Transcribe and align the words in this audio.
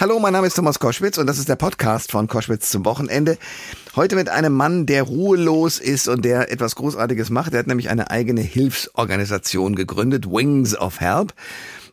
Hallo, 0.00 0.20
mein 0.20 0.32
Name 0.32 0.46
ist 0.46 0.54
Thomas 0.54 0.78
Koschwitz 0.78 1.18
und 1.18 1.26
das 1.26 1.40
ist 1.40 1.48
der 1.48 1.56
Podcast 1.56 2.12
von 2.12 2.28
Koschwitz 2.28 2.70
zum 2.70 2.84
Wochenende. 2.84 3.36
Heute 3.96 4.14
mit 4.14 4.28
einem 4.28 4.52
Mann, 4.52 4.86
der 4.86 5.02
ruhelos 5.02 5.80
ist 5.80 6.06
und 6.06 6.24
der 6.24 6.52
etwas 6.52 6.76
Großartiges 6.76 7.30
macht. 7.30 7.52
Er 7.52 7.58
hat 7.58 7.66
nämlich 7.66 7.90
eine 7.90 8.08
eigene 8.08 8.40
Hilfsorganisation 8.40 9.74
gegründet, 9.74 10.30
Wings 10.30 10.78
of 10.78 11.00
Help. 11.00 11.34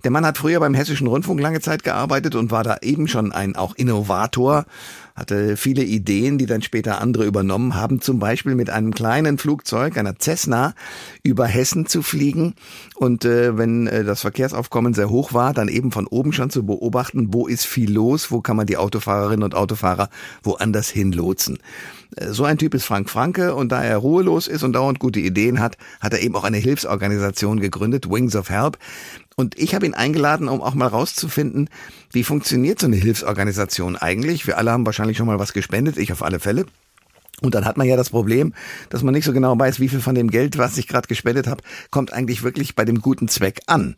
Der 0.04 0.12
Mann 0.12 0.24
hat 0.24 0.38
früher 0.38 0.60
beim 0.60 0.76
Hessischen 0.76 1.08
Rundfunk 1.08 1.42
lange 1.42 1.62
Zeit 1.62 1.84
gearbeitet 1.84 2.36
und 2.36 2.52
war 2.52 2.64
da 2.64 2.78
eben 2.84 3.08
schon 3.08 3.32
ein 3.32 3.56
auch 3.56 3.74
Innovator, 3.74 4.66
hatte 5.16 5.56
viele 5.56 5.84
Ideen, 5.84 6.38
die 6.38 6.46
dann 6.46 6.62
später 6.62 7.00
andere 7.00 7.26
übernommen 7.26 7.76
haben, 7.76 8.02
zum 8.02 8.20
Beispiel 8.20 8.54
mit 8.54 8.70
einem 8.70 8.94
kleinen 8.94 9.38
Flugzeug, 9.38 9.98
einer 9.98 10.16
Cessna, 10.20 10.76
über 11.24 11.46
Hessen 11.48 11.86
zu 11.86 12.02
fliegen 12.02 12.54
und 12.96 13.24
äh, 13.24 13.58
wenn 13.58 13.88
äh, 13.88 14.04
das 14.04 14.22
Verkehrsaufkommen 14.22 14.94
sehr 14.94 15.10
hoch 15.10 15.34
war, 15.34 15.54
dann 15.54 15.70
eben 15.70 15.92
von 15.92 16.06
oben 16.06 16.34
schon 16.34 16.50
zu 16.50 16.66
beobachten, 16.66 17.34
wo 17.34 17.48
ist 17.48 17.66
viel 17.66 17.92
los, 17.92 18.30
wo 18.30 18.42
kann 18.42 18.58
man 18.58 18.68
die 18.68 18.78
Autofahrerinnen 18.78 19.44
und 19.44 19.56
Autofahrer 19.56 20.10
woanders 20.44 20.90
hinlotsen. 20.90 21.60
Äh, 22.16 22.32
so 22.32 22.44
ein 22.44 22.58
Typ 22.58 22.74
ist 22.74 22.86
Frank 22.86 23.10
Franke 23.10 23.56
und 23.56 23.72
da 23.72 23.84
er 23.84 23.98
ruhelos 23.98 24.48
ist 24.48 24.64
und 24.64 24.74
dauernd 24.74 25.00
gute 25.00 25.20
Ideen 25.20 25.60
hat, 25.60 25.78
hat 26.02 26.14
er 26.14 26.22
eben 26.22 26.36
auch 26.36 26.44
eine 26.44 26.58
Hilfsorganisation 26.58 27.60
gegründet, 27.60 28.10
Wings 28.10 28.36
of 28.36 28.50
Help. 28.50 28.78
Und 29.38 29.60
ich 29.60 29.76
habe 29.76 29.86
ihn 29.86 29.94
eingeladen, 29.94 30.48
um 30.48 30.62
auch 30.62 30.76
mal 30.76 30.88
rauszufinden, 30.88 31.70
wie 32.12 32.24
funktioniert 32.24 32.80
so 32.80 32.88
eine 32.88 32.96
Hilfsorganisation 32.96 33.98
eigentlich. 33.98 34.48
Wir 34.48 34.58
alle 34.58 34.72
haben 34.72 34.86
wahrscheinlich 34.86 35.18
schon 35.18 35.28
mal 35.28 35.40
was 35.40 35.52
gespendet, 35.52 35.98
ich 35.98 36.14
auf 36.14 36.24
alle 36.24 36.40
Fälle. 36.40 36.66
Und 37.42 37.54
dann 37.54 37.66
hat 37.66 37.76
man 37.76 37.86
ja 37.86 37.98
das 37.98 38.12
Problem, 38.12 38.54
dass 38.90 39.04
man 39.04 39.14
nicht 39.14 39.26
so 39.26 39.34
genau 39.34 39.60
weiß, 39.60 39.82
wie 39.82 39.90
viel 39.90 40.00
von 40.00 40.16
dem 40.16 40.32
Geld, 40.32 40.58
was 40.58 40.78
ich 40.78 40.88
gerade 40.88 41.10
gespendet 41.10 41.48
habe, 41.48 41.64
kommt 41.92 42.14
eigentlich 42.14 42.44
wirklich 42.44 42.76
bei 42.76 42.86
dem 42.86 43.02
guten 43.02 43.28
Zweck 43.28 43.60
an. 43.68 43.98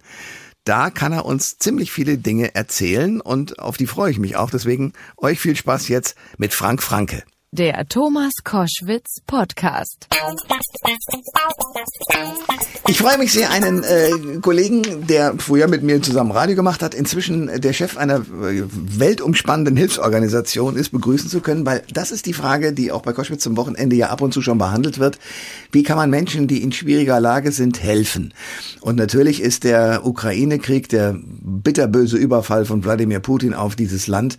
Da 0.63 0.89
kann 0.89 1.13
er 1.13 1.25
uns 1.25 1.59
ziemlich 1.59 1.91
viele 1.91 2.17
Dinge 2.17 2.55
erzählen 2.55 3.21
und 3.21 3.59
auf 3.59 3.77
die 3.77 3.87
freue 3.87 4.11
ich 4.11 4.17
mich 4.17 4.35
auch. 4.35 4.49
Deswegen 4.49 4.93
euch 5.17 5.39
viel 5.39 5.55
Spaß 5.55 5.87
jetzt 5.87 6.17
mit 6.37 6.53
Frank 6.53 6.81
Franke. 6.81 7.23
Der 7.53 7.87
Thomas 7.87 8.33
Koschwitz 8.43 9.21
Podcast. 9.25 10.09
Ich 12.89 12.97
freue 12.97 13.17
mich 13.17 13.31
sehr, 13.31 13.51
einen 13.51 13.83
äh, 13.83 14.39
Kollegen, 14.41 15.07
der 15.07 15.33
früher 15.37 15.69
mit 15.69 15.81
mir 15.81 16.01
zusammen 16.01 16.31
Radio 16.31 16.57
gemacht 16.57 16.83
hat, 16.83 16.93
inzwischen 16.93 17.61
der 17.61 17.71
Chef 17.71 17.95
einer 17.95 18.17
äh, 18.17 18.63
weltumspannenden 18.65 19.77
Hilfsorganisation 19.77 20.75
ist, 20.75 20.89
begrüßen 20.89 21.29
zu 21.29 21.39
können, 21.39 21.65
weil 21.65 21.83
das 21.93 22.11
ist 22.11 22.25
die 22.25 22.33
Frage, 22.33 22.73
die 22.73 22.91
auch 22.91 23.01
bei 23.01 23.13
Koschwitz 23.13 23.43
zum 23.43 23.55
Wochenende 23.55 23.95
ja 23.95 24.09
ab 24.09 24.19
und 24.19 24.33
zu 24.33 24.41
schon 24.41 24.57
behandelt 24.57 24.99
wird. 24.99 25.17
Wie 25.71 25.83
kann 25.83 25.95
man 25.95 26.09
Menschen, 26.09 26.49
die 26.49 26.61
in 26.61 26.73
schwieriger 26.73 27.21
Lage 27.21 27.53
sind, 27.53 27.81
helfen? 27.81 28.33
Und 28.81 28.97
natürlich 28.97 29.41
ist 29.41 29.63
der 29.63 30.05
Ukraine-Krieg, 30.05 30.89
der 30.89 31.15
bitterböse 31.17 32.17
Überfall 32.17 32.65
von 32.65 32.83
Wladimir 32.83 33.21
Putin 33.21 33.53
auf 33.53 33.77
dieses 33.77 34.07
Land, 34.07 34.37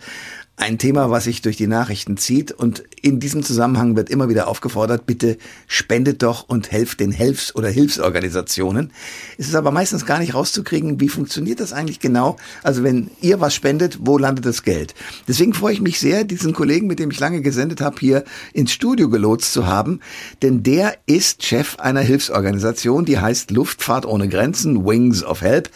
ein 0.59 0.77
Thema, 0.77 1.11
was 1.11 1.25
sich 1.25 1.41
durch 1.41 1.56
die 1.56 1.69
Nachrichten 1.69 2.17
zieht. 2.17 2.51
Und 2.51 2.83
in 3.01 3.20
diesem 3.20 3.45
Zusammenhang 3.45 3.97
wird 3.97 4.11
immer 4.11 4.28
wieder 4.28 4.48
aufgefordert, 4.48 5.06
bitte 5.06 5.39
spendet 5.69 6.23
doch 6.23 6.48
und 6.48 6.73
helft 6.73 6.98
den 7.01 7.12
Hilfs- 7.12 7.55
oder 7.55 7.69
Hilfsorganisationen. 7.69 8.91
Es 9.39 9.47
ist 9.47 9.55
aber 9.55 9.70
meistens 9.70 10.05
gar 10.05 10.19
nicht 10.19 10.34
rauszukriegen, 10.34 11.01
wie 11.01 11.09
funktioniert 11.09 11.61
das 11.61 11.73
eigentlich 11.73 12.01
genau. 12.01 12.36
Also 12.64 12.83
wenn 12.83 13.11
ihr 13.20 13.41
was 13.41 13.55
spendet, 13.55 13.98
wo 14.03 14.19
landet 14.19 14.47
das 14.47 14.64
Geld? 14.64 14.95
Deswegen 15.29 15.55
freue 15.55 15.75
ich 15.75 15.81
mich 15.81 16.01
sehr, 16.01 16.25
diesen 16.25 16.53
Kollegen, 16.53 16.89
mit 16.89 16.98
dem 16.98 17.12
ich 17.12 17.20
lange 17.20 17.41
gesendet 17.41 17.81
habe, 17.81 17.97
hier 18.01 18.25
ins 18.53 18.73
Studio 18.73 19.09
gelotst 19.09 19.53
zu 19.53 19.67
haben. 19.67 20.01
Denn 20.42 20.64
der 20.64 20.97
ist 21.06 21.45
Chef 21.45 21.79
einer 21.79 22.01
Hilfsorganisation, 22.01 23.05
die 23.05 23.19
heißt 23.19 23.53
Luftfahrt 23.53 24.06
ohne 24.06 24.29
Grenzen, 24.29 24.84
Wings 24.84 25.23
of 25.23 25.41
Help. 25.41 25.70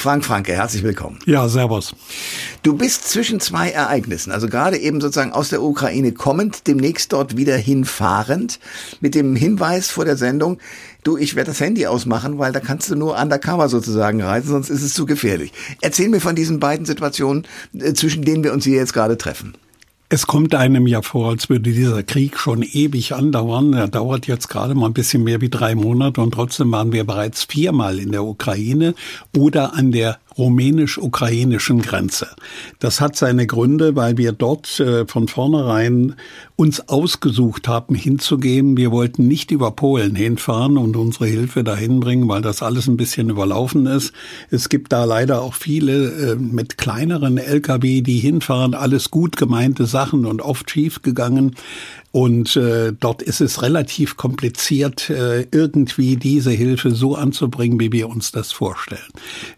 Frank 0.00 0.24
Franke, 0.24 0.52
herzlich 0.52 0.84
willkommen. 0.84 1.18
Ja, 1.26 1.48
servus. 1.48 1.92
Du 2.62 2.76
bist 2.76 3.08
zwischen 3.08 3.40
zwei 3.40 3.70
Ereignissen, 3.70 4.30
also 4.30 4.46
gerade 4.46 4.78
eben 4.78 5.00
sozusagen 5.00 5.32
aus 5.32 5.48
der 5.48 5.60
Ukraine 5.60 6.12
kommend, 6.12 6.68
demnächst 6.68 7.12
dort 7.12 7.36
wieder 7.36 7.56
hinfahrend, 7.56 8.60
mit 9.00 9.16
dem 9.16 9.34
Hinweis 9.34 9.90
vor 9.90 10.04
der 10.04 10.16
Sendung, 10.16 10.58
du, 11.02 11.16
ich 11.16 11.34
werde 11.34 11.50
das 11.50 11.58
Handy 11.58 11.88
ausmachen, 11.88 12.38
weil 12.38 12.52
da 12.52 12.60
kannst 12.60 12.88
du 12.88 12.94
nur 12.94 13.20
undercover 13.20 13.68
sozusagen 13.68 14.22
reisen, 14.22 14.50
sonst 14.50 14.70
ist 14.70 14.82
es 14.82 14.94
zu 14.94 15.04
gefährlich. 15.04 15.52
Erzähl 15.80 16.08
mir 16.08 16.20
von 16.20 16.36
diesen 16.36 16.60
beiden 16.60 16.86
Situationen, 16.86 17.44
äh, 17.76 17.92
zwischen 17.92 18.22
denen 18.22 18.44
wir 18.44 18.52
uns 18.52 18.62
hier 18.62 18.76
jetzt 18.76 18.94
gerade 18.94 19.18
treffen. 19.18 19.54
Es 20.10 20.26
kommt 20.26 20.54
einem 20.54 20.86
ja 20.86 21.02
vor, 21.02 21.28
als 21.28 21.50
würde 21.50 21.70
dieser 21.70 22.02
Krieg 22.02 22.38
schon 22.38 22.62
ewig 22.62 23.14
andauern. 23.14 23.74
Er 23.74 23.88
dauert 23.88 24.26
jetzt 24.26 24.48
gerade 24.48 24.74
mal 24.74 24.86
ein 24.86 24.94
bisschen 24.94 25.22
mehr 25.22 25.42
wie 25.42 25.50
drei 25.50 25.74
Monate 25.74 26.22
und 26.22 26.32
trotzdem 26.32 26.72
waren 26.72 26.92
wir 26.92 27.04
bereits 27.04 27.44
viermal 27.44 27.98
in 27.98 28.12
der 28.12 28.24
Ukraine 28.24 28.94
oder 29.36 29.74
an 29.74 29.92
der 29.92 30.18
rumänisch-ukrainischen 30.38 31.82
Grenze. 31.82 32.28
Das 32.78 33.00
hat 33.00 33.16
seine 33.16 33.46
Gründe, 33.46 33.96
weil 33.96 34.16
wir 34.16 34.32
dort 34.32 34.80
äh, 34.80 35.06
von 35.06 35.28
vornherein 35.28 36.14
uns 36.56 36.88
ausgesucht 36.88 37.68
haben, 37.68 37.94
hinzugehen. 37.94 38.76
Wir 38.76 38.90
wollten 38.90 39.28
nicht 39.28 39.50
über 39.50 39.72
Polen 39.72 40.14
hinfahren 40.14 40.78
und 40.78 40.96
unsere 40.96 41.26
Hilfe 41.26 41.64
dahin 41.64 42.00
bringen, 42.00 42.28
weil 42.28 42.42
das 42.42 42.62
alles 42.62 42.86
ein 42.88 42.96
bisschen 42.96 43.30
überlaufen 43.30 43.86
ist. 43.86 44.12
Es 44.50 44.68
gibt 44.68 44.92
da 44.92 45.04
leider 45.04 45.42
auch 45.42 45.54
viele 45.54 46.32
äh, 46.32 46.34
mit 46.36 46.78
kleineren 46.78 47.38
Lkw, 47.38 48.00
die 48.00 48.18
hinfahren, 48.18 48.74
alles 48.74 49.10
gut 49.10 49.36
gemeinte 49.36 49.86
Sachen 49.86 50.24
und 50.24 50.42
oft 50.42 50.70
schief 50.70 51.02
gegangen. 51.02 51.54
Und 52.10 52.56
äh, 52.56 52.92
dort 52.98 53.22
ist 53.22 53.40
es 53.40 53.62
relativ 53.62 54.16
kompliziert, 54.16 55.10
äh, 55.10 55.46
irgendwie 55.50 56.16
diese 56.16 56.50
Hilfe 56.50 56.90
so 56.90 57.14
anzubringen, 57.14 57.78
wie 57.80 57.92
wir 57.92 58.08
uns 58.08 58.32
das 58.32 58.50
vorstellen. 58.50 59.00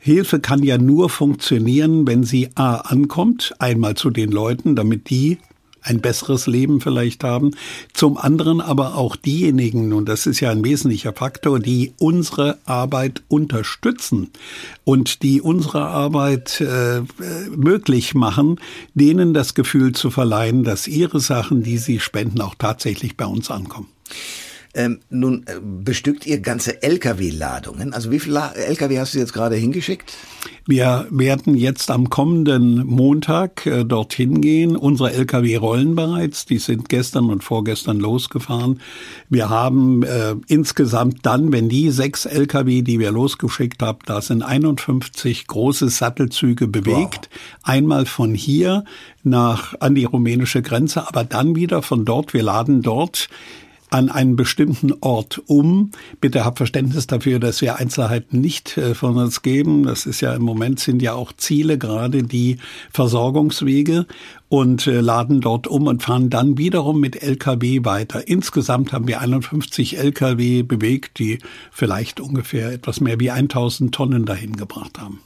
Hilfe 0.00 0.40
kann 0.40 0.62
ja 0.62 0.76
nur 0.76 1.10
funktionieren, 1.10 2.06
wenn 2.06 2.24
sie 2.24 2.50
A 2.56 2.76
ankommt, 2.76 3.54
einmal 3.58 3.94
zu 3.94 4.10
den 4.10 4.32
Leuten, 4.32 4.74
damit 4.74 5.10
die 5.10 5.38
ein 5.82 6.00
besseres 6.00 6.46
Leben 6.46 6.80
vielleicht 6.80 7.24
haben. 7.24 7.52
Zum 7.92 8.16
anderen 8.16 8.60
aber 8.60 8.96
auch 8.96 9.16
diejenigen, 9.16 9.92
und 9.92 10.08
das 10.08 10.26
ist 10.26 10.40
ja 10.40 10.50
ein 10.50 10.64
wesentlicher 10.64 11.12
Faktor, 11.12 11.60
die 11.60 11.92
unsere 11.98 12.58
Arbeit 12.64 13.22
unterstützen 13.28 14.30
und 14.84 15.22
die 15.22 15.40
unsere 15.40 15.86
Arbeit 15.86 16.60
äh, 16.60 17.02
möglich 17.54 18.14
machen, 18.14 18.60
denen 18.94 19.34
das 19.34 19.54
Gefühl 19.54 19.92
zu 19.92 20.10
verleihen, 20.10 20.64
dass 20.64 20.86
ihre 20.86 21.20
Sachen, 21.20 21.62
die 21.62 21.78
sie 21.78 22.00
spenden, 22.00 22.40
auch 22.40 22.54
tatsächlich 22.54 23.16
bei 23.16 23.26
uns 23.26 23.50
ankommen. 23.50 23.88
Ähm, 24.72 25.00
nun 25.10 25.44
äh, 25.46 25.56
bestückt 25.60 26.26
ihr 26.26 26.38
ganze 26.38 26.80
Lkw-Ladungen. 26.82 27.92
Also 27.92 28.12
wie 28.12 28.20
viele 28.20 28.52
Lkw 28.54 28.98
hast 29.00 29.14
du 29.14 29.18
jetzt 29.18 29.32
gerade 29.32 29.56
hingeschickt? 29.56 30.12
Wir 30.64 31.08
werden 31.10 31.56
jetzt 31.56 31.90
am 31.90 32.08
kommenden 32.08 32.86
Montag 32.86 33.66
äh, 33.66 33.84
dorthin 33.84 34.40
gehen. 34.40 34.76
Unsere 34.76 35.12
Lkw 35.12 35.56
rollen 35.56 35.96
bereits. 35.96 36.46
Die 36.46 36.58
sind 36.58 36.88
gestern 36.88 37.30
und 37.30 37.42
vorgestern 37.42 37.98
losgefahren. 37.98 38.80
Wir 39.28 39.50
haben 39.50 40.04
äh, 40.04 40.36
insgesamt 40.46 41.26
dann, 41.26 41.50
wenn 41.50 41.68
die 41.68 41.90
sechs 41.90 42.24
Lkw, 42.24 42.82
die 42.82 43.00
wir 43.00 43.10
losgeschickt 43.10 43.82
haben, 43.82 43.98
da 44.06 44.20
sind 44.20 44.42
51 44.42 45.48
große 45.48 45.88
Sattelzüge 45.88 46.68
bewegt. 46.68 47.28
Wow. 47.32 47.40
Einmal 47.64 48.06
von 48.06 48.34
hier 48.34 48.84
nach 49.24 49.74
an 49.80 49.96
die 49.96 50.04
rumänische 50.04 50.62
Grenze, 50.62 51.08
aber 51.08 51.24
dann 51.24 51.56
wieder 51.56 51.82
von 51.82 52.04
dort. 52.04 52.34
Wir 52.34 52.44
laden 52.44 52.82
dort 52.82 53.28
an 53.90 54.08
einen 54.08 54.36
bestimmten 54.36 54.92
Ort 55.00 55.42
um. 55.46 55.90
Bitte 56.20 56.44
habt 56.44 56.58
Verständnis 56.58 57.06
dafür, 57.06 57.38
dass 57.40 57.60
wir 57.60 57.76
Einzelheiten 57.76 58.40
nicht 58.40 58.76
äh, 58.76 58.94
von 58.94 59.16
uns 59.16 59.42
geben. 59.42 59.84
Das 59.84 60.06
ist 60.06 60.20
ja 60.20 60.34
im 60.34 60.42
Moment 60.42 60.80
sind 60.80 61.02
ja 61.02 61.14
auch 61.14 61.32
Ziele 61.32 61.76
gerade 61.76 62.22
die 62.22 62.58
Versorgungswege 62.92 64.06
und 64.48 64.86
äh, 64.86 65.00
laden 65.00 65.40
dort 65.40 65.66
um 65.66 65.86
und 65.86 66.02
fahren 66.02 66.30
dann 66.30 66.58
wiederum 66.58 67.00
mit 67.00 67.22
LKW 67.22 67.84
weiter. 67.84 68.26
Insgesamt 68.28 68.92
haben 68.92 69.08
wir 69.08 69.20
51 69.20 69.98
LKW 69.98 70.62
bewegt, 70.62 71.18
die 71.18 71.38
vielleicht 71.70 72.20
ungefähr 72.20 72.72
etwas 72.72 73.00
mehr 73.00 73.20
wie 73.20 73.30
1000 73.30 73.94
Tonnen 73.94 74.24
dahin 74.24 74.56
gebracht 74.56 74.98
haben. 74.98 75.20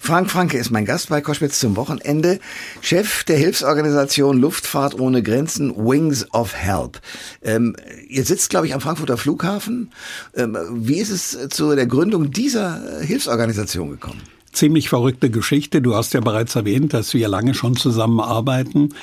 Frank 0.00 0.30
Franke 0.30 0.58
ist 0.58 0.70
mein 0.70 0.84
Gast 0.84 1.08
bei 1.08 1.20
Koschwitz 1.20 1.58
zum 1.58 1.76
Wochenende, 1.76 2.40
Chef 2.80 3.24
der 3.24 3.36
Hilfsorganisation 3.36 4.38
Luftfahrt 4.38 4.98
ohne 4.98 5.22
Grenzen 5.22 5.74
Wings 5.76 6.26
of 6.32 6.54
Help. 6.54 7.00
Ähm, 7.42 7.76
ihr 8.08 8.24
sitzt, 8.24 8.50
glaube 8.50 8.66
ich, 8.66 8.74
am 8.74 8.80
Frankfurter 8.80 9.16
Flughafen. 9.16 9.92
Ähm, 10.34 10.56
wie 10.72 10.98
ist 10.98 11.10
es 11.10 11.48
zu 11.50 11.74
der 11.74 11.86
Gründung 11.86 12.30
dieser 12.30 13.00
Hilfsorganisation 13.00 13.90
gekommen? 13.90 14.20
ziemlich 14.52 14.88
verrückte 14.88 15.30
Geschichte. 15.30 15.80
Du 15.80 15.94
hast 15.94 16.12
ja 16.12 16.20
bereits 16.20 16.56
erwähnt, 16.56 16.92
dass 16.92 17.14
wir 17.14 17.28
lange 17.28 17.54
schon 17.54 17.76
zusammenarbeiten. 17.76 18.94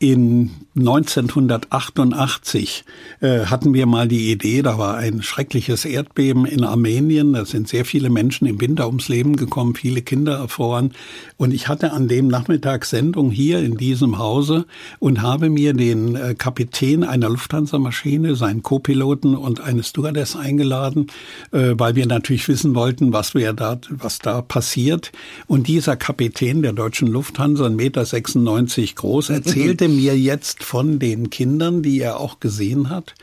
In 0.00 0.50
1988 0.76 2.84
äh, 3.20 3.46
hatten 3.46 3.74
wir 3.74 3.86
mal 3.86 4.08
die 4.08 4.32
Idee, 4.32 4.62
da 4.62 4.76
war 4.76 4.96
ein 4.96 5.22
schreckliches 5.22 5.84
Erdbeben 5.84 6.46
in 6.46 6.64
Armenien. 6.64 7.32
Da 7.32 7.44
sind 7.44 7.68
sehr 7.68 7.84
viele 7.84 8.10
Menschen 8.10 8.48
im 8.48 8.60
Winter 8.60 8.88
ums 8.88 9.08
Leben 9.08 9.36
gekommen, 9.36 9.76
viele 9.76 10.02
Kinder 10.02 10.36
erfroren. 10.36 10.94
Und 11.36 11.54
ich 11.54 11.68
hatte 11.68 11.92
an 11.92 12.08
dem 12.08 12.26
Nachmittag 12.26 12.86
Sendung 12.86 13.30
hier 13.30 13.60
in 13.60 13.76
diesem 13.76 14.18
Hause 14.18 14.66
und 14.98 15.22
habe 15.22 15.48
mir 15.48 15.74
den 15.74 16.16
äh, 16.16 16.34
Kapitän 16.36 17.04
einer 17.04 17.28
Lufthansa-Maschine, 17.28 18.34
seinen 18.34 18.64
Co-Piloten 18.64 19.36
und 19.36 19.60
eine 19.60 19.84
Stewardess 19.84 20.34
eingeladen, 20.34 21.06
äh, 21.52 21.74
weil 21.78 21.94
wir 21.94 22.06
natürlich 22.06 22.48
wissen 22.48 22.74
wollten, 22.74 23.12
was 23.12 23.34
wir 23.34 23.52
da, 23.52 23.78
was 23.90 24.18
da 24.18 24.42
passiert. 24.42 25.12
Und 25.46 25.68
dieser 25.68 25.96
Kapitän 25.96 26.62
der 26.62 26.72
deutschen 26.72 27.06
Lufthansa, 27.06 27.66
1,96 27.66 28.80
Meter 28.80 28.94
groß, 28.96 29.30
erzählte 29.30 29.83
mir 29.88 30.16
jetzt 30.18 30.62
von 30.62 30.98
den 30.98 31.30
Kindern, 31.30 31.82
die 31.82 32.00
er 32.00 32.20
auch 32.20 32.40
gesehen 32.40 32.90
hat 32.90 33.14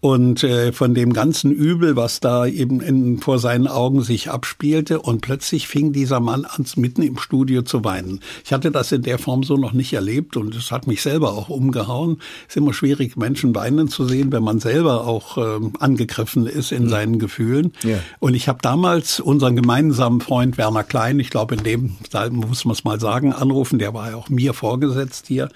und 0.00 0.42
äh, 0.44 0.72
von 0.72 0.94
dem 0.94 1.12
ganzen 1.12 1.52
Übel, 1.52 1.94
was 1.94 2.20
da 2.20 2.46
eben 2.46 2.80
in, 2.80 3.18
vor 3.18 3.38
seinen 3.38 3.66
Augen 3.66 4.02
sich 4.02 4.30
abspielte. 4.30 5.00
Und 5.00 5.20
plötzlich 5.20 5.68
fing 5.68 5.92
dieser 5.92 6.20
Mann 6.20 6.46
an, 6.46 6.64
mitten 6.76 7.02
im 7.02 7.18
Studio 7.18 7.62
zu 7.62 7.84
weinen. 7.84 8.20
Ich 8.44 8.52
hatte 8.52 8.70
das 8.70 8.92
in 8.92 9.02
der 9.02 9.18
Form 9.18 9.42
so 9.42 9.56
noch 9.56 9.72
nicht 9.72 9.92
erlebt 9.92 10.36
und 10.36 10.54
es 10.54 10.70
hat 10.70 10.86
mich 10.86 11.02
selber 11.02 11.32
auch 11.32 11.50
umgehauen. 11.50 12.18
Es 12.48 12.54
ist 12.54 12.56
immer 12.56 12.72
schwierig, 12.72 13.16
Menschen 13.16 13.54
weinen 13.54 13.88
zu 13.88 14.06
sehen, 14.06 14.32
wenn 14.32 14.42
man 14.42 14.58
selber 14.58 15.06
auch 15.06 15.36
äh, 15.36 15.60
angegriffen 15.78 16.46
ist 16.46 16.72
in 16.72 16.84
mhm. 16.84 16.88
seinen 16.88 17.18
Gefühlen. 17.18 17.72
Ja. 17.82 17.98
Und 18.20 18.34
ich 18.34 18.48
habe 18.48 18.60
damals 18.62 19.20
unseren 19.20 19.54
gemeinsamen 19.54 20.22
Freund 20.22 20.56
Werner 20.56 20.84
Klein, 20.84 21.20
ich 21.20 21.28
glaube 21.28 21.56
in 21.56 21.62
dem, 21.62 21.96
da 22.10 22.30
muss 22.30 22.64
man 22.64 22.72
es 22.72 22.84
mal 22.84 22.98
sagen, 23.00 23.34
anrufen, 23.34 23.78
der 23.78 23.92
war 23.92 24.10
ja 24.10 24.16
auch 24.16 24.30
mir 24.30 24.54
vorgesetzt 24.54 25.26
hier 25.26 25.50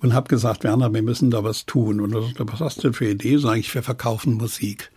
und 0.00 0.14
habe 0.14 0.28
gesagt, 0.28 0.64
Werner, 0.64 0.92
wir 0.92 1.02
müssen 1.02 1.30
da 1.30 1.44
was 1.44 1.66
tun. 1.66 2.00
Und 2.00 2.14
er 2.14 2.22
sagte, 2.22 2.46
was 2.48 2.60
hast 2.60 2.84
du 2.84 2.92
für 2.92 3.08
Idee? 3.08 3.38
Sag 3.38 3.56
ich, 3.56 3.74
wir 3.74 3.82
verkaufen 3.82 4.34
Musik. 4.34 4.90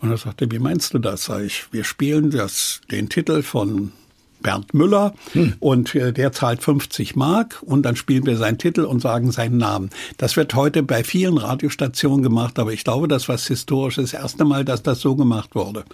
Und 0.00 0.10
er 0.10 0.16
sagte, 0.16 0.50
wie 0.50 0.58
meinst 0.58 0.94
du 0.94 0.98
das? 0.98 1.24
Sag 1.24 1.42
ich, 1.42 1.72
wir 1.72 1.84
spielen 1.84 2.30
das, 2.30 2.80
den 2.90 3.08
Titel 3.08 3.42
von 3.42 3.92
Bernd 4.40 4.74
Müller 4.74 5.14
hm. 5.32 5.54
und 5.60 5.94
äh, 5.94 6.12
der 6.12 6.32
zahlt 6.32 6.62
50 6.62 7.16
Mark 7.16 7.62
und 7.62 7.82
dann 7.82 7.96
spielen 7.96 8.26
wir 8.26 8.36
seinen 8.36 8.58
Titel 8.58 8.82
und 8.82 9.00
sagen 9.00 9.32
seinen 9.32 9.58
Namen. 9.58 9.90
Das 10.16 10.36
wird 10.36 10.54
heute 10.54 10.82
bei 10.82 11.04
vielen 11.04 11.38
Radiostationen 11.38 12.22
gemacht, 12.22 12.58
aber 12.58 12.72
ich 12.72 12.84
glaube, 12.84 13.08
das 13.08 13.28
war 13.28 13.38
historisch 13.38 13.96
das 13.96 14.12
erste 14.12 14.44
Mal, 14.44 14.64
dass 14.64 14.82
das 14.82 15.00
so 15.00 15.16
gemacht 15.16 15.54
wurde. 15.54 15.84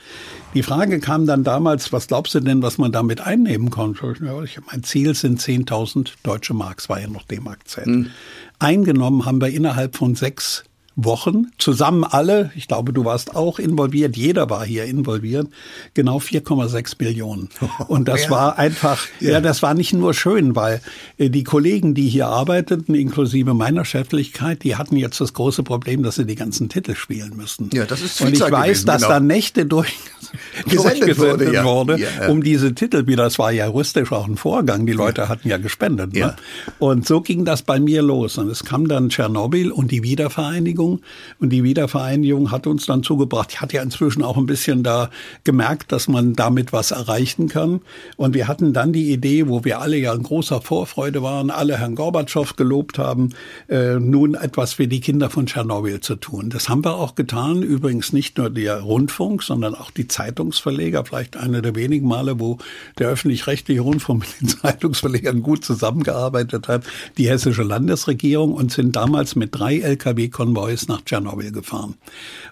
Die 0.54 0.62
Frage 0.62 1.00
kam 1.00 1.26
dann 1.26 1.44
damals, 1.44 1.92
was 1.92 2.06
glaubst 2.08 2.34
du 2.34 2.40
denn, 2.40 2.62
was 2.62 2.78
man 2.78 2.92
damit 2.92 3.20
einnehmen 3.20 3.70
konnte? 3.70 4.14
Ja, 4.20 4.34
mein 4.70 4.82
Ziel 4.82 5.14
sind 5.14 5.40
10.000 5.40 6.12
deutsche 6.22 6.54
Marks, 6.54 6.88
war 6.88 7.00
ja 7.00 7.08
noch 7.08 7.24
D-Mark-Zeit. 7.24 7.86
Hm. 7.86 8.10
Eingenommen 8.58 9.24
haben 9.24 9.40
wir 9.40 9.48
innerhalb 9.48 9.96
von 9.96 10.14
sechs 10.14 10.64
Wochen, 10.96 11.46
zusammen 11.58 12.04
alle, 12.04 12.52
ich 12.54 12.68
glaube, 12.68 12.92
du 12.92 13.04
warst 13.04 13.34
auch 13.34 13.58
involviert, 13.58 14.16
jeder 14.16 14.48
war 14.48 14.64
hier 14.64 14.84
involviert, 14.84 15.48
genau 15.92 16.18
4,6 16.18 16.96
Millionen. 17.00 17.48
Und 17.88 18.06
das 18.06 18.24
ja. 18.24 18.30
war 18.30 18.58
einfach, 18.58 19.06
ja. 19.18 19.32
ja. 19.32 19.40
das 19.40 19.62
war 19.62 19.74
nicht 19.74 19.92
nur 19.92 20.14
schön, 20.14 20.54
weil 20.54 20.80
äh, 21.18 21.30
die 21.30 21.42
Kollegen, 21.42 21.94
die 21.94 22.08
hier 22.08 22.28
arbeiteten, 22.28 22.94
inklusive 22.94 23.54
meiner 23.54 23.84
Cheflichkeit, 23.84 24.62
die 24.62 24.76
hatten 24.76 24.96
jetzt 24.96 25.20
das 25.20 25.32
große 25.32 25.64
Problem, 25.64 26.04
dass 26.04 26.14
sie 26.14 26.26
die 26.26 26.36
ganzen 26.36 26.68
Titel 26.68 26.94
spielen 26.94 27.36
müssten. 27.36 27.70
Ja, 27.72 27.86
das 27.86 28.00
ist 28.00 28.20
Und 28.20 28.32
ich 28.32 28.40
weiß, 28.40 28.50
gewesen, 28.50 28.86
dass 28.86 29.02
genau. 29.02 29.14
da 29.14 29.20
Nächte 29.20 29.66
durch, 29.66 29.94
gesendet 30.68 31.18
wurde, 31.18 31.52
ja. 31.52 31.64
wurde 31.64 31.98
um 32.28 32.42
diese 32.42 32.74
Titel 32.74 33.06
wieder, 33.08 33.24
das 33.24 33.38
war 33.38 33.50
ja 33.50 33.66
juristisch 33.66 34.12
auch 34.12 34.28
ein 34.28 34.36
Vorgang, 34.36 34.86
die 34.86 34.92
Leute 34.92 35.28
hatten 35.28 35.48
ja 35.48 35.56
gespendet. 35.56 36.12
Ne? 36.12 36.36
Und 36.78 37.06
so 37.06 37.20
ging 37.20 37.44
das 37.44 37.62
bei 37.62 37.80
mir 37.80 38.02
los. 38.02 38.38
Und 38.38 38.48
es 38.48 38.64
kam 38.64 38.86
dann 38.86 39.08
Tschernobyl 39.08 39.72
und 39.72 39.90
die 39.90 40.02
Wiedervereinigung 40.02 40.83
Wiedervereinigung. 40.84 41.00
Und 41.40 41.50
die 41.50 41.64
Wiedervereinigung 41.64 42.50
hat 42.50 42.66
uns 42.66 42.86
dann 42.86 43.02
zugebracht. 43.02 43.50
Ich 43.52 43.60
hatte 43.60 43.76
ja 43.76 43.82
inzwischen 43.82 44.22
auch 44.22 44.36
ein 44.36 44.46
bisschen 44.46 44.82
da 44.82 45.10
gemerkt, 45.44 45.92
dass 45.92 46.08
man 46.08 46.34
damit 46.34 46.72
was 46.72 46.90
erreichen 46.90 47.48
kann. 47.48 47.80
Und 48.16 48.34
wir 48.34 48.48
hatten 48.48 48.72
dann 48.72 48.92
die 48.92 49.12
Idee, 49.12 49.48
wo 49.48 49.64
wir 49.64 49.80
alle 49.80 49.96
ja 49.96 50.14
in 50.14 50.22
großer 50.22 50.60
Vorfreude 50.60 51.22
waren, 51.22 51.50
alle 51.50 51.78
Herrn 51.78 51.94
Gorbatschow 51.94 52.56
gelobt 52.56 52.98
haben, 52.98 53.30
äh, 53.68 53.94
nun 53.94 54.34
etwas 54.34 54.74
für 54.74 54.86
die 54.86 55.00
Kinder 55.00 55.30
von 55.30 55.46
Tschernobyl 55.46 56.00
zu 56.00 56.16
tun. 56.16 56.50
Das 56.50 56.68
haben 56.68 56.84
wir 56.84 56.96
auch 56.96 57.14
getan. 57.14 57.62
Übrigens 57.62 58.12
nicht 58.12 58.38
nur 58.38 58.50
der 58.50 58.80
Rundfunk, 58.80 59.42
sondern 59.42 59.74
auch 59.74 59.90
die 59.90 60.08
Zeitungsverleger. 60.08 61.04
Vielleicht 61.04 61.36
eine 61.36 61.62
der 61.62 61.74
wenigen 61.74 62.08
Male, 62.08 62.40
wo 62.40 62.58
der 62.98 63.08
öffentlich-rechtliche 63.08 63.80
Rundfunk 63.80 64.20
mit 64.20 64.40
den 64.40 64.48
Zeitungsverlegern 64.60 65.42
gut 65.42 65.64
zusammengearbeitet 65.64 66.68
hat. 66.68 66.84
Die 67.18 67.28
hessische 67.28 67.62
Landesregierung 67.62 68.52
und 68.54 68.72
sind 68.72 68.96
damals 68.96 69.36
mit 69.36 69.50
drei 69.52 69.78
Lkw-Konvois 69.78 70.73
Neues 70.74 70.88
nach 70.88 71.04
Tschernobyl 71.04 71.52
gefahren 71.52 71.94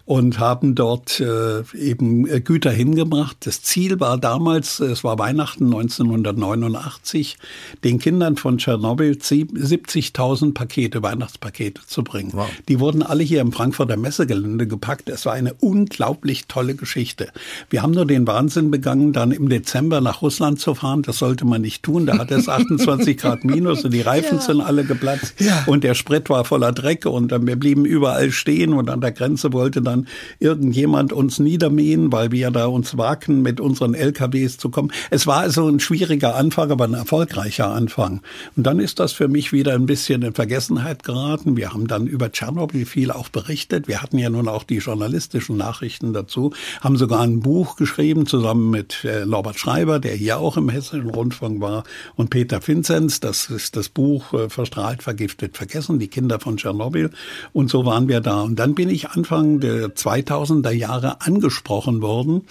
und 0.04 0.38
haben 0.38 0.74
dort 0.74 1.20
äh, 1.20 1.62
eben 1.76 2.28
äh, 2.28 2.40
Güter 2.40 2.70
hingebracht. 2.70 3.36
Das 3.40 3.62
Ziel 3.62 3.98
war 4.00 4.18
damals, 4.18 4.80
es 4.80 5.02
war 5.04 5.18
Weihnachten 5.18 5.64
1989, 5.66 7.36
den 7.84 7.98
Kindern 7.98 8.36
von 8.36 8.58
Tschernobyl 8.58 9.12
70.000 9.12 10.54
Pakete, 10.54 11.02
Weihnachtspakete 11.02 11.82
zu 11.86 12.04
bringen. 12.04 12.30
Wow. 12.32 12.48
Die 12.68 12.80
wurden 12.80 13.02
alle 13.02 13.22
hier 13.22 13.40
im 13.40 13.52
Frankfurter 13.52 13.96
Messegelände 13.96 14.66
gepackt. 14.66 15.08
Es 15.08 15.26
war 15.26 15.32
eine 15.32 15.54
unglaublich 15.54 16.46
tolle 16.46 16.74
Geschichte. 16.74 17.28
Wir 17.70 17.82
haben 17.82 17.92
nur 17.92 18.06
den 18.06 18.26
Wahnsinn 18.26 18.70
begangen, 18.70 19.12
dann 19.12 19.32
im 19.32 19.48
Dezember 19.48 20.00
nach 20.00 20.22
Russland 20.22 20.60
zu 20.60 20.74
fahren. 20.74 21.02
Das 21.02 21.18
sollte 21.18 21.44
man 21.44 21.62
nicht 21.62 21.82
tun. 21.82 22.06
Da 22.06 22.18
hat 22.18 22.30
es 22.30 22.48
28 22.48 23.16
Grad 23.16 23.44
minus 23.44 23.84
und 23.84 23.92
die 23.92 24.00
Reifen 24.00 24.38
ja. 24.38 24.42
sind 24.42 24.60
alle 24.60 24.84
geplatzt 24.84 25.34
ja. 25.40 25.64
und 25.66 25.84
der 25.84 25.94
Sprit 25.94 26.30
war 26.30 26.44
voller 26.44 26.72
Dreck 26.72 27.06
und 27.06 27.32
wir 27.32 27.56
blieben 27.56 27.84
überall 27.84 28.11
überall 28.12 28.30
stehen 28.30 28.74
und 28.74 28.90
an 28.90 29.00
der 29.00 29.12
Grenze 29.12 29.52
wollte 29.52 29.80
dann 29.80 30.06
irgendjemand 30.38 31.12
uns 31.12 31.38
niedermähen, 31.38 32.12
weil 32.12 32.30
wir 32.30 32.50
da 32.50 32.66
uns 32.66 32.98
wagten, 32.98 33.42
mit 33.42 33.60
unseren 33.60 33.94
LKWs 33.94 34.58
zu 34.58 34.68
kommen. 34.68 34.92
Es 35.10 35.26
war 35.26 35.38
also 35.38 35.66
ein 35.68 35.80
schwieriger 35.80 36.36
Anfang, 36.36 36.70
aber 36.70 36.84
ein 36.84 36.94
erfolgreicher 36.94 37.70
Anfang. 37.70 38.20
Und 38.56 38.66
dann 38.66 38.80
ist 38.80 39.00
das 39.00 39.12
für 39.12 39.28
mich 39.28 39.52
wieder 39.52 39.74
ein 39.74 39.86
bisschen 39.86 40.22
in 40.22 40.34
Vergessenheit 40.34 41.04
geraten. 41.04 41.56
Wir 41.56 41.72
haben 41.72 41.86
dann 41.86 42.06
über 42.06 42.30
Tschernobyl 42.30 42.84
viel 42.84 43.10
auch 43.10 43.28
berichtet. 43.28 43.88
Wir 43.88 44.02
hatten 44.02 44.18
ja 44.18 44.28
nun 44.28 44.48
auch 44.48 44.64
die 44.64 44.78
journalistischen 44.78 45.56
Nachrichten 45.56 46.12
dazu, 46.12 46.52
haben 46.80 46.96
sogar 46.96 47.22
ein 47.22 47.40
Buch 47.40 47.76
geschrieben 47.76 48.26
zusammen 48.26 48.70
mit 48.70 49.04
äh, 49.04 49.24
Norbert 49.24 49.58
Schreiber, 49.58 49.98
der 49.98 50.14
hier 50.14 50.38
auch 50.38 50.56
im 50.56 50.68
Hessischen 50.68 51.08
Rundfunk 51.08 51.60
war, 51.60 51.84
und 52.16 52.30
Peter 52.30 52.66
Vinzenz. 52.66 53.20
Das 53.20 53.48
ist 53.48 53.76
das 53.76 53.88
Buch 53.88 54.34
äh, 54.34 54.48
Verstrahlt, 54.50 55.02
Vergiftet, 55.02 55.56
Vergessen, 55.56 55.98
die 55.98 56.08
Kinder 56.08 56.38
von 56.38 56.56
Tschernobyl. 56.56 57.10
Und 57.52 57.70
so 57.70 57.84
waren 57.86 58.01
waren 58.02 58.08
wir 58.08 58.20
da. 58.20 58.42
Und 58.42 58.56
dann 58.56 58.74
bin 58.74 58.88
ich 58.88 59.10
Anfang 59.10 59.60
der 59.60 59.94
2000er 59.94 60.70
Jahre 60.70 61.20
angesprochen 61.20 62.02
worden, 62.02 62.42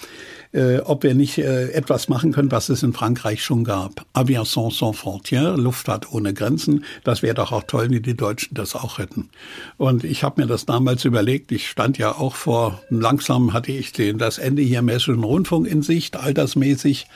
äh, 0.53 0.77
ob 0.79 1.03
wir 1.03 1.13
nicht 1.13 1.37
äh, 1.37 1.71
etwas 1.71 2.07
machen 2.07 2.31
können, 2.31 2.51
was 2.51 2.69
es 2.69 2.83
in 2.83 2.93
Frankreich 2.93 3.43
schon 3.43 3.65
gab. 3.65 4.05
Aviation 4.13 4.71
sans 4.71 4.97
frontières, 4.97 5.57
Luftfahrt 5.57 6.13
ohne 6.13 6.33
Grenzen. 6.33 6.85
Das 7.03 7.21
wäre 7.21 7.35
doch 7.35 7.51
auch 7.51 7.63
toll, 7.63 7.89
wenn 7.89 8.01
die 8.01 8.15
Deutschen 8.15 8.55
das 8.55 8.75
auch 8.75 8.97
hätten. 8.97 9.29
Und 9.77 10.05
ich 10.05 10.23
habe 10.23 10.41
mir 10.41 10.47
das 10.47 10.65
damals 10.65 11.03
überlegt. 11.03 11.51
Ich 11.51 11.69
stand 11.69 11.97
ja 11.97 12.13
auch 12.13 12.35
vor, 12.35 12.81
langsam 12.89 13.51
hatte 13.51 13.73
ich 13.73 13.91
den, 13.91 14.17
das 14.17 14.37
Ende 14.37 14.61
hier 14.61 14.79
im 14.79 14.87
Hessischen 14.87 15.23
Rundfunk 15.23 15.67
in 15.67 15.81
Sicht, 15.81 16.15
altersmäßig 16.15 17.07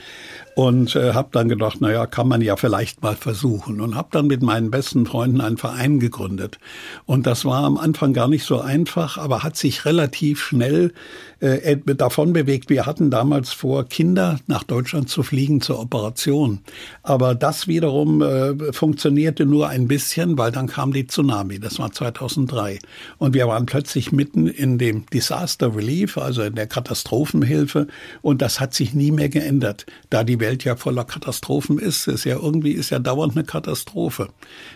und 0.56 0.96
äh, 0.96 1.14
habe 1.14 1.30
dann 1.34 1.50
gedacht, 1.50 1.78
na 1.82 1.92
ja, 1.92 2.06
kann 2.08 2.30
man 2.30 2.42
ja 2.42 2.56
vielleicht 2.56 3.04
mal 3.04 3.16
versuchen 3.16 3.82
und 3.82 3.96
habe 3.96 4.08
dann 4.12 4.28
mit 4.28 4.42
meinen 4.42 4.72
besten 4.72 5.06
Freunden 5.06 5.42
einen 5.42 5.58
Verein 5.58 6.00
gegründet. 6.00 6.60
Und 7.06 7.28
das 7.28 7.44
war 7.44 7.66
am 7.66 7.78
Anfang 7.78 8.14
gar 8.14 8.30
nicht 8.30 8.46
so 8.46 8.62
einfach, 8.62 9.18
aber 9.18 9.44
hat 9.44 9.58
sich 9.58 9.84
relativ 9.84 10.42
schnell 10.42 10.94
äh, 11.42 11.78
davon 11.78 12.32
bewegt. 12.32 12.70
Wir 12.70 12.86
hatten 12.86 13.12
damals 13.12 13.52
vor, 13.52 13.84
Kinder 13.86 14.40
nach 14.48 14.64
Deutschland 14.64 15.10
zu 15.10 15.24
fliegen 15.24 15.60
zur 15.60 15.80
Operation. 15.80 16.62
Aber 17.04 17.36
das 17.36 17.68
wiederum 17.68 18.22
äh, 18.22 18.72
funktionierte 18.72 19.46
nur 19.46 19.68
ein 19.68 19.90
bisschen, 19.90 20.38
weil 20.38 20.54
dann 20.54 20.68
kam 20.68 20.94
die 20.94 21.06
Tsunami. 21.06 21.60
Das 21.60 21.80
war 21.80 21.92
2003. 21.92 22.80
Und 23.18 23.34
wir 23.34 23.48
waren 23.48 23.66
plötzlich 23.66 24.14
mitten 24.14 24.48
in 24.48 24.78
dem 24.78 25.06
Disaster 25.08 25.76
Relief, 25.76 26.18
also 26.18 26.44
in 26.44 26.56
der 26.56 26.68
Katastrophenhilfe. 26.68 27.88
Und 28.22 28.42
das 28.42 28.62
hat 28.62 28.74
sich 28.74 28.94
nie 28.94 29.12
mehr 29.12 29.30
geändert. 29.30 29.86
Da 30.10 30.24
die 30.24 30.40
Welt 30.46 30.64
ja 30.64 30.76
voller 30.76 31.06
Katastrophen 31.06 31.80
ist, 31.80 32.08
ist 32.08 32.24
ja 32.24 32.36
irgendwie, 32.36 32.74
ist 32.74 32.92
ja 32.92 33.00
dauernd 33.00 33.36
eine 33.36 33.46
Katastrophe. 33.46 34.30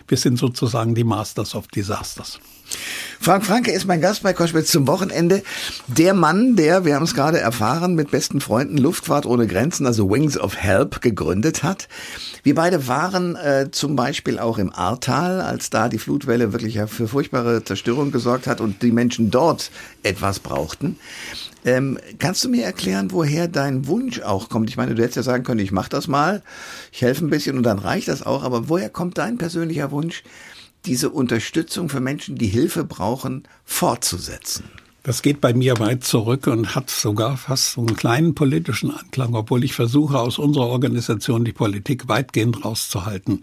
Wir 0.08 0.18
sind 0.18 0.36
sozusagen 0.36 0.96
die 0.96 1.04
Masters 1.04 1.54
of 1.54 1.68
Disasters. 1.68 2.40
Frank 3.22 3.44
Franke 3.44 3.70
ist 3.70 3.86
mein 3.86 4.00
Gast 4.00 4.22
bei 4.22 4.32
Koschwitz 4.32 4.70
zum 4.70 4.86
Wochenende. 4.86 5.42
Der 5.88 6.14
Mann, 6.14 6.56
der, 6.56 6.86
wir 6.86 6.94
haben 6.94 7.02
es 7.02 7.14
gerade 7.14 7.38
erfahren, 7.38 7.94
mit 7.94 8.10
besten 8.10 8.40
Freunden 8.40 8.78
Luftfahrt 8.78 9.26
ohne 9.26 9.46
Grenzen, 9.46 9.86
also 9.86 10.10
Wings 10.10 10.38
of 10.38 10.56
Help, 10.56 11.02
gegründet 11.02 11.62
hat. 11.62 11.88
Wir 12.42 12.54
beide 12.54 12.88
waren 12.88 13.36
äh, 13.36 13.70
zum 13.70 13.94
Beispiel 13.94 14.38
auch 14.38 14.56
im 14.56 14.72
Ahrtal, 14.72 15.42
als 15.42 15.68
da 15.68 15.90
die 15.90 15.98
Flutwelle 15.98 16.54
wirklich 16.54 16.78
für 16.86 17.08
furchtbare 17.08 17.62
Zerstörung 17.62 18.10
gesorgt 18.10 18.46
hat 18.46 18.62
und 18.62 18.82
die 18.82 18.92
Menschen 18.92 19.30
dort 19.30 19.70
etwas 20.02 20.38
brauchten. 20.38 20.98
Ähm, 21.64 21.98
kannst 22.18 22.42
du 22.44 22.48
mir 22.48 22.64
erklären, 22.64 23.12
woher 23.12 23.48
dein 23.48 23.86
Wunsch 23.86 24.20
auch 24.20 24.48
kommt? 24.48 24.70
Ich 24.70 24.78
meine, 24.78 24.94
du 24.94 25.02
hättest 25.02 25.16
ja 25.16 25.22
sagen 25.22 25.44
können, 25.44 25.60
ich 25.60 25.72
mache 25.72 25.90
das 25.90 26.08
mal, 26.08 26.42
ich 26.90 27.02
helfe 27.02 27.26
ein 27.26 27.30
bisschen 27.30 27.58
und 27.58 27.64
dann 27.64 27.78
reicht 27.78 28.08
das 28.08 28.24
auch, 28.24 28.44
aber 28.44 28.70
woher 28.70 28.88
kommt 28.88 29.18
dein 29.18 29.36
persönlicher 29.36 29.90
Wunsch, 29.90 30.22
diese 30.86 31.10
Unterstützung 31.10 31.88
für 31.88 32.00
Menschen, 32.00 32.36
die 32.36 32.46
Hilfe 32.46 32.84
brauchen, 32.84 33.44
fortzusetzen? 33.64 34.64
Das 35.02 35.22
geht 35.22 35.40
bei 35.40 35.54
mir 35.54 35.78
weit 35.78 36.04
zurück 36.04 36.46
und 36.46 36.74
hat 36.74 36.90
sogar 36.90 37.38
fast 37.38 37.78
einen 37.78 37.96
kleinen 37.96 38.34
politischen 38.34 38.90
Anklang, 38.90 39.34
obwohl 39.34 39.64
ich 39.64 39.72
versuche, 39.72 40.18
aus 40.18 40.38
unserer 40.38 40.66
Organisation 40.66 41.42
die 41.44 41.52
Politik 41.52 42.08
weitgehend 42.08 42.64
rauszuhalten 42.66 43.42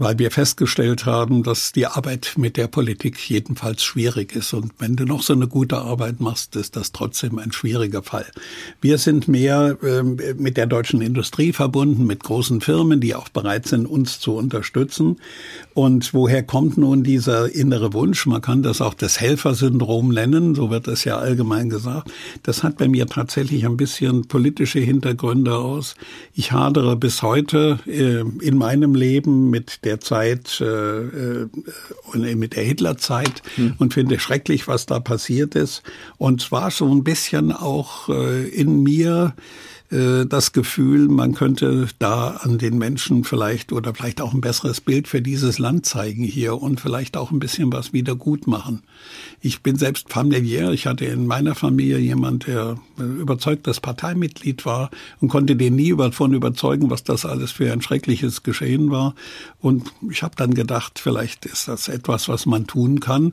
weil 0.00 0.18
wir 0.18 0.30
festgestellt 0.30 1.04
haben, 1.04 1.42
dass 1.42 1.72
die 1.72 1.86
Arbeit 1.86 2.32
mit 2.38 2.56
der 2.56 2.68
Politik 2.68 3.18
jedenfalls 3.28 3.84
schwierig 3.84 4.34
ist. 4.34 4.54
Und 4.54 4.72
wenn 4.78 4.96
du 4.96 5.04
noch 5.04 5.22
so 5.22 5.34
eine 5.34 5.46
gute 5.46 5.76
Arbeit 5.76 6.20
machst, 6.20 6.56
ist 6.56 6.74
das 6.74 6.92
trotzdem 6.92 7.38
ein 7.38 7.52
schwieriger 7.52 8.02
Fall. 8.02 8.24
Wir 8.80 8.96
sind 8.96 9.28
mehr 9.28 9.76
äh, 9.82 10.02
mit 10.02 10.56
der 10.56 10.66
deutschen 10.66 11.02
Industrie 11.02 11.52
verbunden, 11.52 12.06
mit 12.06 12.24
großen 12.24 12.62
Firmen, 12.62 13.00
die 13.00 13.14
auch 13.14 13.28
bereit 13.28 13.68
sind, 13.68 13.84
uns 13.84 14.20
zu 14.20 14.32
unterstützen. 14.32 15.18
Und 15.74 16.14
woher 16.14 16.42
kommt 16.42 16.78
nun 16.78 17.04
dieser 17.04 17.54
innere 17.54 17.92
Wunsch? 17.92 18.24
Man 18.24 18.40
kann 18.40 18.62
das 18.62 18.80
auch 18.80 18.94
das 18.94 19.20
Helfersyndrom 19.20 20.08
nennen, 20.08 20.54
so 20.54 20.70
wird 20.70 20.88
es 20.88 21.04
ja 21.04 21.18
allgemein 21.18 21.68
gesagt. 21.68 22.10
Das 22.42 22.62
hat 22.62 22.78
bei 22.78 22.88
mir 22.88 23.06
tatsächlich 23.06 23.66
ein 23.66 23.76
bisschen 23.76 24.28
politische 24.28 24.80
Hintergründe 24.80 25.56
aus. 25.56 25.94
Ich 26.32 26.52
hadere 26.52 26.96
bis 26.96 27.20
heute 27.20 27.80
äh, 27.86 28.20
in 28.42 28.56
meinem 28.56 28.94
Leben 28.94 29.50
mit 29.50 29.84
der 29.84 29.89
der 29.90 30.00
Zeit 30.00 30.60
äh, 30.60 30.64
äh, 30.64 31.48
mit 32.36 32.54
der 32.54 32.62
Hitlerzeit 32.62 33.42
hm. 33.56 33.74
und 33.78 33.94
finde 33.94 34.20
schrecklich, 34.20 34.68
was 34.68 34.86
da 34.86 35.00
passiert 35.00 35.56
ist. 35.56 35.82
Und 36.16 36.40
zwar 36.40 36.70
so 36.70 36.86
ein 36.94 37.02
bisschen 37.02 37.50
auch 37.50 38.08
äh, 38.08 38.48
in 38.48 38.82
mir 38.84 39.34
äh, 39.90 40.24
das 40.26 40.52
Gefühl, 40.52 41.08
man 41.08 41.34
könnte 41.34 41.88
da 41.98 42.38
an 42.42 42.58
den 42.58 42.78
Menschen 42.78 43.24
vielleicht 43.24 43.72
oder 43.72 43.94
vielleicht 43.94 44.20
auch 44.20 44.32
ein 44.32 44.40
besseres 44.40 44.80
Bild 44.80 45.08
für 45.08 45.20
dieses 45.20 45.58
Land 45.58 45.86
zeigen 45.86 46.22
hier 46.22 46.60
und 46.60 46.80
vielleicht 46.80 47.16
auch 47.16 47.30
ein 47.30 47.40
bisschen 47.40 47.72
was 47.72 47.92
wieder 47.92 48.14
gut 48.14 48.46
machen. 48.46 48.82
Ich 49.40 49.62
bin 49.62 49.76
selbst 49.76 50.10
familiär. 50.10 50.70
Ich 50.70 50.86
hatte 50.86 51.04
in 51.06 51.26
meiner 51.26 51.54
Familie 51.54 51.98
jemand, 51.98 52.46
der 52.46 52.78
überzeugtes 52.98 53.80
Parteimitglied 53.80 54.64
war 54.64 54.90
und 55.20 55.28
konnte 55.28 55.56
den 55.56 55.74
nie 55.74 55.96
davon 55.96 56.34
überzeugen, 56.34 56.90
was 56.90 57.02
das 57.04 57.24
alles 57.24 57.50
für 57.50 57.72
ein 57.72 57.82
schreckliches 57.82 58.42
Geschehen 58.42 58.90
war. 58.90 59.14
Und 59.60 59.92
ich 60.10 60.22
habe 60.22 60.36
dann 60.36 60.54
gedacht, 60.54 60.98
vielleicht 60.98 61.46
ist 61.46 61.68
das 61.68 61.88
etwas, 61.88 62.28
was 62.28 62.46
man 62.46 62.66
tun 62.66 63.00
kann. 63.00 63.32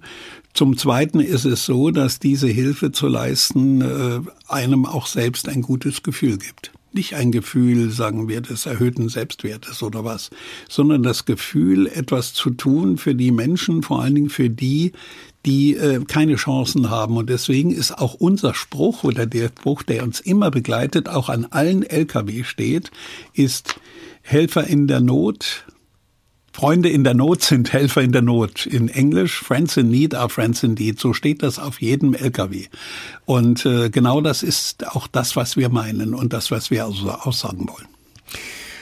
Zum 0.58 0.76
Zweiten 0.76 1.20
ist 1.20 1.46
es 1.46 1.66
so, 1.66 1.92
dass 1.92 2.18
diese 2.18 2.48
Hilfe 2.48 2.92
zu 2.92 3.08
leisten 3.08 3.82
äh, 3.82 4.22
einem 4.48 4.88
auch 4.88 5.06
selbst 5.06 5.48
ein 5.50 5.62
gutes 5.62 6.02
Gefühl 6.02 6.40
gibt 6.40 6.72
nicht 6.94 7.14
ein 7.14 7.32
Gefühl, 7.32 7.92
sagen 7.92 8.28
wir, 8.28 8.42
des 8.42 8.66
erhöhten 8.66 9.08
Selbstwertes 9.08 9.84
oder 9.84 10.04
was, 10.04 10.32
sondern 10.68 11.04
das 11.04 11.26
Gefühl, 11.26 11.86
etwas 11.86 12.34
zu 12.34 12.50
tun 12.50 12.98
für 12.98 13.14
die 13.14 13.30
Menschen, 13.30 13.84
vor 13.84 14.02
allen 14.02 14.16
Dingen 14.16 14.30
für 14.32 14.50
die, 14.50 14.94
die 15.46 15.76
äh, 15.76 16.04
keine 16.06 16.38
Chancen 16.38 16.90
haben. 16.90 17.18
Und 17.18 17.30
deswegen 17.30 17.70
ist 17.70 17.92
auch 17.92 18.16
unser 18.16 18.56
Spruch 18.56 19.04
oder 19.04 19.28
der 19.28 19.50
Spruch, 19.50 19.84
der 19.84 20.02
uns 20.02 20.22
immer 20.22 20.50
begleitet, 20.50 21.08
auch 21.08 21.30
an 21.30 21.46
allen 21.46 21.84
Lkw 21.84 22.44
steht, 22.44 22.90
ist 23.34 23.80
Helfer 24.24 24.66
in 24.66 24.88
der 24.88 25.02
Not. 25.02 25.66
Freunde 26.58 26.90
in 26.90 27.04
der 27.04 27.14
Not 27.14 27.44
sind 27.44 27.72
Helfer 27.72 28.02
in 28.02 28.12
der 28.12 28.24
Not. 28.24 28.66
In 28.66 28.90
Englisch, 28.90 29.44
Friends 29.44 29.78
in 29.78 29.90
Need 29.92 30.16
are 30.16 30.28
Friends 30.28 30.64
indeed. 30.64 31.00
So 31.00 31.14
steht 31.14 31.44
das 31.44 31.60
auf 31.60 31.80
jedem 31.82 32.16
LKW. 32.16 32.66
Und 33.26 33.64
äh, 33.68 33.92
genau 33.92 34.22
das 34.22 34.42
ist 34.42 34.88
auch 34.88 35.06
das, 35.06 35.36
was 35.36 35.56
wir 35.56 35.70
meinen 35.70 36.16
und 36.16 36.34
das, 36.34 36.50
was 36.50 36.72
wir 36.72 36.86
also 36.86 37.12
aussagen 37.12 37.70
wollen. 37.70 37.88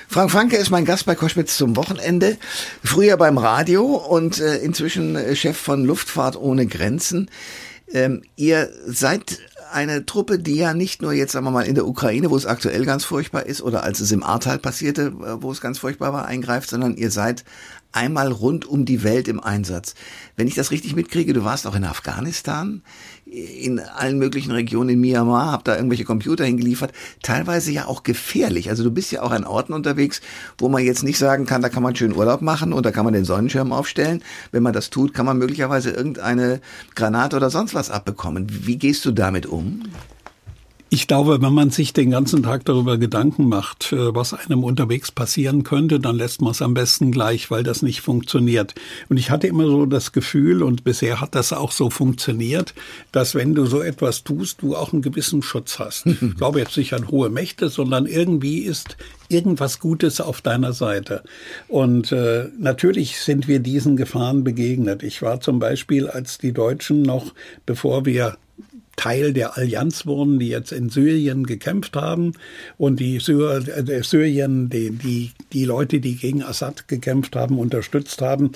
Frank 0.08 0.32
Franke 0.32 0.56
ist 0.56 0.70
mein 0.70 0.86
Gast 0.86 1.06
bei 1.06 1.16
Koschwitz 1.16 1.58
zum 1.58 1.76
Wochenende. 1.76 2.38
Früher 2.82 3.18
beim 3.18 3.38
Radio 3.38 3.84
und 3.84 4.40
äh, 4.40 4.56
inzwischen 4.60 5.18
äh, 5.18 5.36
Chef 5.36 5.58
von 5.58 5.84
Luftfahrt 5.84 6.38
ohne 6.38 6.68
Grenzen. 6.68 7.30
Ähm, 7.92 8.24
ihr 8.36 8.70
seid 8.86 9.40
eine 9.72 10.06
Truppe, 10.06 10.40
die 10.40 10.56
ja 10.56 10.74
nicht 10.74 11.02
nur 11.02 11.14
jetzt, 11.14 11.34
sagen 11.34 11.46
wir 11.46 11.52
mal, 11.52 11.66
in 11.66 11.76
der 11.76 11.88
Ukraine, 11.88 12.30
wo 12.32 12.38
es 12.38 12.46
aktuell 12.46 12.86
ganz 12.86 13.04
furchtbar 13.04 13.46
ist, 13.46 13.62
oder 13.62 13.84
als 13.84 14.00
es 14.00 14.12
im 14.12 14.24
Ahrtal 14.24 14.58
passierte, 14.58 15.08
äh, 15.08 15.42
wo 15.42 15.52
es 15.52 15.62
ganz 15.62 15.80
furchtbar 15.80 16.14
war, 16.14 16.26
eingreift, 16.26 16.70
sondern 16.70 16.96
ihr 16.96 17.12
seid 17.12 17.44
einmal 17.96 18.32
rund 18.32 18.66
um 18.66 18.86
die 18.86 19.04
Welt 19.04 19.28
im 19.28 19.40
Einsatz. 19.40 19.96
Wenn 20.36 20.48
ich 20.48 20.56
das 20.56 20.72
richtig 20.72 20.96
mitkriege, 20.96 21.34
du 21.34 21.44
warst 21.44 21.66
auch 21.66 21.76
in 21.76 21.86
Afghanistan, 21.86 22.82
in 23.26 23.80
allen 23.80 24.20
möglichen 24.20 24.52
Regionen 24.52 24.90
in 24.90 25.00
Myanmar, 25.00 25.52
hab 25.52 25.64
da 25.64 25.76
irgendwelche 25.76 26.04
Computer 26.04 26.46
hingeliefert, 26.46 26.92
teilweise 27.24 27.72
ja 27.72 27.86
auch 27.88 28.04
gefährlich. 28.04 28.70
Also 28.70 28.84
du 28.84 28.92
bist 28.92 29.12
ja 29.12 29.22
auch 29.22 29.32
an 29.32 29.46
Orten 29.46 29.74
unterwegs, 29.74 30.22
wo 30.58 30.70
man 30.70 30.84
jetzt 30.84 31.04
nicht 31.04 31.18
sagen 31.18 31.46
kann, 31.46 31.62
da 31.62 31.70
kann 31.70 31.84
man 31.84 31.96
schön 31.96 32.16
Urlaub 32.16 32.42
machen 32.42 32.74
und 32.74 32.86
da 32.86 32.92
kann 32.92 33.06
man 33.06 33.14
den 33.14 33.26
Sonnenschirm 33.26 33.72
aufstellen. 33.72 34.22
Wenn 34.52 34.64
man 34.64 34.74
das 34.74 34.90
tut, 34.90 35.14
kann 35.14 35.26
man 35.26 35.38
möglicherweise 35.38 35.92
irgendeine 35.92 36.60
Granate 36.96 37.36
oder 37.38 37.50
sonst 37.50 37.74
was 37.74 37.90
abbekommen. 37.90 38.48
Wie 38.50 38.78
gehst 38.78 39.06
du 39.06 39.12
damit 39.12 39.46
um? 39.46 39.84
Ich 40.96 41.08
glaube, 41.08 41.42
wenn 41.42 41.54
man 41.54 41.72
sich 41.72 41.92
den 41.92 42.12
ganzen 42.12 42.42
Tag 42.42 42.64
darüber 42.64 42.98
Gedanken 42.98 43.50
macht, 43.50 43.92
äh, 43.92 44.16
was 44.16 44.34
einem 44.34 44.64
unterwegs 44.64 45.12
passieren 45.12 45.64
könnte, 45.64 46.00
dann 46.00 46.16
lässt 46.16 46.42
man 46.42 46.52
es 46.52 46.62
am 46.62 46.74
besten 46.74 47.12
gleich, 47.12 47.52
weil 47.52 47.64
das 47.64 47.82
nicht 47.82 48.00
funktioniert. 48.00 48.74
Und 49.10 49.18
ich 49.18 49.30
hatte 49.30 49.46
immer 49.48 49.66
so 49.66 49.86
das 49.88 50.14
Gefühl, 50.14 50.64
und 50.64 50.86
bisher 50.86 51.20
hat 51.20 51.36
das 51.36 51.52
auch 51.52 51.74
so 51.74 51.90
funktioniert, 51.90 52.74
dass 53.12 53.36
wenn 53.36 53.56
du 53.56 53.66
so 53.66 53.82
etwas 53.82 54.24
tust, 54.24 54.62
du 54.62 54.78
auch 54.78 54.94
einen 54.94 55.02
gewissen 55.02 55.44
Schutz 55.44 55.80
hast. 55.80 56.06
Ich 56.26 56.38
glaube 56.38 56.60
jetzt 56.60 56.78
nicht 56.78 56.94
an 56.94 57.10
hohe 57.10 57.30
Mächte, 57.30 57.68
sondern 57.68 58.06
irgendwie 58.06 58.60
ist 58.60 58.96
irgendwas 59.28 59.82
Gutes 59.82 60.22
auf 60.22 60.42
deiner 60.42 60.72
Seite. 60.72 61.24
Und 61.68 62.14
äh, 62.14 62.46
natürlich 62.58 63.20
sind 63.20 63.50
wir 63.50 63.60
diesen 63.60 63.98
Gefahren 63.98 64.46
begegnet. 64.46 65.04
Ich 65.04 65.22
war 65.22 65.42
zum 65.42 65.60
Beispiel, 65.60 66.08
als 66.08 66.38
die 66.38 66.54
Deutschen 66.54 67.02
noch, 67.02 67.34
bevor 67.66 68.06
wir 68.06 68.38
Teil 68.96 69.34
der 69.34 69.58
Allianz 69.58 70.06
wurden, 70.06 70.40
die 70.40 70.48
jetzt 70.48 70.72
in 70.72 70.90
Syrien 70.90 71.46
gekämpft 71.46 71.96
haben. 71.96 72.34
Und 72.78 73.00
die 73.00 73.20
Syr 73.20 73.64
äh, 73.68 74.04
Syrien, 74.04 74.70
die, 74.70 74.92
die, 74.92 75.32
die 75.54 75.66
Leute, 75.66 76.00
die 76.00 76.16
gegen 76.16 76.44
Assad 76.44 76.88
gekämpft 76.88 77.36
haben, 77.36 77.60
unterstützt 77.60 78.22
haben, 78.22 78.52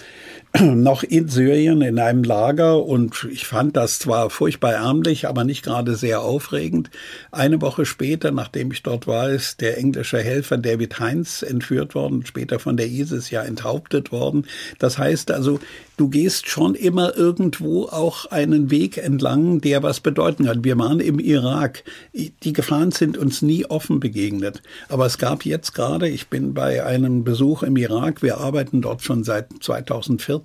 noch 0.60 1.04
in 1.04 1.28
Syrien 1.28 1.84
in 1.84 2.00
einem 2.00 2.24
Lager 2.24 2.84
und 2.84 3.28
ich 3.32 3.46
fand 3.46 3.78
das 3.78 4.00
zwar 4.00 4.32
furchtbar 4.32 4.74
ärmlich, 4.74 5.28
aber 5.28 5.44
nicht 5.44 5.64
gerade 5.64 5.96
sehr 5.96 6.22
aufregend. 6.22 6.90
Eine 7.32 7.62
Woche 7.62 7.86
später, 7.86 8.32
nachdem 8.32 8.72
ich 8.72 8.82
dort 8.82 9.06
war, 9.06 9.30
ist 9.30 9.62
der 9.62 9.78
englische 9.78 10.18
Helfer 10.18 10.58
David 10.58 11.00
Heinz 11.00 11.44
entführt 11.44 11.94
worden, 11.94 12.26
später 12.26 12.58
von 12.58 12.78
der 12.78 12.88
ISIS 12.88 13.30
ja 13.30 13.44
enthauptet 13.44 14.12
worden. 14.12 14.48
Das 14.80 14.98
heißt 14.98 15.30
also, 15.30 15.60
du 15.98 16.10
gehst 16.10 16.50
schon 16.50 16.74
immer 16.74 17.16
irgendwo 17.16 17.84
auch 17.84 18.26
einen 18.26 18.72
Weg 18.72 18.98
entlang, 18.98 19.62
der 19.62 19.84
was 19.84 20.00
bedeuten 20.00 20.46
kann. 20.46 20.64
Wir 20.64 20.80
waren 20.80 21.00
im 21.00 21.20
Irak. 21.20 21.84
Die 22.14 22.54
Gefahren 22.54 22.92
sind 22.92 23.20
uns 23.20 23.44
nie 23.44 23.66
offen 23.66 24.00
begegnet. 24.00 24.64
Aber 24.88 25.06
es 25.06 25.20
gab 25.20 25.46
jetzt 25.46 25.76
gerade, 25.76 26.10
ich 26.10 26.30
bin 26.30 26.56
bei 26.56 26.84
einem 26.84 27.24
Besuch 27.24 27.62
im 27.62 27.78
Irak, 27.78 28.24
wir 28.24 28.40
arbeiten 28.40 28.82
dort 28.82 29.04
schon 29.04 29.24
seit 29.24 29.50
2014. 29.62 30.39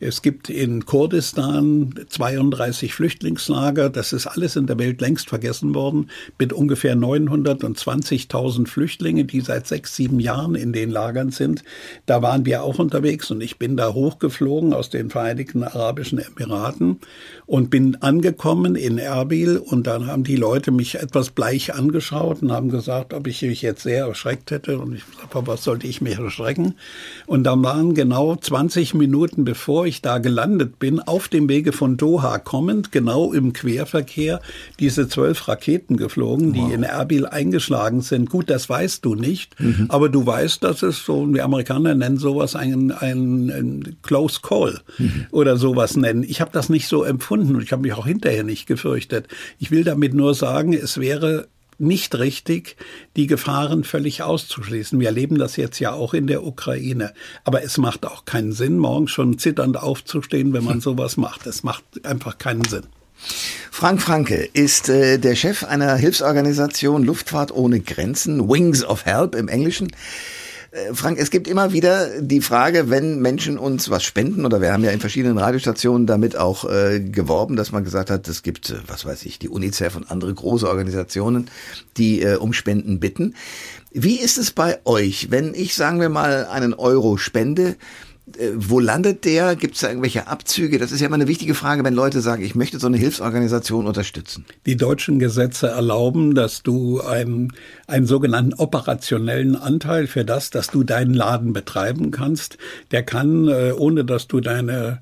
Es 0.00 0.22
gibt 0.22 0.48
in 0.48 0.86
Kurdistan 0.86 1.94
32 2.08 2.94
Flüchtlingslager. 2.94 3.90
Das 3.90 4.12
ist 4.12 4.26
alles 4.26 4.56
in 4.56 4.66
der 4.66 4.78
Welt 4.78 5.00
längst 5.00 5.28
vergessen 5.28 5.74
worden, 5.74 6.10
mit 6.38 6.52
ungefähr 6.52 6.96
920.000 6.96 8.66
Flüchtlingen, 8.66 9.26
die 9.26 9.40
seit 9.40 9.66
sechs, 9.66 9.96
sieben 9.96 10.20
Jahren 10.20 10.54
in 10.54 10.72
den 10.72 10.90
Lagern 10.90 11.30
sind. 11.30 11.64
Da 12.06 12.22
waren 12.22 12.46
wir 12.46 12.62
auch 12.62 12.78
unterwegs 12.78 13.30
und 13.30 13.40
ich 13.40 13.58
bin 13.58 13.76
da 13.76 13.92
hochgeflogen 13.92 14.52
geflogen 14.52 14.72
aus 14.72 14.90
den 14.90 15.10
Vereinigten 15.10 15.62
Arabischen 15.62 16.18
Emiraten 16.18 17.00
und 17.52 17.68
bin 17.68 17.96
angekommen 17.96 18.76
in 18.76 18.96
Erbil 18.96 19.58
und 19.58 19.86
dann 19.86 20.06
haben 20.06 20.24
die 20.24 20.36
Leute 20.36 20.70
mich 20.70 20.94
etwas 20.94 21.28
bleich 21.28 21.74
angeschaut 21.74 22.40
und 22.40 22.50
haben 22.50 22.70
gesagt, 22.70 23.12
ob 23.12 23.26
ich 23.26 23.42
mich 23.42 23.60
jetzt 23.60 23.82
sehr 23.82 24.06
erschreckt 24.06 24.50
hätte 24.50 24.78
und 24.78 24.94
ich 24.94 25.02
sagte, 25.20 25.46
was 25.46 25.62
sollte 25.62 25.86
ich 25.86 26.00
mich 26.00 26.18
erschrecken? 26.18 26.76
Und 27.26 27.44
dann 27.44 27.62
waren 27.62 27.92
genau 27.92 28.36
20 28.36 28.94
Minuten 28.94 29.44
bevor 29.44 29.84
ich 29.84 30.00
da 30.00 30.16
gelandet 30.16 30.78
bin, 30.78 30.98
auf 30.98 31.28
dem 31.28 31.46
Wege 31.46 31.72
von 31.72 31.98
Doha 31.98 32.38
kommend, 32.38 32.90
genau 32.90 33.34
im 33.34 33.52
Querverkehr, 33.52 34.40
diese 34.80 35.06
zwölf 35.06 35.46
Raketen 35.46 35.98
geflogen, 35.98 36.56
wow. 36.56 36.68
die 36.68 36.72
in 36.72 36.84
Erbil 36.84 37.26
eingeschlagen 37.26 38.00
sind. 38.00 38.30
Gut, 38.30 38.48
das 38.48 38.70
weißt 38.70 39.04
du 39.04 39.14
nicht, 39.14 39.60
mhm. 39.60 39.88
aber 39.90 40.08
du 40.08 40.24
weißt, 40.24 40.64
dass 40.64 40.82
es 40.82 41.04
so, 41.04 41.26
die 41.26 41.42
Amerikaner 41.42 41.94
nennen 41.94 42.16
sowas 42.16 42.56
ein, 42.56 42.92
ein, 42.92 43.50
ein 43.50 43.96
Close 44.02 44.40
Call 44.40 44.52
Call 44.62 44.80
mhm. 44.98 45.26
oder 45.30 45.58
sowas 45.58 45.96
nennen. 45.96 46.22
Ich 46.22 46.40
habe 46.40 46.50
das 46.52 46.68
nicht 46.68 46.88
so 46.88 47.04
empfunden 47.04 47.41
und 47.50 47.62
ich 47.62 47.72
habe 47.72 47.82
mich 47.82 47.92
auch 47.92 48.06
hinterher 48.06 48.44
nicht 48.44 48.66
gefürchtet. 48.66 49.28
Ich 49.58 49.70
will 49.70 49.84
damit 49.84 50.14
nur 50.14 50.34
sagen, 50.34 50.72
es 50.72 50.98
wäre 50.98 51.48
nicht 51.78 52.14
richtig, 52.18 52.76
die 53.16 53.26
Gefahren 53.26 53.84
völlig 53.84 54.22
auszuschließen. 54.22 55.00
Wir 55.00 55.08
erleben 55.08 55.38
das 55.38 55.56
jetzt 55.56 55.80
ja 55.80 55.92
auch 55.92 56.14
in 56.14 56.26
der 56.26 56.44
Ukraine. 56.44 57.12
Aber 57.44 57.64
es 57.64 57.76
macht 57.76 58.06
auch 58.06 58.24
keinen 58.24 58.52
Sinn, 58.52 58.78
morgens 58.78 59.10
schon 59.10 59.38
zitternd 59.38 59.76
aufzustehen, 59.76 60.52
wenn 60.52 60.64
man 60.64 60.80
sowas 60.82 61.16
macht. 61.16 61.46
Es 61.46 61.62
macht 61.62 61.84
einfach 62.04 62.38
keinen 62.38 62.64
Sinn. 62.64 62.84
Frank 63.70 64.02
Franke 64.02 64.48
ist 64.52 64.88
äh, 64.88 65.18
der 65.18 65.34
Chef 65.34 65.64
einer 65.64 65.94
Hilfsorganisation 65.96 67.04
Luftfahrt 67.04 67.52
ohne 67.52 67.80
Grenzen, 67.80 68.48
Wings 68.48 68.84
of 68.84 69.04
Help 69.04 69.34
im 69.34 69.48
Englischen. 69.48 69.92
Äh, 70.72 70.94
Frank, 70.94 71.18
es 71.18 71.30
gibt 71.30 71.46
immer 71.46 71.72
wieder 71.72 72.20
die 72.20 72.40
Frage, 72.40 72.88
wenn 72.90 73.20
Menschen 73.20 73.58
uns 73.58 73.90
was 73.90 74.02
spenden, 74.02 74.46
oder 74.46 74.60
wir 74.60 74.72
haben 74.72 74.82
ja 74.82 74.90
in 74.90 75.00
verschiedenen 75.00 75.38
Radiostationen 75.38 76.06
damit 76.06 76.36
auch 76.36 76.68
äh, 76.68 77.00
geworben, 77.00 77.56
dass 77.56 77.72
man 77.72 77.84
gesagt 77.84 78.10
hat, 78.10 78.26
es 78.26 78.42
gibt, 78.42 78.70
äh, 78.70 78.76
was 78.86 79.04
weiß 79.04 79.24
ich, 79.26 79.38
die 79.38 79.50
UNICEF 79.50 79.96
und 79.96 80.10
andere 80.10 80.32
große 80.32 80.68
Organisationen, 80.68 81.50
die 81.98 82.22
äh, 82.22 82.36
um 82.36 82.54
Spenden 82.54 83.00
bitten. 83.00 83.34
Wie 83.90 84.18
ist 84.18 84.38
es 84.38 84.50
bei 84.50 84.78
euch, 84.86 85.30
wenn 85.30 85.52
ich, 85.54 85.74
sagen 85.74 86.00
wir 86.00 86.08
mal, 86.08 86.46
einen 86.46 86.72
Euro 86.72 87.18
spende? 87.18 87.76
Äh, 88.38 88.50
wo 88.54 88.78
landet 88.78 89.24
der? 89.24 89.56
Gibt 89.56 89.74
es 89.74 89.80
da 89.80 89.88
irgendwelche 89.88 90.28
Abzüge? 90.28 90.78
Das 90.78 90.92
ist 90.92 91.00
ja 91.00 91.06
immer 91.06 91.16
eine 91.16 91.28
wichtige 91.28 91.54
Frage, 91.54 91.84
wenn 91.84 91.94
Leute 91.94 92.20
sagen, 92.20 92.44
ich 92.44 92.54
möchte 92.54 92.78
so 92.78 92.86
eine 92.86 92.96
Hilfsorganisation 92.96 93.86
unterstützen. 93.86 94.44
Die 94.66 94.76
deutschen 94.76 95.18
Gesetze 95.18 95.68
erlauben, 95.68 96.34
dass 96.34 96.62
du 96.62 97.00
einen, 97.00 97.52
einen 97.86 98.06
sogenannten 98.06 98.54
operationellen 98.54 99.56
Anteil 99.56 100.06
für 100.06 100.24
das, 100.24 100.50
dass 100.50 100.68
du 100.68 100.84
deinen 100.84 101.14
Laden 101.14 101.52
betreiben 101.52 102.10
kannst, 102.10 102.58
der 102.90 103.02
kann, 103.02 103.48
äh, 103.48 103.72
ohne 103.76 104.04
dass 104.04 104.28
du 104.28 104.40
deine 104.40 105.00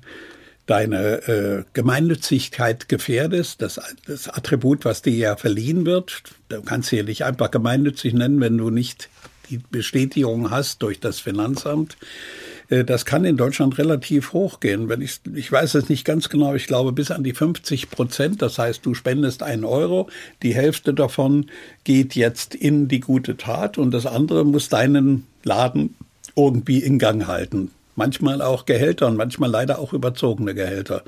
deine 0.67 1.27
äh, 1.27 1.63
Gemeinnützigkeit 1.73 2.87
gefährdest, 2.87 3.61
das, 3.61 3.79
das 4.05 4.29
Attribut, 4.29 4.85
was 4.85 5.01
dir 5.01 5.13
ja 5.13 5.35
verliehen 5.35 5.85
wird, 5.85 6.23
du 6.47 6.61
kannst 6.61 6.89
hier 6.89 7.03
nicht 7.03 7.25
einfach 7.25 7.51
gemeinnützig 7.51 8.13
nennen, 8.13 8.39
wenn 8.39 8.57
du 8.57 8.69
nicht 8.69 9.09
die 9.49 9.57
Bestätigung 9.57 10.49
hast 10.49 10.81
durch 10.81 11.01
das 11.01 11.19
Finanzamt. 11.19 11.97
Äh, 12.71 12.83
das 12.83 13.05
kann 13.05 13.25
in 13.25 13.37
Deutschland 13.37 13.77
relativ 13.77 14.33
hoch 14.33 14.59
gehen. 14.59 14.89
Wenn 14.89 15.01
ich, 15.01 15.19
ich 15.35 15.51
weiß 15.51 15.75
es 15.75 15.89
nicht 15.89 16.05
ganz 16.05 16.29
genau, 16.29 16.55
ich 16.55 16.65
glaube 16.65 16.91
bis 16.91 17.11
an 17.11 17.23
die 17.23 17.33
50 17.33 17.91
Prozent. 17.91 18.41
Das 18.41 18.57
heißt, 18.57 18.83
du 18.83 18.95
spendest 18.95 19.43
einen 19.43 19.65
Euro, 19.65 20.09
die 20.41 20.55
Hälfte 20.55 20.95
davon 20.95 21.47
geht 21.83 22.15
jetzt 22.15 22.55
in 22.55 22.87
die 22.87 23.01
gute 23.01 23.37
Tat 23.37 23.77
und 23.77 23.91
das 23.91 24.07
andere 24.07 24.45
muss 24.45 24.69
deinen 24.69 25.27
Laden 25.43 25.95
irgendwie 26.35 26.79
in 26.79 26.97
Gang 26.97 27.27
halten 27.27 27.71
manchmal 27.95 28.41
auch 28.41 28.65
Gehälter 28.65 29.07
und 29.07 29.17
manchmal 29.17 29.49
leider 29.49 29.79
auch 29.79 29.93
überzogene 29.93 30.53
Gehälter. 30.53 31.03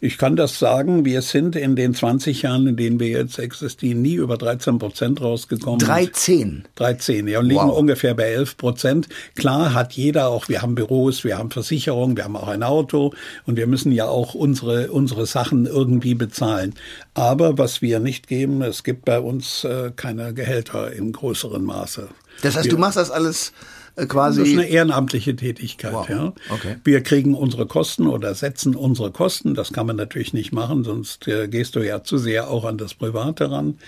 Ich 0.00 0.18
kann 0.18 0.36
das 0.36 0.58
sagen, 0.58 1.04
wir 1.04 1.22
sind 1.22 1.56
in 1.56 1.76
den 1.76 1.94
20 1.94 2.42
Jahren, 2.42 2.66
in 2.66 2.76
denen 2.76 3.00
wir 3.00 3.08
jetzt 3.08 3.38
existieren, 3.38 4.02
nie 4.02 4.14
über 4.14 4.36
13 4.36 4.78
Prozent 4.78 5.20
rausgekommen. 5.20 5.78
13? 5.80 6.64
13, 6.76 7.28
ja, 7.28 7.38
und 7.38 7.46
liegen 7.46 7.60
wow. 7.60 7.78
ungefähr 7.78 8.14
bei 8.14 8.24
11 8.24 8.56
Prozent. 8.56 9.08
Klar 9.34 9.74
hat 9.74 9.94
jeder 9.94 10.28
auch, 10.28 10.48
wir 10.48 10.62
haben 10.62 10.74
Büros, 10.74 11.24
wir 11.24 11.38
haben 11.38 11.50
Versicherungen, 11.50 12.16
wir 12.16 12.24
haben 12.24 12.36
auch 12.36 12.48
ein 12.48 12.62
Auto 12.62 13.12
und 13.46 13.56
wir 13.56 13.66
müssen 13.66 13.92
ja 13.92 14.06
auch 14.06 14.34
unsere, 14.34 14.90
unsere 14.90 15.26
Sachen 15.26 15.66
irgendwie 15.66 16.14
bezahlen. 16.14 16.74
Aber 17.14 17.58
was 17.58 17.82
wir 17.82 18.00
nicht 18.00 18.28
geben, 18.28 18.62
es 18.62 18.84
gibt 18.84 19.04
bei 19.04 19.20
uns 19.20 19.64
äh, 19.64 19.90
keine 19.96 20.34
Gehälter 20.34 20.92
im 20.92 21.12
größeren 21.12 21.64
Maße. 21.64 22.08
Das 22.42 22.56
heißt, 22.56 22.66
wir, 22.66 22.72
du 22.72 22.78
machst 22.78 22.96
das 22.96 23.10
alles 23.10 23.52
quasi. 23.96 24.40
Das 24.40 24.48
ist 24.48 24.54
eine 24.54 24.68
ehrenamtliche 24.68 25.34
Tätigkeit, 25.34 25.92
wow. 25.92 26.08
ja. 26.08 26.32
Okay. 26.50 26.76
Wir 26.84 27.02
kriegen 27.02 27.34
unsere 27.34 27.66
Kosten 27.66 28.06
oder 28.06 28.34
setzen 28.34 28.74
unsere 28.74 29.10
Kosten. 29.10 29.54
Das 29.54 29.72
kann 29.72 29.86
man 29.86 29.96
natürlich 29.96 30.32
nicht 30.34 30.52
machen, 30.52 30.84
sonst 30.84 31.26
äh, 31.28 31.48
gehst 31.48 31.76
du 31.76 31.80
ja 31.80 32.02
zu 32.02 32.18
sehr 32.18 32.50
auch 32.50 32.64
an 32.64 32.78
das 32.78 32.94
Private 32.94 33.50
ran. 33.50 33.78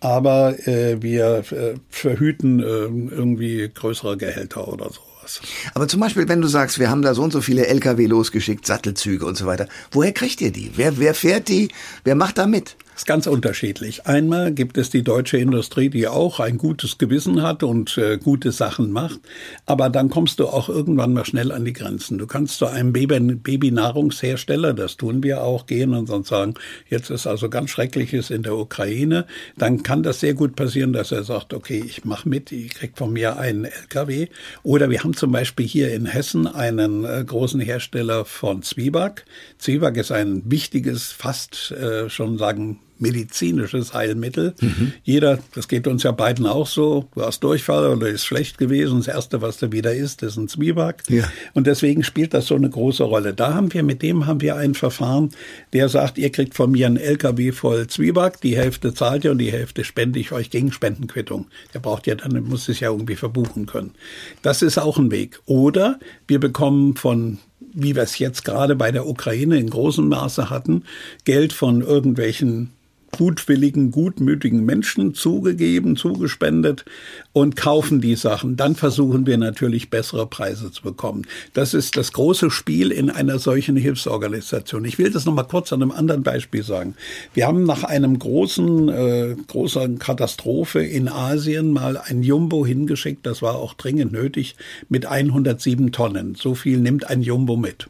Aber 0.00 0.66
äh, 0.66 1.00
wir 1.00 1.44
äh, 1.52 1.74
verhüten 1.88 2.58
äh, 2.60 2.64
irgendwie 2.64 3.70
größere 3.72 4.16
Gehälter 4.16 4.66
oder 4.66 4.86
sowas. 4.86 5.40
Aber 5.74 5.86
zum 5.86 6.00
Beispiel, 6.00 6.28
wenn 6.28 6.40
du 6.40 6.48
sagst, 6.48 6.80
wir 6.80 6.90
haben 6.90 7.02
da 7.02 7.14
so 7.14 7.22
und 7.22 7.32
so 7.32 7.40
viele 7.40 7.68
LKW 7.68 8.06
losgeschickt, 8.06 8.66
Sattelzüge 8.66 9.24
und 9.24 9.36
so 9.36 9.46
weiter, 9.46 9.68
woher 9.92 10.12
kriegt 10.12 10.40
ihr 10.40 10.50
die? 10.50 10.72
Wer, 10.74 10.98
wer 10.98 11.14
fährt 11.14 11.48
die? 11.48 11.68
Wer 12.02 12.16
macht 12.16 12.38
da 12.38 12.48
mit? 12.48 12.76
Ist 12.94 13.06
ganz 13.06 13.26
unterschiedlich. 13.26 14.06
Einmal 14.06 14.52
gibt 14.52 14.76
es 14.78 14.90
die 14.90 15.02
deutsche 15.02 15.38
Industrie, 15.38 15.88
die 15.88 16.08
auch 16.08 16.40
ein 16.40 16.58
gutes 16.58 16.98
Gewissen 16.98 17.42
hat 17.42 17.62
und 17.62 17.96
äh, 17.98 18.18
gute 18.18 18.52
Sachen 18.52 18.92
macht. 18.92 19.20
Aber 19.66 19.88
dann 19.90 20.10
kommst 20.10 20.40
du 20.40 20.46
auch 20.48 20.68
irgendwann 20.68 21.12
mal 21.12 21.24
schnell 21.24 21.52
an 21.52 21.64
die 21.64 21.72
Grenzen. 21.72 22.18
Du 22.18 22.26
kannst 22.26 22.58
zu 22.58 22.66
einem 22.66 22.92
Baby 22.92 23.20
Babynahrungshersteller, 23.34 24.74
das 24.74 24.96
tun 24.96 25.22
wir 25.22 25.42
auch, 25.42 25.66
gehen 25.66 25.94
und 25.94 26.06
sonst 26.06 26.28
sagen, 26.28 26.54
jetzt 26.88 27.10
ist 27.10 27.26
also 27.26 27.48
ganz 27.48 27.70
Schreckliches 27.70 28.30
in 28.30 28.42
der 28.42 28.56
Ukraine. 28.56 29.26
Dann 29.56 29.82
kann 29.82 30.02
das 30.02 30.20
sehr 30.20 30.34
gut 30.34 30.56
passieren, 30.56 30.92
dass 30.92 31.12
er 31.12 31.24
sagt, 31.24 31.54
okay, 31.54 31.82
ich 31.84 32.04
mache 32.04 32.28
mit, 32.28 32.52
ich 32.52 32.74
krieg 32.74 32.92
von 32.96 33.12
mir 33.12 33.38
einen 33.38 33.64
LKW. 33.64 34.28
Oder 34.62 34.90
wir 34.90 35.02
haben 35.02 35.14
zum 35.14 35.32
Beispiel 35.32 35.66
hier 35.66 35.92
in 35.94 36.06
Hessen 36.06 36.46
einen 36.46 37.04
äh, 37.04 37.24
großen 37.24 37.60
Hersteller 37.60 38.24
von 38.24 38.62
Zwieback. 38.62 39.24
Zwieback 39.62 39.96
ist 39.96 40.10
ein 40.10 40.42
wichtiges, 40.44 41.12
fast 41.12 41.70
äh, 41.70 42.10
schon 42.10 42.36
sagen 42.36 42.80
medizinisches 42.98 43.94
Heilmittel. 43.94 44.54
Mhm. 44.60 44.92
Jeder, 45.02 45.38
das 45.54 45.68
geht 45.68 45.86
uns 45.86 46.02
ja 46.02 46.12
beiden 46.12 46.46
auch 46.46 46.66
so, 46.66 47.08
du 47.14 47.22
hast 47.22 47.40
Durchfall 47.40 47.88
oder 47.88 48.08
ist 48.08 48.24
schlecht 48.24 48.58
gewesen, 48.58 48.98
das 48.98 49.08
Erste, 49.08 49.40
was 49.40 49.58
da 49.58 49.70
wieder 49.70 49.94
ist, 49.94 50.22
ist 50.22 50.36
ein 50.36 50.48
Zwieback. 50.48 51.02
Ja. 51.08 51.24
Und 51.54 51.66
deswegen 51.66 52.02
spielt 52.02 52.34
das 52.34 52.46
so 52.46 52.54
eine 52.54 52.70
große 52.70 53.04
Rolle. 53.04 53.34
Da 53.34 53.54
haben 53.54 53.72
wir, 53.72 53.82
mit 53.82 54.02
dem 54.02 54.26
haben 54.26 54.40
wir 54.40 54.56
ein 54.56 54.74
Verfahren, 54.74 55.30
der 55.72 55.88
sagt, 55.88 56.18
ihr 56.18 56.30
kriegt 56.30 56.54
von 56.54 56.70
mir 56.70 56.86
einen 56.86 56.96
LKW 56.96 57.52
voll 57.52 57.86
Zwieback, 57.86 58.40
die 58.40 58.56
Hälfte 58.56 58.94
zahlt 58.94 59.24
ihr 59.24 59.32
und 59.32 59.38
die 59.38 59.52
Hälfte 59.52 59.84
spende 59.84 60.18
ich 60.18 60.32
euch 60.32 60.50
gegen 60.50 60.72
Spendenquittung. 60.72 61.46
Der 61.74 61.80
braucht 61.80 62.06
ja 62.06 62.14
dann, 62.14 62.32
muss 62.44 62.68
es 62.68 62.80
ja 62.80 62.90
irgendwie 62.90 63.16
verbuchen 63.16 63.66
können. 63.66 63.94
Das 64.42 64.62
ist 64.62 64.78
auch 64.78 64.98
ein 64.98 65.10
Weg. 65.10 65.40
Oder 65.46 65.98
wir 66.26 66.40
bekommen 66.40 66.96
von 66.96 67.38
wie 67.74 67.94
wir 67.94 68.02
es 68.02 68.18
jetzt 68.18 68.44
gerade 68.44 68.76
bei 68.76 68.92
der 68.92 69.06
Ukraine 69.06 69.58
in 69.58 69.70
großem 69.70 70.08
Maße 70.08 70.50
hatten, 70.50 70.84
Geld 71.24 71.52
von 71.52 71.80
irgendwelchen 71.80 72.70
gutwilligen, 73.16 73.90
gutmütigen 73.90 74.64
Menschen 74.64 75.12
zugegeben, 75.14 75.96
zugespendet 75.96 76.84
und 77.32 77.56
kaufen 77.56 78.00
die 78.00 78.16
Sachen. 78.16 78.56
Dann 78.56 78.74
versuchen 78.74 79.26
wir 79.26 79.36
natürlich 79.36 79.90
bessere 79.90 80.26
Preise 80.26 80.72
zu 80.72 80.82
bekommen. 80.82 81.26
Das 81.52 81.74
ist 81.74 81.96
das 81.98 82.12
große 82.12 82.50
Spiel 82.50 82.90
in 82.90 83.10
einer 83.10 83.38
solchen 83.38 83.76
Hilfsorganisation. 83.76 84.86
Ich 84.86 84.98
will 84.98 85.10
das 85.10 85.26
noch 85.26 85.34
mal 85.34 85.42
kurz 85.42 85.72
an 85.72 85.82
einem 85.82 85.90
anderen 85.90 86.22
Beispiel 86.22 86.62
sagen. 86.62 86.94
Wir 87.34 87.46
haben 87.46 87.64
nach 87.64 87.84
einem 87.84 88.18
großen, 88.18 88.88
äh, 88.88 89.36
großen 89.46 89.98
Katastrophe 89.98 90.82
in 90.82 91.08
Asien 91.08 91.70
mal 91.70 91.98
ein 91.98 92.22
Jumbo 92.22 92.64
hingeschickt. 92.64 93.26
Das 93.26 93.42
war 93.42 93.56
auch 93.56 93.74
dringend 93.74 94.12
nötig 94.12 94.56
mit 94.88 95.04
107 95.04 95.92
Tonnen. 95.92 96.34
So 96.34 96.54
viel 96.54 96.78
nimmt 96.78 97.08
ein 97.10 97.20
Jumbo 97.20 97.56
mit 97.56 97.88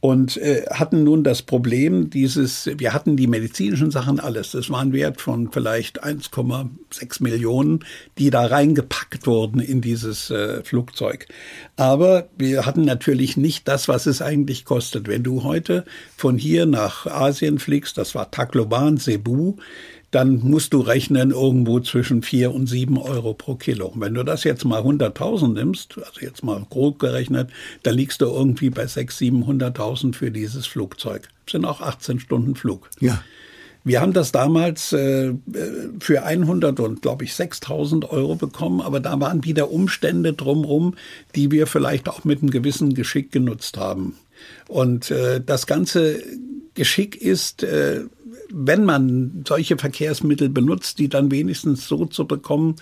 und 0.00 0.36
äh, 0.36 0.64
hatten 0.70 1.02
nun 1.02 1.24
das 1.24 1.42
Problem 1.42 2.08
dieses, 2.08 2.70
wir 2.76 2.92
hatten 2.94 3.16
die 3.16 3.26
medizinischen 3.26 3.90
Sachen 3.90 4.20
alles, 4.20 4.52
das 4.52 4.70
war 4.70 4.80
ein 4.80 4.92
Wert 4.92 5.20
von 5.20 5.50
vielleicht 5.50 6.04
1,6 6.04 7.22
Millionen, 7.22 7.84
die 8.16 8.30
da 8.30 8.46
reingepackt 8.46 9.26
wurden 9.26 9.60
in 9.60 9.80
dieses 9.80 10.30
äh, 10.30 10.62
Flugzeug. 10.62 11.26
Aber 11.76 12.28
wir 12.38 12.64
hatten 12.64 12.82
natürlich 12.82 13.36
nicht 13.36 13.66
das, 13.66 13.88
was 13.88 14.06
es 14.06 14.22
eigentlich 14.22 14.64
kostet. 14.64 15.08
Wenn 15.08 15.24
du 15.24 15.42
heute 15.42 15.84
von 16.16 16.38
hier 16.38 16.66
nach 16.66 17.06
Asien 17.06 17.58
fliegst, 17.58 17.98
das 17.98 18.14
war 18.14 18.30
Tacloban, 18.30 18.98
Cebu, 18.98 19.56
dann 20.10 20.40
musst 20.40 20.72
du 20.72 20.80
rechnen 20.80 21.30
irgendwo 21.32 21.80
zwischen 21.80 22.22
vier 22.22 22.54
und 22.54 22.66
sieben 22.66 22.98
Euro 22.98 23.34
pro 23.34 23.56
Kilo. 23.56 23.92
Wenn 23.96 24.14
du 24.14 24.22
das 24.22 24.44
jetzt 24.44 24.64
mal 24.64 24.80
100.000 24.80 25.52
nimmst, 25.52 25.98
also 25.98 26.20
jetzt 26.20 26.42
mal 26.42 26.64
grob 26.70 26.98
gerechnet, 26.98 27.50
dann 27.82 27.94
liegst 27.94 28.20
du 28.22 28.26
irgendwie 28.26 28.70
bei 28.70 28.84
600.000, 28.84 29.74
700.000 29.74 30.14
für 30.14 30.30
dieses 30.30 30.66
Flugzeug. 30.66 31.28
Das 31.44 31.52
sind 31.52 31.64
auch 31.64 31.80
18 31.80 32.20
Stunden 32.20 32.54
Flug. 32.54 32.88
Ja. 33.00 33.22
Wir 33.84 34.00
haben 34.00 34.12
das 34.12 34.32
damals 34.32 34.92
äh, 34.92 35.32
für 36.00 36.22
100 36.22 36.80
und 36.80 37.00
glaube 37.00 37.24
ich 37.24 37.34
6000 37.34 38.10
Euro 38.10 38.34
bekommen, 38.34 38.80
aber 38.80 39.00
da 39.00 39.18
waren 39.20 39.44
wieder 39.44 39.70
Umstände 39.70 40.32
drumherum, 40.32 40.94
die 41.34 41.50
wir 41.50 41.66
vielleicht 41.66 42.08
auch 42.08 42.24
mit 42.24 42.42
einem 42.42 42.50
gewissen 42.50 42.94
Geschick 42.94 43.32
genutzt 43.32 43.76
haben. 43.78 44.16
Und 44.66 45.10
äh, 45.10 45.40
das 45.44 45.66
ganze 45.66 46.22
Geschick 46.74 47.16
ist, 47.16 47.62
äh, 47.62 48.02
wenn 48.50 48.84
man 48.84 49.44
solche 49.46 49.76
Verkehrsmittel 49.76 50.48
benutzt, 50.48 50.98
die 50.98 51.08
dann 51.08 51.30
wenigstens 51.30 51.86
so 51.86 52.06
zu 52.06 52.26
bekommen, 52.26 52.76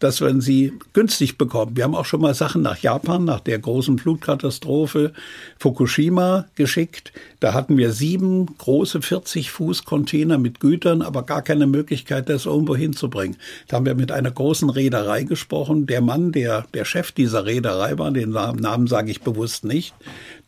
dass 0.00 0.20
man 0.20 0.40
sie 0.40 0.72
günstig 0.92 1.38
bekommt. 1.38 1.76
Wir 1.76 1.84
haben 1.84 1.94
auch 1.94 2.04
schon 2.04 2.20
mal 2.20 2.34
Sachen 2.34 2.62
nach 2.62 2.78
Japan, 2.78 3.24
nach 3.24 3.40
der 3.40 3.58
großen 3.58 3.98
Flutkatastrophe 3.98 5.12
Fukushima 5.58 6.46
geschickt. 6.56 7.12
Da 7.38 7.54
hatten 7.54 7.76
wir 7.76 7.92
sieben 7.92 8.46
große 8.58 9.00
40 9.00 9.50
Fuß 9.52 9.84
Container 9.84 10.38
mit 10.38 10.58
Gütern, 10.58 11.02
aber 11.02 11.22
gar 11.22 11.42
keine 11.42 11.66
Möglichkeit, 11.66 12.28
das 12.28 12.46
irgendwo 12.46 12.74
hinzubringen. 12.74 13.36
Da 13.68 13.76
haben 13.76 13.86
wir 13.86 13.94
mit 13.94 14.10
einer 14.10 14.30
großen 14.30 14.70
Reederei 14.70 15.22
gesprochen. 15.22 15.86
Der 15.86 16.00
Mann, 16.00 16.32
der 16.32 16.66
der 16.74 16.84
Chef 16.84 17.12
dieser 17.12 17.46
Reederei 17.46 17.96
war, 17.98 18.10
den 18.10 18.30
Namen 18.30 18.86
sage 18.88 19.10
ich 19.10 19.22
bewusst 19.22 19.64
nicht, 19.64 19.94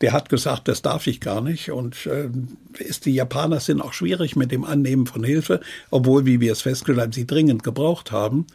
der 0.01 0.11
hat 0.11 0.27
gesagt, 0.27 0.67
das 0.67 0.81
darf 0.81 1.07
ich 1.07 1.21
gar 1.21 1.41
nicht. 1.41 1.71
Und 1.71 2.05
äh, 2.07 2.29
ist, 2.77 3.05
die 3.05 3.13
Japaner 3.13 3.59
sind 3.59 3.81
auch 3.81 3.93
schwierig 3.93 4.35
mit 4.35 4.51
dem 4.51 4.64
Annehmen 4.65 5.07
von 5.07 5.23
Hilfe, 5.23 5.59
obwohl, 5.91 6.25
wie 6.25 6.39
wir 6.39 6.51
es 6.51 6.61
festgestellt 6.61 6.99
haben, 6.99 7.11
sie 7.11 7.27
dringend 7.27 7.63
gebraucht 7.63 8.11
haben. 8.11 8.47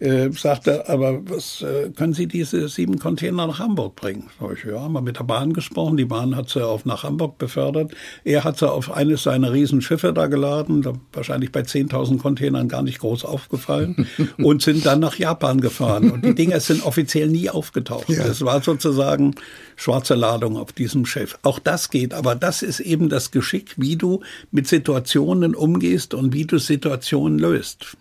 Äh, 0.00 0.30
sagte, 0.30 0.88
aber 0.88 1.20
was 1.28 1.62
äh, 1.62 1.90
können 1.90 2.12
Sie 2.12 2.26
diese 2.26 2.68
sieben 2.68 2.98
Container 2.98 3.46
nach 3.46 3.58
Hamburg 3.58 3.96
bringen? 3.96 4.30
Sag 4.40 4.58
ich, 4.58 4.64
ja, 4.64 4.80
haben 4.80 4.92
wir 4.92 5.00
mit 5.00 5.18
der 5.18 5.24
Bahn 5.24 5.52
gesprochen. 5.52 5.96
Die 5.96 6.04
Bahn 6.04 6.36
hat 6.36 6.48
sie 6.48 6.64
auf 6.64 6.84
nach 6.84 7.02
Hamburg 7.02 7.38
befördert. 7.38 7.92
Er 8.24 8.44
hat 8.44 8.58
sie 8.58 8.70
auf 8.70 8.92
eines 8.92 9.24
seiner 9.24 9.52
Riesenschiffe 9.52 10.12
da 10.12 10.26
geladen, 10.26 10.82
da 10.82 10.92
wahrscheinlich 11.12 11.50
bei 11.50 11.62
10.000 11.62 12.18
Containern 12.18 12.68
gar 12.68 12.82
nicht 12.82 13.00
groß 13.00 13.24
aufgefallen 13.24 14.06
und 14.38 14.62
sind 14.62 14.86
dann 14.86 15.00
nach 15.00 15.16
Japan 15.16 15.60
gefahren. 15.60 16.10
Und 16.10 16.24
die 16.24 16.34
Dinger 16.34 16.60
sind 16.60 16.86
offiziell 16.86 17.28
nie 17.28 17.50
aufgetaucht. 17.50 18.08
Ja. 18.08 18.24
Das 18.24 18.44
war 18.44 18.62
sozusagen 18.62 19.34
schwarze 19.74 20.14
Ladung 20.14 20.56
auf 20.56 20.72
diesem 20.72 21.06
Schiff. 21.06 21.38
Auch 21.42 21.58
das 21.58 21.90
geht, 21.90 22.14
aber 22.14 22.36
das 22.36 22.62
ist 22.62 22.80
eben 22.80 23.08
das 23.08 23.30
Geschick, 23.30 23.74
wie 23.76 23.96
du 23.96 24.20
mit 24.50 24.68
Situationen 24.68 25.54
umgehst 25.54 26.14
und 26.14 26.32
wie 26.32 26.44
du 26.44 26.58
Situationen 26.58 27.38
löst. 27.38 27.96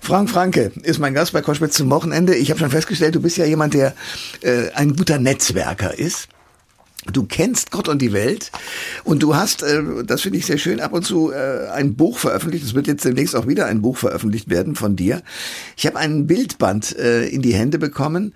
Frank 0.00 0.30
Franke 0.30 0.72
ist 0.82 0.98
mein 0.98 1.14
Gast 1.14 1.32
bei 1.32 1.42
Koschwitz 1.42 1.76
zum 1.76 1.90
Wochenende. 1.90 2.34
Ich 2.34 2.50
habe 2.50 2.60
schon 2.60 2.70
festgestellt, 2.70 3.14
du 3.14 3.20
bist 3.20 3.36
ja 3.36 3.44
jemand, 3.44 3.74
der 3.74 3.94
äh, 4.42 4.70
ein 4.74 4.94
guter 4.96 5.18
Netzwerker 5.18 5.98
ist. 5.98 6.28
Du 7.12 7.24
kennst 7.24 7.70
Gott 7.70 7.88
und 7.88 8.02
die 8.02 8.12
Welt 8.12 8.50
und 9.04 9.22
du 9.22 9.36
hast, 9.36 9.62
äh, 9.62 9.82
das 10.04 10.22
finde 10.22 10.38
ich 10.38 10.46
sehr 10.46 10.58
schön, 10.58 10.80
ab 10.80 10.92
und 10.92 11.04
zu 11.04 11.30
äh, 11.30 11.68
ein 11.68 11.94
Buch 11.94 12.18
veröffentlicht. 12.18 12.64
Es 12.64 12.74
wird 12.74 12.86
jetzt 12.86 13.04
demnächst 13.04 13.36
auch 13.36 13.46
wieder 13.46 13.66
ein 13.66 13.82
Buch 13.82 13.96
veröffentlicht 13.96 14.50
werden 14.50 14.74
von 14.74 14.96
dir. 14.96 15.22
Ich 15.76 15.86
habe 15.86 15.98
ein 15.98 16.26
Bildband 16.26 16.96
äh, 16.96 17.26
in 17.28 17.42
die 17.42 17.54
Hände 17.54 17.78
bekommen. 17.78 18.34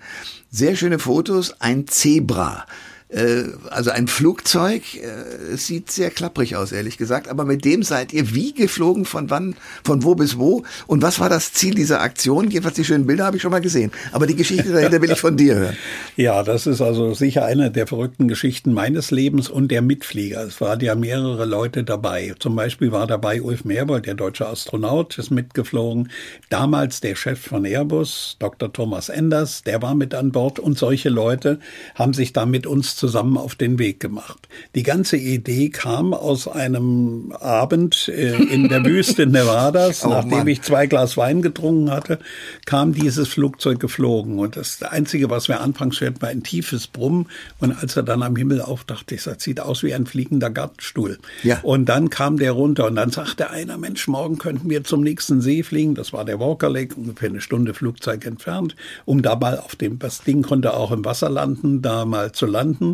Sehr 0.49 0.75
schöne 0.75 0.99
Fotos, 0.99 1.55
ein 1.59 1.87
Zebra. 1.87 2.65
Äh, 3.11 3.43
also 3.69 3.91
ein 3.91 4.07
Flugzeug, 4.07 4.83
äh, 4.95 5.53
es 5.53 5.67
sieht 5.67 5.91
sehr 5.91 6.11
klapprig 6.11 6.55
aus, 6.55 6.71
ehrlich 6.71 6.97
gesagt, 6.97 7.27
aber 7.27 7.43
mit 7.43 7.65
dem 7.65 7.83
seid 7.83 8.13
ihr 8.13 8.33
wie 8.33 8.53
geflogen, 8.53 9.03
von 9.03 9.29
wann, 9.29 9.55
von 9.83 10.03
wo 10.03 10.15
bis 10.15 10.37
wo 10.37 10.63
und 10.87 11.01
was 11.01 11.19
war 11.19 11.27
das 11.27 11.51
Ziel 11.51 11.73
dieser 11.73 11.99
Aktion? 11.99 12.49
Jedenfalls 12.49 12.75
die 12.75 12.85
schönen 12.85 13.05
Bilder 13.05 13.25
habe 13.25 13.35
ich 13.35 13.41
schon 13.41 13.51
mal 13.51 13.59
gesehen, 13.59 13.91
aber 14.13 14.27
die 14.27 14.35
Geschichte 14.35 14.71
dahinter 14.73 15.01
will 15.01 15.11
ich 15.11 15.19
von 15.19 15.35
dir 15.35 15.55
hören. 15.55 15.77
Ja, 16.15 16.41
das 16.43 16.67
ist 16.67 16.79
also 16.79 17.13
sicher 17.13 17.43
eine 17.43 17.69
der 17.69 17.85
verrückten 17.85 18.29
Geschichten 18.29 18.71
meines 18.71 19.11
Lebens 19.11 19.49
und 19.49 19.71
der 19.71 19.81
Mitflieger. 19.81 20.43
Es 20.45 20.61
waren 20.61 20.79
ja 20.79 20.95
mehrere 20.95 21.43
Leute 21.43 21.83
dabei. 21.83 22.33
Zum 22.39 22.55
Beispiel 22.55 22.93
war 22.93 23.07
dabei 23.07 23.41
Ulf 23.41 23.65
Merbold, 23.65 24.05
der 24.05 24.13
deutsche 24.13 24.47
Astronaut, 24.47 25.17
ist 25.17 25.31
mitgeflogen. 25.31 26.09
Damals 26.49 27.01
der 27.01 27.15
Chef 27.15 27.41
von 27.41 27.65
Airbus, 27.65 28.37
Dr. 28.39 28.71
Thomas 28.71 29.09
Enders, 29.09 29.63
der 29.63 29.81
war 29.81 29.95
mit 29.95 30.13
an 30.13 30.31
Bord 30.31 30.59
und 30.59 30.77
solche 30.77 31.09
Leute 31.09 31.59
haben 31.95 32.13
sich 32.13 32.31
da 32.31 32.45
mit 32.45 32.65
uns 32.65 33.00
zusammen 33.01 33.35
auf 33.35 33.55
den 33.55 33.79
Weg 33.79 33.99
gemacht. 33.99 34.47
Die 34.75 34.83
ganze 34.83 35.17
Idee 35.17 35.69
kam 35.69 36.13
aus 36.13 36.47
einem 36.47 37.33
Abend 37.39 38.07
äh, 38.09 38.35
in 38.35 38.69
der 38.69 38.85
Wüste 38.85 39.25
Nevadas, 39.25 40.05
oh, 40.05 40.09
nachdem 40.09 40.29
Mann. 40.29 40.47
ich 40.47 40.61
zwei 40.61 40.85
Glas 40.85 41.17
Wein 41.17 41.41
getrunken 41.41 41.89
hatte, 41.89 42.19
kam 42.67 42.93
dieses 42.93 43.27
Flugzeug 43.27 43.79
geflogen. 43.79 44.37
Und 44.37 44.55
das 44.55 44.83
Einzige, 44.83 45.31
was 45.31 45.47
wir 45.47 45.61
anfangs 45.61 45.99
hörten, 45.99 46.21
war 46.21 46.29
ein 46.29 46.43
tiefes 46.43 46.85
Brummen. 46.85 47.25
Und 47.59 47.71
als 47.71 47.97
er 47.97 48.03
dann 48.03 48.21
am 48.21 48.35
Himmel 48.35 48.61
aufdachte, 48.61 49.15
ich 49.15 49.23
sagte, 49.23 49.45
sieht 49.45 49.59
aus 49.59 49.81
wie 49.81 49.95
ein 49.95 50.05
fliegender 50.05 50.51
Gartenstuhl. 50.51 51.17
Ja. 51.41 51.59
Und 51.63 51.85
dann 51.89 52.11
kam 52.11 52.37
der 52.37 52.51
runter 52.51 52.85
und 52.85 52.97
dann 52.97 53.09
sagte 53.09 53.49
einer, 53.49 53.79
Mensch, 53.79 54.07
morgen 54.07 54.37
könnten 54.37 54.69
wir 54.69 54.83
zum 54.83 55.01
nächsten 55.01 55.41
See 55.41 55.63
fliegen. 55.63 55.95
Das 55.95 56.13
war 56.13 56.23
der 56.23 56.39
Walker 56.39 56.69
Lake, 56.69 56.93
ungefähr 56.93 57.29
eine 57.29 57.41
Stunde 57.41 57.73
Flugzeug 57.73 58.27
entfernt, 58.27 58.75
um 59.05 59.23
da 59.23 59.35
mal 59.35 59.57
auf 59.57 59.75
dem, 59.75 59.97
das 59.97 60.21
Ding 60.21 60.43
konnte 60.43 60.75
auch 60.75 60.91
im 60.91 61.03
Wasser 61.03 61.31
landen, 61.31 61.81
da 61.81 62.05
mal 62.05 62.31
zu 62.31 62.45
landen. 62.45 62.90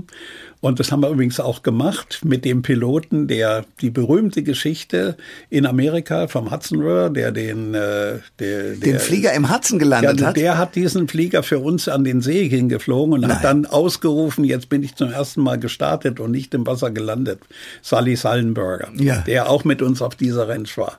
Und 0.59 0.79
das 0.79 0.91
haben 0.91 1.01
wir 1.01 1.09
übrigens 1.09 1.39
auch 1.39 1.61
gemacht 1.61 2.21
mit 2.25 2.43
dem 2.43 2.63
Piloten, 2.63 3.27
der 3.27 3.65
die 3.79 3.91
berühmte 3.91 4.41
Geschichte 4.41 5.15
in 5.51 5.67
Amerika 5.67 6.27
vom 6.27 6.49
Hudson 6.49 6.79
River, 6.79 7.11
der 7.11 7.31
den 7.31 7.75
äh, 7.75 8.19
der, 8.39 8.71
den 8.71 8.79
der, 8.79 8.99
Flieger 8.99 9.33
im 9.33 9.53
Hudson 9.53 9.77
gelandet 9.77 10.19
der, 10.19 10.27
hat. 10.27 10.35
Der 10.35 10.57
hat 10.57 10.75
diesen 10.75 11.07
Flieger 11.07 11.43
für 11.43 11.59
uns 11.59 11.87
an 11.87 12.03
den 12.03 12.21
See 12.21 12.49
hingeflogen 12.49 13.13
und 13.13 13.21
Nein. 13.21 13.35
hat 13.35 13.43
dann 13.43 13.67
ausgerufen: 13.67 14.43
Jetzt 14.43 14.69
bin 14.69 14.81
ich 14.81 14.95
zum 14.95 15.11
ersten 15.11 15.41
Mal 15.41 15.59
gestartet 15.59 16.19
und 16.19 16.31
nicht 16.31 16.53
im 16.55 16.65
Wasser 16.65 16.89
gelandet. 16.89 17.39
Sally 17.83 18.15
Sullenberger, 18.15 18.89
ja. 18.95 19.19
der 19.27 19.49
auch 19.49 19.63
mit 19.63 19.83
uns 19.83 20.01
auf 20.01 20.15
dieser 20.15 20.49
Ranch 20.49 20.75
war. 20.77 20.97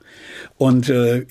Und 0.56 0.88
äh, 0.88 1.26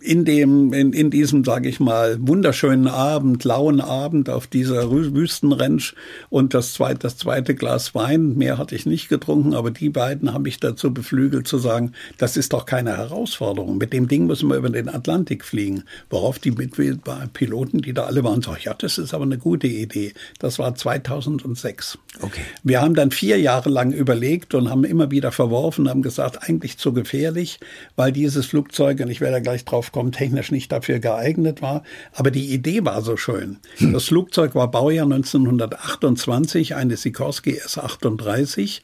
in 0.00 0.24
dem, 0.24 0.72
in, 0.72 0.92
in 0.92 1.10
diesem, 1.10 1.44
sage 1.44 1.68
ich 1.68 1.80
mal, 1.80 2.16
wunderschönen 2.20 2.86
Abend, 2.88 3.44
lauen 3.44 3.80
Abend 3.80 4.30
auf 4.30 4.46
dieser 4.46 4.90
Wüstenrensch 4.90 5.94
und 6.30 6.54
das 6.54 6.72
zweite, 6.72 7.00
das 7.00 7.16
zweite 7.16 7.54
Glas 7.54 7.94
Wein, 7.94 8.36
mehr 8.36 8.58
hatte 8.58 8.74
ich 8.74 8.86
nicht 8.86 9.08
getrunken, 9.08 9.54
aber 9.54 9.70
die 9.70 9.90
beiden 9.90 10.32
haben 10.32 10.42
mich 10.42 10.60
dazu 10.60 10.92
beflügelt 10.92 11.48
zu 11.48 11.58
sagen, 11.58 11.92
das 12.16 12.36
ist 12.36 12.52
doch 12.52 12.66
keine 12.66 12.96
Herausforderung. 12.96 13.78
Mit 13.78 13.92
dem 13.92 14.08
Ding 14.08 14.26
müssen 14.26 14.48
wir 14.48 14.56
über 14.56 14.70
den 14.70 14.88
Atlantik 14.88 15.44
fliegen. 15.44 15.84
Worauf 16.10 16.38
die 16.38 16.52
Piloten, 16.52 17.82
die 17.82 17.92
da 17.92 18.04
alle 18.04 18.24
waren, 18.24 18.42
sagen, 18.42 18.60
ja, 18.62 18.74
das 18.74 18.98
ist 18.98 19.14
aber 19.14 19.24
eine 19.24 19.38
gute 19.38 19.66
Idee. 19.66 20.12
Das 20.38 20.58
war 20.58 20.74
2006. 20.74 21.98
Okay. 22.20 22.40
Wir 22.62 22.80
haben 22.80 22.94
dann 22.94 23.10
vier 23.10 23.38
Jahre 23.38 23.70
lang 23.70 23.92
überlegt 23.92 24.54
und 24.54 24.70
haben 24.70 24.84
immer 24.84 25.10
wieder 25.10 25.32
verworfen, 25.32 25.88
haben 25.88 26.02
gesagt, 26.02 26.48
eigentlich 26.48 26.78
zu 26.78 26.92
gefährlich, 26.92 27.60
weil 27.96 28.12
dieses 28.12 28.46
Flugzeug, 28.46 29.00
und 29.00 29.10
ich 29.10 29.20
werde 29.20 29.42
gleich 29.42 29.64
drauf 29.64 29.87
draufkommen, 29.88 30.12
technisch 30.12 30.50
nicht 30.50 30.70
dafür 30.70 30.98
geeignet 30.98 31.62
war. 31.62 31.82
Aber 32.12 32.30
die 32.30 32.52
Idee 32.52 32.84
war 32.84 33.02
so 33.02 33.16
schön. 33.16 33.58
Hm. 33.76 33.92
Das 33.92 34.04
Flugzeug 34.04 34.54
war 34.54 34.70
Baujahr 34.70 35.04
1928, 35.04 36.74
eine 36.74 36.96
Sikorsky 36.96 37.56
S-38. 37.56 38.80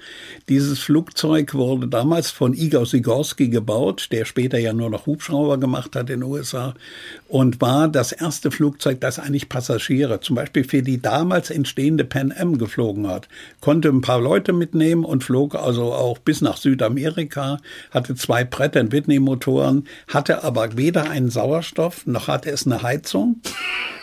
Dieses 0.49 0.79
Flugzeug 0.79 1.55
wurde 1.55 1.89
damals 1.89 2.31
von 2.31 2.55
Igor 2.55 2.87
Sikorsky 2.87 3.49
gebaut, 3.49 4.09
der 4.13 4.25
später 4.25 4.59
ja 4.59 4.73
nur 4.73 4.91
noch 4.91 5.07
Hubschrauber 5.07 5.59
gemacht 5.59 5.97
hat 5.97 6.11
in 6.11 6.21
den 6.21 6.23
USA 6.23 6.75
und 7.35 7.61
war 7.61 7.89
das 7.89 8.13
erste 8.13 8.53
Flugzeug, 8.53 9.01
das 9.01 9.19
eigentlich 9.19 9.49
Passagiere, 9.49 10.21
zum 10.21 10.37
Beispiel 10.37 10.63
für 10.63 10.85
die 10.85 11.03
damals 11.03 11.51
entstehende 11.51 12.05
Pan 12.05 12.33
Am 12.33 12.59
geflogen 12.59 13.09
hat. 13.09 13.27
Konnte 13.61 13.89
ein 13.89 14.03
paar 14.03 14.21
Leute 14.21 14.53
mitnehmen 14.53 15.05
und 15.05 15.25
flog 15.25 15.57
also 15.57 15.93
auch 15.93 16.19
bis 16.19 16.43
nach 16.43 16.57
Südamerika, 16.57 17.59
hatte 17.91 18.15
zwei 18.15 18.45
Pratt 18.45 18.77
Whitney 18.77 19.19
Motoren, 19.19 19.89
hatte 20.07 20.45
aber 20.45 20.77
weder 20.77 21.11
einen 21.11 21.29
Sauerstoff 21.29 22.07
noch 22.07 22.29
hatte 22.29 22.53
es 22.53 22.67
eine 22.67 22.85
Heizung. 22.85 23.41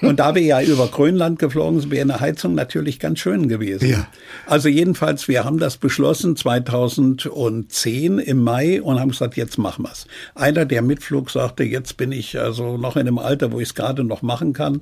Und 0.01 0.19
da 0.19 0.35
wir 0.35 0.41
ja 0.41 0.61
über 0.61 0.87
Grönland 0.87 1.39
geflogen 1.39 1.79
sind, 1.79 1.91
wäre 1.91 2.01
eine 2.01 2.19
Heizung 2.19 2.53
natürlich 2.53 2.99
ganz 2.99 3.19
schön 3.19 3.47
gewesen. 3.47 3.87
Ja. 3.87 4.07
Also 4.45 4.67
jedenfalls, 4.67 5.29
wir 5.29 5.45
haben 5.45 5.57
das 5.57 5.77
beschlossen 5.77 6.35
2010 6.35 8.19
im 8.19 8.43
Mai 8.43 8.81
und 8.81 8.99
haben 8.99 9.11
gesagt, 9.11 9.37
jetzt 9.37 9.57
machen 9.57 9.85
wir's. 9.85 10.05
Einer, 10.35 10.65
der 10.65 10.81
mitflog, 10.81 11.29
sagte, 11.29 11.63
jetzt 11.63 11.95
bin 11.95 12.11
ich 12.11 12.37
also 12.37 12.77
noch 12.77 12.97
in 12.97 13.07
einem 13.07 13.20
Alter, 13.23 13.51
wo 13.51 13.59
ich 13.59 13.69
es 13.69 13.75
gerade 13.75 14.03
noch 14.03 14.21
machen 14.21 14.53
kann. 14.53 14.81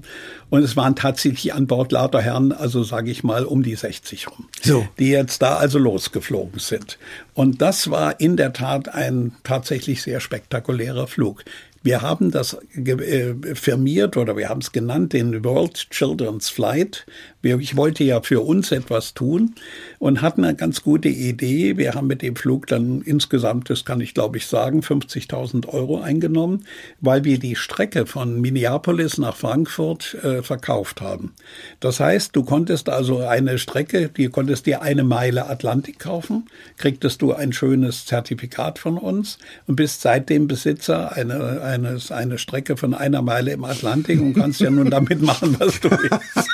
Und 0.50 0.64
es 0.64 0.76
waren 0.76 0.96
tatsächlich 0.96 1.54
an 1.54 1.68
Bord 1.68 1.92
lauter 1.92 2.22
Herren, 2.22 2.52
also 2.52 2.84
sage 2.84 3.12
ich 3.12 3.24
mal 3.24 3.46
um 3.46 3.64
die 3.64 3.76
60 3.76 4.28
rum, 4.28 4.48
so. 4.62 4.88
die 4.98 5.10
jetzt 5.10 5.42
da 5.42 5.58
also 5.58 5.80
losgeflogen 5.80 6.60
sind. 6.60 6.98
Und 7.34 7.62
das 7.62 7.90
war 7.90 8.20
in 8.20 8.38
der 8.38 8.54
Tat 8.54 8.90
ein 8.94 9.34
tatsächlich 9.44 10.02
sehr 10.02 10.20
spektakulärer 10.20 11.08
Flug. 11.08 11.44
Wir 11.82 12.02
haben 12.02 12.32
das 12.32 12.58
äh, 12.76 13.34
firmiert 13.56 14.18
oder 14.18 14.36
wir 14.36 14.50
haben 14.50 14.60
es 14.60 14.72
genannt, 14.72 15.14
den 15.14 15.44
World 15.46 15.90
Children's 15.92 16.50
Flight. 16.50 17.06
Ich 17.42 17.78
wollte 17.78 18.04
ja 18.04 18.22
für 18.22 18.42
uns 18.42 18.74
etwas 18.74 19.14
tun 19.14 19.56
und 19.98 20.22
hatten 20.22 20.44
eine 20.44 20.56
ganz 20.56 20.84
gute 20.84 21.08
Idee. 21.08 21.78
Wir 21.78 21.94
haben 21.94 22.08
mit 22.08 22.22
dem 22.22 22.36
Flug 22.36 22.68
dann 22.68 23.02
insgesamt, 23.02 23.70
das 23.70 23.86
kann 23.86 24.02
ich 24.02 24.14
glaube 24.14 24.38
ich 24.38 24.48
sagen, 24.48 24.82
50.000 24.82 25.68
Euro 25.70 26.02
eingenommen, 26.02 26.66
weil 27.00 27.24
wir 27.24 27.40
die 27.40 27.56
Strecke 27.56 28.06
von 28.06 28.42
Minneapolis 28.42 29.18
nach 29.18 29.38
Frankfurt 29.38 30.16
äh, 30.16 30.42
verkauft 30.44 31.00
haben. 31.00 31.34
Das 31.80 32.02
heißt, 32.02 32.36
du 32.36 32.44
konntest 32.44 32.90
also 32.90 33.20
eine 33.20 33.58
Strecke, 33.58 34.10
die 34.10 34.28
konntest 34.28 34.66
dir 34.66 34.82
eine 34.82 35.06
Meile 35.06 35.50
Atlantik 35.50 36.00
kaufen, 36.00 36.48
kriegtest 36.78 37.22
du 37.22 37.34
ein 37.34 37.54
schönes 37.54 38.06
Zertifikat 38.06 38.80
von 38.80 38.98
uns 38.98 39.38
und 39.66 39.78
bist 39.78 40.02
seitdem 40.02 40.48
Besitzer 40.48 41.14
einer 41.14 41.69
eine, 41.70 41.98
eine 42.10 42.38
Strecke 42.38 42.78
von 42.78 42.94
einer 42.94 43.22
Meile 43.22 43.52
im 43.52 43.64
Atlantik 43.64 44.20
und 44.20 44.34
kannst 44.34 44.60
ja 44.60 44.70
nun 44.70 44.90
damit 44.90 45.22
machen, 45.22 45.56
was 45.60 45.80
du 45.80 45.90
willst. 45.92 46.50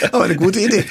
Aber 0.12 0.24
eine 0.24 0.36
gute 0.36 0.60
Idee. 0.60 0.84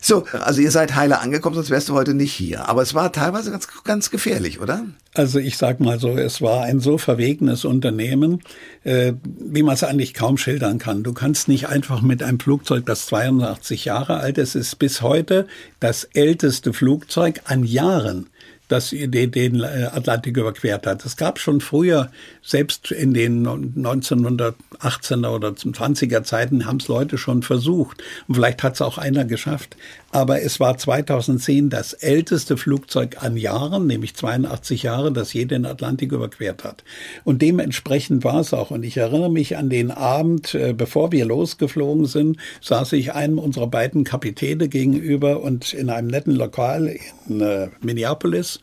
So, 0.00 0.24
also 0.32 0.60
ihr 0.60 0.70
seid 0.70 0.94
heile 0.94 1.20
angekommen, 1.20 1.54
sonst 1.54 1.70
wärst 1.70 1.88
du 1.88 1.94
heute 1.94 2.14
nicht 2.14 2.32
hier. 2.32 2.68
Aber 2.68 2.82
es 2.82 2.94
war 2.94 3.12
teilweise 3.12 3.50
ganz, 3.50 3.68
ganz 3.84 4.10
gefährlich, 4.10 4.60
oder? 4.60 4.84
Also 5.12 5.38
ich 5.38 5.56
sag 5.56 5.80
mal 5.80 5.98
so, 6.00 6.16
es 6.16 6.40
war 6.42 6.64
ein 6.64 6.80
so 6.80 6.98
verwegenes 6.98 7.64
Unternehmen, 7.64 8.40
äh, 8.82 9.12
wie 9.22 9.62
man 9.62 9.74
es 9.74 9.84
eigentlich 9.84 10.14
kaum 10.14 10.38
schildern 10.38 10.78
kann. 10.78 11.02
Du 11.02 11.12
kannst 11.12 11.48
nicht 11.48 11.68
einfach 11.68 12.02
mit 12.02 12.22
einem 12.22 12.40
Flugzeug, 12.40 12.86
das 12.86 13.06
82 13.06 13.84
Jahre 13.84 14.18
alt 14.18 14.38
ist, 14.38 14.54
ist 14.54 14.78
bis 14.78 15.02
heute 15.02 15.46
das 15.80 16.04
älteste 16.04 16.72
Flugzeug 16.72 17.42
an 17.44 17.64
Jahren 17.64 18.28
das 18.68 18.90
den, 18.90 19.30
den 19.30 19.60
äh, 19.60 19.88
Atlantik 19.92 20.36
überquert 20.36 20.86
hat. 20.86 21.04
Es 21.04 21.16
gab 21.16 21.38
schon 21.38 21.60
früher, 21.60 22.10
selbst 22.42 22.90
in 22.90 23.12
den 23.12 23.46
1918er 23.46 25.28
oder 25.28 25.48
20er 25.48 26.22
Zeiten, 26.22 26.66
haben 26.66 26.78
es 26.78 26.88
Leute 26.88 27.18
schon 27.18 27.42
versucht. 27.42 28.02
Und 28.26 28.36
vielleicht 28.36 28.62
hat 28.62 28.74
es 28.74 28.82
auch 28.82 28.98
einer 28.98 29.24
geschafft. 29.24 29.76
Aber 30.14 30.42
es 30.42 30.60
war 30.60 30.78
2010 30.78 31.70
das 31.70 31.92
älteste 31.92 32.56
Flugzeug 32.56 33.16
an 33.24 33.36
Jahren, 33.36 33.88
nämlich 33.88 34.14
82 34.14 34.84
Jahre, 34.84 35.10
das 35.10 35.32
je 35.32 35.44
den 35.44 35.66
Atlantik 35.66 36.12
überquert 36.12 36.62
hat. 36.62 36.84
Und 37.24 37.42
dementsprechend 37.42 38.22
war 38.22 38.38
es 38.38 38.54
auch. 38.54 38.70
Und 38.70 38.84
ich 38.84 38.96
erinnere 38.96 39.28
mich 39.28 39.56
an 39.56 39.70
den 39.70 39.90
Abend, 39.90 40.54
äh, 40.54 40.72
bevor 40.72 41.10
wir 41.10 41.24
losgeflogen 41.24 42.06
sind, 42.06 42.36
saß 42.60 42.92
ich 42.92 43.12
einem 43.12 43.40
unserer 43.40 43.66
beiden 43.66 44.04
Kapitäne 44.04 44.68
gegenüber 44.68 45.42
und 45.42 45.72
in 45.72 45.90
einem 45.90 46.06
netten 46.06 46.36
Lokal 46.36 46.94
in 47.28 47.40
äh, 47.40 47.70
Minneapolis 47.80 48.60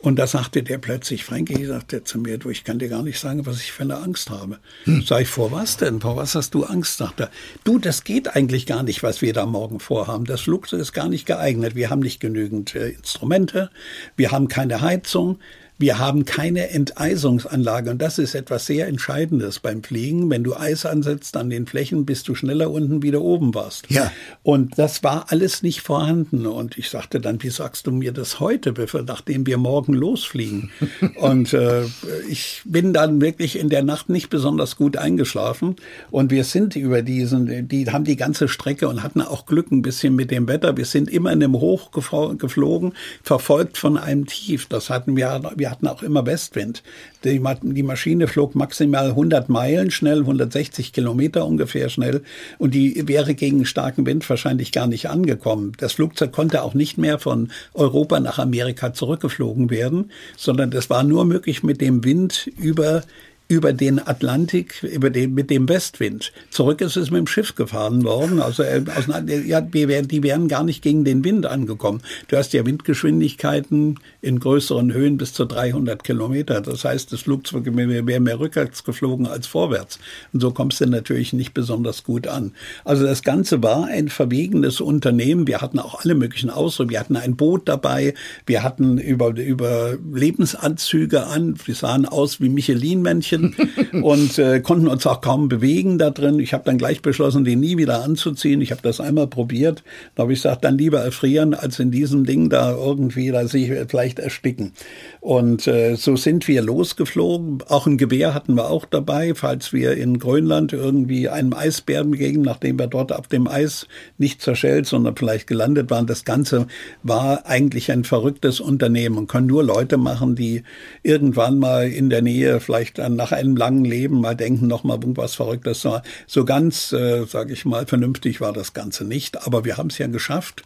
und 0.00 0.16
da 0.16 0.28
sagte 0.28 0.62
der 0.62 0.78
plötzlich, 0.78 1.24
Frankie, 1.24 1.64
sagte 1.64 2.04
zu 2.04 2.18
mir, 2.18 2.38
du, 2.38 2.50
ich 2.50 2.62
kann 2.62 2.78
dir 2.78 2.88
gar 2.88 3.02
nicht 3.02 3.18
sagen, 3.18 3.46
was 3.46 3.60
ich 3.60 3.72
für 3.72 3.82
eine 3.82 3.96
Angst 3.96 4.30
habe. 4.30 4.58
Hm. 4.84 5.02
Sag 5.02 5.22
ich, 5.22 5.28
vor 5.28 5.50
was 5.50 5.76
denn? 5.76 6.00
Vor 6.00 6.16
was 6.16 6.36
hast 6.36 6.54
du 6.54 6.64
Angst? 6.64 6.98
Sagt 6.98 7.18
er, 7.18 7.30
du, 7.64 7.78
das 7.78 8.04
geht 8.04 8.36
eigentlich 8.36 8.66
gar 8.66 8.84
nicht, 8.84 9.02
was 9.02 9.22
wir 9.22 9.32
da 9.32 9.44
morgen 9.44 9.80
vorhaben. 9.80 10.24
Das 10.24 10.42
Flugzeug 10.42 10.80
ist 10.80 10.92
gar 10.92 11.08
nicht 11.08 11.26
geeignet. 11.26 11.74
Wir 11.74 11.90
haben 11.90 11.98
nicht 11.98 12.20
genügend 12.20 12.76
äh, 12.76 12.90
Instrumente. 12.90 13.70
Wir 14.14 14.30
haben 14.30 14.46
keine 14.46 14.82
Heizung. 14.82 15.40
Wir 15.80 16.00
haben 16.00 16.24
keine 16.24 16.70
Enteisungsanlage 16.70 17.90
und 17.90 18.02
das 18.02 18.18
ist 18.18 18.34
etwas 18.34 18.66
sehr 18.66 18.88
Entscheidendes 18.88 19.60
beim 19.60 19.84
Fliegen. 19.84 20.28
Wenn 20.28 20.42
du 20.42 20.56
Eis 20.56 20.84
ansetzt 20.84 21.36
an 21.36 21.50
den 21.50 21.68
Flächen, 21.68 22.04
bist 22.04 22.26
du 22.26 22.34
schneller 22.34 22.72
unten 22.72 23.04
wieder 23.04 23.22
oben 23.22 23.54
warst. 23.54 23.88
Ja. 23.88 24.10
Und 24.42 24.76
das 24.76 25.04
war 25.04 25.26
alles 25.28 25.62
nicht 25.62 25.82
vorhanden. 25.82 26.46
Und 26.46 26.78
ich 26.78 26.90
sagte 26.90 27.20
dann, 27.20 27.40
wie 27.44 27.50
sagst 27.50 27.86
du 27.86 27.92
mir 27.92 28.10
das 28.10 28.40
heute, 28.40 28.74
nachdem 29.06 29.46
wir 29.46 29.56
morgen 29.56 29.94
losfliegen? 29.94 30.70
und 31.14 31.52
äh, 31.52 31.84
ich 32.28 32.62
bin 32.64 32.92
dann 32.92 33.20
wirklich 33.20 33.56
in 33.56 33.68
der 33.68 33.84
Nacht 33.84 34.08
nicht 34.08 34.30
besonders 34.30 34.74
gut 34.74 34.96
eingeschlafen. 34.96 35.76
Und 36.10 36.32
wir 36.32 36.42
sind 36.42 36.74
über 36.74 37.02
diesen, 37.02 37.68
die 37.68 37.88
haben 37.88 38.04
die 38.04 38.16
ganze 38.16 38.48
Strecke 38.48 38.88
und 38.88 39.04
hatten 39.04 39.20
auch 39.20 39.46
Glück 39.46 39.70
ein 39.70 39.82
bisschen 39.82 40.16
mit 40.16 40.32
dem 40.32 40.48
Wetter. 40.48 40.76
Wir 40.76 40.86
sind 40.86 41.08
immer 41.08 41.30
in 41.32 41.40
einem 41.40 41.54
Hoch 41.54 41.92
geflogen, 41.92 42.94
verfolgt 43.22 43.78
von 43.78 43.96
einem 43.96 44.26
Tief. 44.26 44.66
Das 44.66 44.90
hatten 44.90 45.16
wir, 45.16 45.40
wir 45.54 45.67
hatten 45.70 45.86
auch 45.86 46.02
immer 46.02 46.26
Westwind. 46.26 46.82
Die, 47.24 47.42
die, 47.62 47.82
Maschine 47.82 48.28
flog 48.28 48.54
maximal 48.54 49.08
100 49.08 49.48
Meilen 49.48 49.90
schnell, 49.90 50.20
160 50.20 50.92
Kilometer 50.92 51.46
ungefähr 51.46 51.88
schnell 51.88 52.22
und 52.58 52.74
die 52.74 53.08
wäre 53.08 53.34
gegen 53.34 53.64
starken 53.64 54.06
Wind 54.06 54.28
wahrscheinlich 54.28 54.72
gar 54.72 54.86
nicht 54.86 55.08
angekommen. 55.08 55.72
Das 55.78 55.94
Flugzeug 55.94 56.32
konnte 56.32 56.62
auch 56.62 56.74
nicht 56.74 56.98
mehr 56.98 57.18
von 57.18 57.50
Europa 57.74 58.20
nach 58.20 58.38
Amerika 58.38 58.92
zurückgeflogen 58.92 59.70
werden, 59.70 60.10
sondern 60.36 60.70
das 60.70 60.90
war 60.90 61.02
nur 61.02 61.24
möglich 61.24 61.62
mit 61.62 61.80
dem 61.80 62.04
Wind 62.04 62.50
über 62.58 63.02
über 63.50 63.72
den 63.72 63.98
Atlantik, 63.98 64.82
über 64.82 65.08
den, 65.08 65.32
mit 65.32 65.48
dem 65.48 65.70
Westwind. 65.70 66.32
Zurück 66.50 66.82
ist 66.82 66.96
es 66.96 67.10
mit 67.10 67.20
dem 67.20 67.26
Schiff 67.26 67.54
gefahren 67.54 68.04
worden. 68.04 68.40
Also 68.42 68.62
äh, 68.62 68.84
aus, 68.94 69.06
ja, 69.46 69.62
die, 69.62 69.88
wären, 69.88 70.06
die 70.06 70.22
wären 70.22 70.48
gar 70.48 70.64
nicht 70.64 70.82
gegen 70.82 71.04
den 71.04 71.24
Wind 71.24 71.46
angekommen. 71.46 72.02
Du 72.28 72.36
hast 72.36 72.52
ja 72.52 72.66
Windgeschwindigkeiten 72.66 74.00
in 74.20 74.38
größeren 74.38 74.92
Höhen 74.92 75.16
bis 75.16 75.32
zu 75.32 75.46
300 75.46 76.04
Kilometer. 76.04 76.60
Das 76.60 76.84
heißt, 76.84 77.10
das 77.10 77.22
Flugzeug 77.22 77.64
wäre 77.64 78.20
mehr 78.20 78.38
rückwärts 78.38 78.84
geflogen 78.84 79.26
als 79.26 79.46
vorwärts. 79.46 79.98
Und 80.34 80.40
so 80.40 80.50
kommst 80.50 80.82
du 80.82 80.86
natürlich 80.86 81.32
nicht 81.32 81.54
besonders 81.54 82.04
gut 82.04 82.26
an. 82.26 82.52
Also 82.84 83.04
das 83.04 83.22
Ganze 83.22 83.62
war 83.62 83.86
ein 83.86 84.10
verwegenes 84.10 84.82
Unternehmen. 84.82 85.46
Wir 85.46 85.62
hatten 85.62 85.78
auch 85.78 86.04
alle 86.04 86.14
möglichen 86.14 86.50
Ausrüstung. 86.50 86.90
Wir 86.90 87.00
hatten 87.00 87.16
ein 87.16 87.36
Boot 87.36 87.66
dabei. 87.66 88.12
Wir 88.44 88.62
hatten 88.62 88.98
über, 88.98 89.30
über 89.30 89.96
Lebensanzüge 90.12 91.26
an. 91.26 91.54
Wir 91.64 91.74
sahen 91.74 92.04
aus 92.04 92.42
wie 92.42 92.50
Michelin-Männchen 92.50 93.37
Mädchen 93.38 94.02
und 94.02 94.38
äh, 94.38 94.60
konnten 94.60 94.88
uns 94.88 95.06
auch 95.06 95.20
kaum 95.20 95.48
bewegen 95.48 95.98
da 95.98 96.10
drin. 96.10 96.38
Ich 96.38 96.52
habe 96.52 96.64
dann 96.64 96.78
gleich 96.78 97.02
beschlossen, 97.02 97.44
den 97.44 97.60
nie 97.60 97.76
wieder 97.76 98.02
anzuziehen. 98.02 98.60
Ich 98.60 98.70
habe 98.70 98.82
das 98.82 99.00
einmal 99.00 99.26
probiert. 99.26 99.82
Da 100.14 100.22
habe 100.22 100.32
ich 100.32 100.40
gesagt, 100.40 100.64
dann 100.64 100.78
lieber 100.78 101.00
erfrieren, 101.00 101.54
als 101.54 101.78
in 101.78 101.90
diesem 101.90 102.24
Ding 102.24 102.48
da 102.48 102.72
irgendwie 102.72 103.30
da 103.30 103.46
sich 103.46 103.70
vielleicht 103.88 104.18
ersticken. 104.18 104.72
Und 105.20 105.66
äh, 105.66 105.96
so 105.96 106.16
sind 106.16 106.48
wir 106.48 106.62
losgeflogen. 106.62 107.62
Auch 107.68 107.86
ein 107.86 107.98
Gewehr 107.98 108.34
hatten 108.34 108.54
wir 108.54 108.70
auch 108.70 108.84
dabei, 108.86 109.34
falls 109.34 109.72
wir 109.72 109.96
in 109.96 110.18
Grönland 110.18 110.72
irgendwie 110.72 111.28
einem 111.28 111.52
Eisbären 111.52 112.10
begegnen, 112.10 112.42
nachdem 112.42 112.78
wir 112.78 112.86
dort 112.86 113.12
auf 113.12 113.28
dem 113.28 113.46
Eis 113.46 113.86
nicht 114.16 114.42
zerschellt, 114.42 114.86
sondern 114.86 115.16
vielleicht 115.16 115.46
gelandet 115.46 115.90
waren. 115.90 116.06
Das 116.06 116.24
Ganze 116.24 116.66
war 117.02 117.46
eigentlich 117.46 117.90
ein 117.90 118.04
verrücktes 118.04 118.60
Unternehmen 118.60 119.18
und 119.18 119.28
können 119.28 119.46
nur 119.46 119.64
Leute 119.64 119.96
machen, 119.96 120.34
die 120.34 120.62
irgendwann 121.02 121.58
mal 121.58 121.88
in 121.88 122.10
der 122.10 122.22
Nähe 122.22 122.60
vielleicht 122.60 122.98
nach 122.98 123.27
nach 123.28 123.38
einem 123.38 123.56
langen 123.56 123.84
Leben 123.84 124.20
mal 124.20 124.34
denken, 124.34 124.66
noch 124.66 124.84
mal 124.84 124.94
irgendwas 124.94 125.34
Verrücktes. 125.34 125.86
So 126.26 126.44
ganz, 126.44 126.92
äh, 126.92 127.24
sage 127.26 127.52
ich 127.52 127.64
mal, 127.64 127.86
vernünftig 127.86 128.40
war 128.40 128.52
das 128.52 128.72
Ganze 128.72 129.04
nicht. 129.04 129.46
Aber 129.46 129.64
wir 129.64 129.76
haben 129.76 129.88
es 129.88 129.98
ja 129.98 130.06
geschafft. 130.06 130.62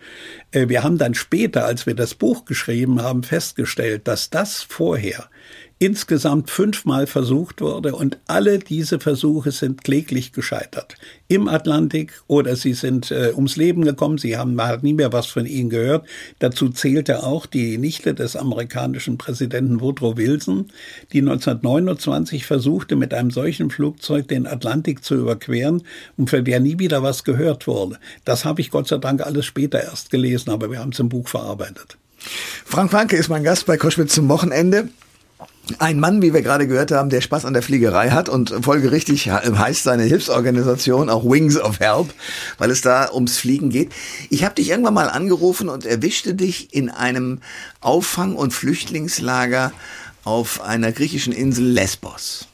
Äh, 0.53 0.69
wir 0.69 0.85
haben 0.85 0.99
dann 0.99 1.15
später, 1.15 1.65
als 1.65 1.87
wir 1.87 1.95
das 1.95 2.15
Buch 2.15 2.45
geschrieben 2.45 3.03
haben, 3.03 3.25
festgestellt, 3.25 4.07
dass 4.07 4.31
das 4.31 4.63
vorher 4.63 5.29
insgesamt 5.83 6.49
fünfmal 6.49 7.09
versucht 7.09 7.61
wurde 7.61 7.97
und 7.97 8.19
alle 8.29 8.61
diese 8.61 9.01
Versuche 9.01 9.51
sind 9.51 9.83
kläglich 9.83 10.33
gescheitert. 10.33 10.95
Im 11.27 11.49
Atlantik 11.49 12.13
oder 12.29 12.55
sie 12.55 12.73
sind 12.75 13.11
äh, 13.11 13.33
ums 13.35 13.57
Leben 13.57 13.85
gekommen, 13.85 14.17
sie 14.17 14.37
haben, 14.37 14.63
hat 14.63 14.85
nie 14.85 14.93
mehr 14.93 15.13
was 15.13 15.27
von 15.27 15.45
ihnen 15.45 15.71
gehört. 15.71 16.07
Dazu 16.39 16.69
zählte 16.69 17.25
auch 17.25 17.47
die 17.47 17.79
Nichte 17.79 18.15
des 18.15 18.37
amerikanischen 18.37 19.19
Präsidenten 19.19 19.81
Woodrow 19.81 20.17
Wilson, 20.17 20.69
die 21.13 21.19
1929 21.19 22.47
versuchte, 22.47 22.95
mit 22.95 23.13
einem 23.13 23.33
solchen 23.33 23.69
Flugzeug 23.69 24.29
den 24.29 24.47
Atlantik 24.47 25.03
zu 25.03 25.17
überqueren 25.17 25.83
und 26.17 26.31
für 26.31 26.45
der 26.45 26.61
nie 26.61 26.79
wieder 26.79 27.03
was 27.03 27.25
gehört 27.25 27.67
wurde. 27.67 27.99
Das 28.25 28.45
habe 28.45 28.61
ich 28.61 28.71
Gott 28.71 28.87
sei 28.87 28.99
Dank 28.99 29.21
alles 29.27 29.47
später 29.47 29.83
erst 29.83 30.11
gelesen, 30.11 30.51
aber 30.51 30.71
wir 30.71 30.79
haben 30.79 30.93
es 30.93 31.01
im 31.01 31.09
Buch 31.09 31.27
verarbeitet. 31.27 31.97
Frank 32.65 32.93
Franke 32.93 33.17
ist 33.17 33.31
mein 33.31 33.43
Gast 33.43 33.67
bei 33.67 33.77
Koschwitz 33.77 34.15
zum 34.15 34.29
Wochenende. 34.29 34.89
Ein 35.79 36.01
Mann, 36.01 36.23
wie 36.23 36.35
wir 36.35 36.43
gerade 36.43 36.67
gehört 36.67 36.91
haben, 36.91 37.09
der 37.09 37.21
Spaß 37.21 37.45
an 37.45 37.53
der 37.53 37.63
Fliegerei 37.63 38.11
hat 38.11 38.29
und 38.29 38.53
folgerichtig 38.63 39.31
heißt 39.31 39.85
seine 39.85 40.03
Hilfsorganisation 40.03 41.09
auch 41.09 41.25
Wings 41.25 41.57
of 41.57 41.79
Help, 41.79 42.13
weil 42.59 42.71
es 42.71 42.81
da 42.81 43.13
ums 43.13 43.39
Fliegen 43.39 43.71
geht. 43.71 43.93
Ich 44.29 44.43
habe 44.45 44.57
dich 44.57 44.71
irgendwann 44.71 44.95
mal 44.95 45.09
angerufen 45.09 45.69
und 45.69 45.87
erwischte 45.87 46.35
dich 46.35 46.75
in 46.75 46.91
einem 46.91 47.41
Auffang- 47.81 48.35
und 48.35 48.53
Flüchtlingslager 48.53 49.73
auf 50.25 50.61
einer 50.61 50.91
griechischen 50.91 51.33
Insel 51.33 51.67
Lesbos. 51.67 52.49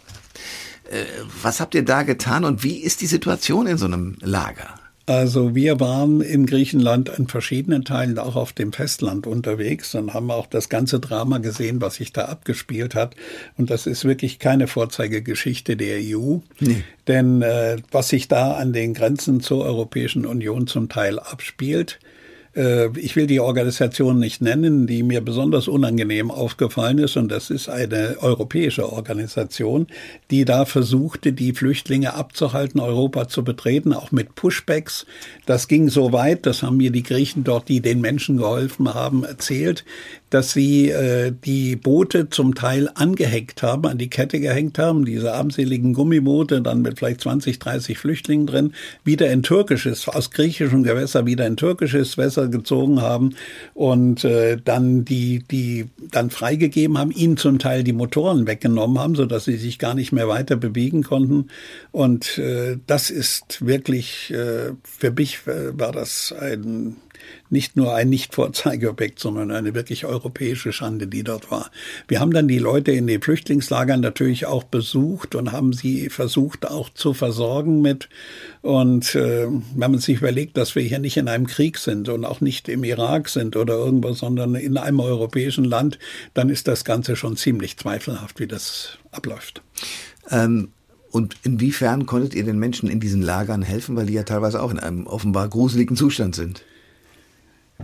Äh, 0.91 1.05
was 1.43 1.61
habt 1.61 1.75
ihr 1.75 1.85
da 1.85 2.03
getan 2.03 2.45
und 2.45 2.63
wie 2.63 2.77
ist 2.77 3.01
die 3.01 3.07
Situation 3.07 3.67
in 3.67 3.79
so 3.79 3.87
einem 3.87 4.17
Lager? 4.21 4.78
Also 5.09 5.55
wir 5.55 5.81
waren 5.81 6.21
in 6.21 6.45
Griechenland 6.45 7.09
in 7.09 7.29
verschiedenen 7.29 7.83
Teilen 7.83 8.19
auch 8.19 8.37
auf 8.37 8.53
dem 8.53 8.75
Festland 8.75 9.27
unterwegs 9.27 9.95
und 9.95 10.13
haben 10.13 10.31
auch 10.31 10.47
das 10.47 10.69
ganze 10.69 11.01
Drama 11.01 11.39
gesehen, 11.39 11.81
was 11.81 11.95
sich 11.95 12.13
da 12.13 12.27
abgespielt 12.27 12.95
hat. 12.95 13.17
Und 13.57 13.71
das 13.71 13.87
ist 13.87 14.05
wirklich 14.05 14.39
keine 14.39 14.67
Vorzeigegeschichte 14.67 15.79
der 15.79 16.01
EU. 16.03 16.41
Nee. 16.61 16.85
Denn 17.07 17.41
äh, 17.41 17.79
was 17.91 18.11
sich 18.11 18.29
da 18.29 18.53
an 18.53 18.75
den 18.75 18.93
Grenzen 18.93 19.41
zur 19.41 19.65
Europäischen 19.65 20.27
Union 20.27 20.67
zum 20.67 20.91
Teil 20.91 21.19
abspielt, 21.19 22.01
ich 22.97 23.15
will 23.15 23.27
die 23.29 23.41
Organisation 23.41 24.19
nicht 24.19 24.43
nennen, 24.43 24.87
die 24.87 25.03
mir 25.03 25.21
besonders 25.21 25.69
unangenehm 25.69 26.31
aufgefallen 26.31 26.99
ist, 26.99 27.17
und 27.17 27.29
das 27.31 27.51
ist 27.51 27.69
eine 27.69 28.17
europäische 28.21 28.93
Organisation, 28.93 29.87
die 30.31 30.45
da 30.45 30.65
versuchte, 30.65 31.33
die 31.33 31.53
Flüchtlinge 31.53 32.15
abzuhalten, 32.15 32.81
Europa 32.81 33.29
zu 33.29 33.45
betreten, 33.45 33.93
auch 33.93 34.11
mit 34.11 34.35
Pushbacks. 34.35 35.07
Das 35.47 35.69
ging 35.69 35.89
so 35.89 36.13
weit, 36.13 36.47
das 36.47 36.63
haben 36.63 36.79
mir 36.79 36.91
die 36.91 37.05
Griechen 37.05 37.45
dort, 37.45 37.69
die 37.69 37.81
den 37.81 38.01
Menschen 38.01 38.39
geholfen 38.39 38.93
haben, 38.93 39.25
erzählt, 39.25 39.85
dass 40.31 40.53
sie 40.53 40.91
äh, 40.91 41.33
die 41.45 41.77
Boote 41.77 42.29
zum 42.29 42.55
Teil 42.55 42.91
angehängt 42.95 43.63
haben, 43.63 43.87
an 43.87 43.99
die 43.99 44.11
Kette 44.11 44.41
gehängt 44.41 44.79
haben, 44.79 45.05
diese 45.05 45.33
armseligen 45.35 45.95
Gummiboote, 45.95 46.61
dann 46.61 46.83
mit 46.83 46.99
vielleicht 46.99 47.23
20, 47.23 47.59
30 47.59 47.99
Flüchtlingen 47.99 48.47
drin, 48.47 48.73
wieder 49.05 49.31
in 49.31 49.43
türkisches, 49.43 50.09
aus 50.09 50.31
griechischem 50.31 50.83
Gewässer 50.83 51.27
wieder 51.27 51.47
in 51.47 51.57
türkisches 51.57 52.19
Wässer 52.19 52.49
gezogen 52.49 53.01
haben 53.01 53.35
und 53.75 54.25
äh, 54.25 54.59
dann 54.63 55.05
die, 55.05 55.45
die 55.51 55.89
dann 56.11 56.31
freigegeben 56.31 56.99
haben, 56.99 57.11
ihnen 57.11 57.37
zum 57.37 57.59
Teil 57.59 57.85
die 57.85 57.93
Motoren 57.93 58.47
weggenommen 58.47 58.99
haben, 58.99 59.15
so 59.15 59.25
dass 59.27 59.45
sie 59.45 59.57
sich 59.57 59.79
gar 59.79 59.95
nicht 59.95 60.13
mehr 60.13 60.29
weiter 60.29 60.57
bewegen 60.57 61.03
konnten. 61.03 61.49
Und 61.91 62.39
äh, 62.39 62.77
das 62.87 63.11
ist 63.11 63.65
wirklich, 63.65 64.31
äh, 64.31 64.73
für 64.83 65.11
mich 65.11 65.41
äh, 65.47 65.79
war 65.79 65.93
das 65.93 66.35
ein 66.39 66.97
nicht 67.51 67.77
nur 67.77 67.95
ein 67.95 68.09
Nicht-Vorzeigeobjekt, 68.09 69.19
sondern 69.19 69.51
eine 69.51 69.75
wirklich 69.75 70.05
europäische 70.05 70.73
Schande, 70.73 71.07
die 71.07 71.25
dort 71.25 71.51
war. 71.51 71.71
Wir 72.07 72.21
haben 72.21 72.33
dann 72.33 72.49
die 72.49 72.59
Leute 72.59 72.93
in 72.93 73.07
den 73.07 73.23
Flüchtlingslagern 73.23 74.01
natürlich 74.01 74.47
auch 74.47 74.65
besucht 74.65 75.35
und 75.35 75.53
haben 75.53 75.73
sie 75.73 76.11
versucht 76.11 76.67
auch 76.67 76.91
zu 76.91 77.15
versorgen 77.15 77.81
mit. 77.81 78.09
Und 78.63 79.15
äh, 79.15 79.47
wenn 79.47 79.91
man 79.91 79.99
sich 79.99 80.19
überlegt, 80.19 80.57
dass 80.57 80.75
wir 80.75 80.83
hier 80.83 80.99
nicht 80.99 81.17
in 81.17 81.29
einem 81.29 81.47
Krieg 81.47 81.79
sind 81.79 82.09
und 82.09 82.25
auch 82.25 82.41
nicht 82.41 82.69
im 82.69 82.85
Irak 82.85 83.29
sind 83.29 83.57
oder 83.57 83.75
irgendwo, 83.75 84.13
sondern 84.13 84.55
in 84.55 84.77
einem 84.77 85.01
europäischen 85.01 85.65
Land, 85.65 85.99
dann 86.35 86.51
ist 86.51 86.69
das 86.69 86.85
Ganze 86.85 87.17
schon 87.17 87.37
ziemlich 87.37 87.77
zweifelhaft, 87.77 88.41
wie 88.41 88.47
das 88.47 88.99
abläuft. 89.11 89.63
Ähm 90.31 90.69
und 91.11 91.37
inwiefern 91.43 92.07
konntet 92.07 92.35
ihr 92.35 92.45
den 92.45 92.59
Menschen 92.59 92.89
in 92.89 93.01
diesen 93.01 93.23
Lagern 93.23 93.63
helfen, 93.63 93.97
weil 93.97 94.07
die 94.07 94.13
ja 94.13 94.25
teilweise 94.25 94.63
auch 94.63 94.71
in 94.71 94.79
einem 94.79 95.07
offenbar 95.07 95.49
gruseligen 95.49 95.97
Zustand 95.97 96.35
sind? 96.35 96.63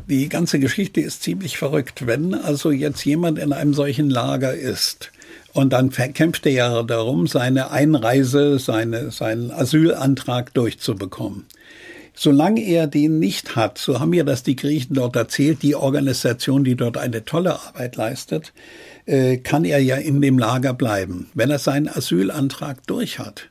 Die 0.09 0.29
ganze 0.29 0.59
Geschichte 0.59 1.01
ist 1.01 1.23
ziemlich 1.23 1.57
verrückt. 1.57 2.07
Wenn 2.07 2.35
also 2.35 2.71
jetzt 2.71 3.05
jemand 3.05 3.39
in 3.39 3.53
einem 3.53 3.75
solchen 3.75 4.11
Lager 4.11 4.53
ist 4.55 5.13
und 5.53 5.73
dann 5.73 5.91
kämpft 5.91 6.47
er 6.47 6.53
ja 6.53 6.83
darum, 6.83 7.27
seine 7.27 7.71
Einreise, 7.71 8.59
seine, 8.59 9.11
seinen 9.11 9.51
Asylantrag 9.51 10.53
durchzubekommen. 10.53 11.47
Solange 12.17 12.61
er 12.61 12.87
den 12.87 13.19
nicht 13.19 13.57
hat, 13.57 13.79
so 13.79 13.99
haben 13.99 14.11
mir 14.11 14.25
das 14.25 14.43
die 14.43 14.57
Griechen 14.57 14.95
dort 14.95 15.17
erzählt, 15.17 15.63
die 15.63 15.75
Organisation, 15.75 16.63
die 16.63 16.77
dort 16.77 16.97
eine 16.97 17.25
tolle 17.25 17.59
Arbeit 17.59 17.97
leistet, 17.97 18.53
äh, 19.07 19.39
kann 19.39 19.65
er 19.65 19.81
ja 19.81 19.97
in 19.97 20.21
dem 20.21 20.39
Lager 20.39 20.75
bleiben. 20.75 21.29
Wenn 21.35 21.51
er 21.51 21.59
seinen 21.59 21.89
Asylantrag 21.89 22.87
durch 22.87 23.19
hat, 23.19 23.49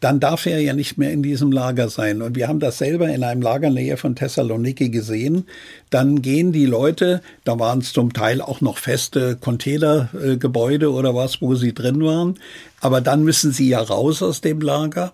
dann 0.00 0.18
darf 0.18 0.46
er 0.46 0.60
ja 0.60 0.72
nicht 0.72 0.96
mehr 0.96 1.12
in 1.12 1.22
diesem 1.22 1.52
Lager 1.52 1.88
sein. 1.90 2.22
Und 2.22 2.34
wir 2.34 2.48
haben 2.48 2.58
das 2.58 2.78
selber 2.78 3.08
in 3.08 3.22
einem 3.22 3.42
Lager 3.42 3.70
Nähe 3.70 3.98
von 3.98 4.16
Thessaloniki 4.16 4.88
gesehen. 4.88 5.46
Dann 5.90 6.22
gehen 6.22 6.52
die 6.52 6.66
Leute, 6.66 7.20
da 7.44 7.58
waren 7.58 7.80
es 7.80 7.92
zum 7.92 8.12
Teil 8.12 8.40
auch 8.40 8.62
noch 8.62 8.78
feste 8.78 9.36
Containergebäude 9.36 10.90
oder 10.90 11.14
was, 11.14 11.42
wo 11.42 11.54
sie 11.54 11.74
drin 11.74 12.02
waren. 12.02 12.38
Aber 12.80 13.02
dann 13.02 13.24
müssen 13.24 13.52
sie 13.52 13.68
ja 13.68 13.80
raus 13.80 14.22
aus 14.22 14.40
dem 14.40 14.60
Lager 14.60 15.12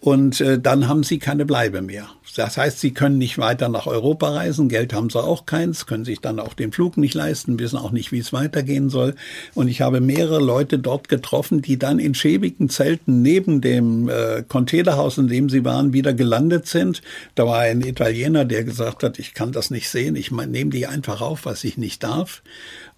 und 0.00 0.40
äh, 0.40 0.58
dann 0.58 0.88
haben 0.88 1.04
sie 1.04 1.18
keine 1.18 1.44
Bleibe 1.44 1.82
mehr. 1.82 2.08
Das 2.34 2.56
heißt, 2.56 2.80
sie 2.80 2.92
können 2.92 3.18
nicht 3.18 3.38
weiter 3.38 3.68
nach 3.68 3.86
Europa 3.86 4.30
reisen, 4.30 4.68
Geld 4.68 4.94
haben 4.94 5.10
sie 5.10 5.22
auch 5.22 5.44
keins, 5.44 5.86
können 5.86 6.04
sich 6.04 6.20
dann 6.20 6.40
auch 6.40 6.54
den 6.54 6.72
Flug 6.72 6.96
nicht 6.96 7.14
leisten, 7.14 7.58
wissen 7.58 7.78
auch 7.78 7.90
nicht, 7.90 8.10
wie 8.10 8.18
es 8.18 8.32
weitergehen 8.32 8.88
soll. 8.88 9.14
Und 9.54 9.68
ich 9.68 9.82
habe 9.82 10.00
mehrere 10.00 10.40
Leute 10.40 10.78
dort 10.78 11.08
getroffen, 11.08 11.60
die 11.60 11.78
dann 11.78 11.98
in 11.98 12.14
schäbigen 12.14 12.70
Zelten 12.70 13.20
neben 13.20 13.60
dem 13.60 14.08
äh, 14.08 14.42
Containerhaus, 14.46 15.18
in 15.18 15.28
dem 15.28 15.50
sie 15.50 15.64
waren, 15.64 15.92
wieder 15.92 16.14
gelandet 16.14 16.66
sind. 16.66 17.02
Da 17.34 17.46
war 17.46 17.60
ein 17.60 17.82
Italiener, 17.82 18.44
der 18.44 18.64
gesagt 18.64 19.02
hat, 19.02 19.18
ich 19.18 19.34
kann 19.34 19.52
das 19.52 19.70
nicht 19.70 19.88
sehen, 19.90 20.16
ich 20.16 20.30
nehme 20.30 20.70
die 20.70 20.86
einfach 20.86 21.20
auf, 21.20 21.44
was 21.44 21.64
ich 21.64 21.76
nicht 21.76 22.02
darf. 22.02 22.42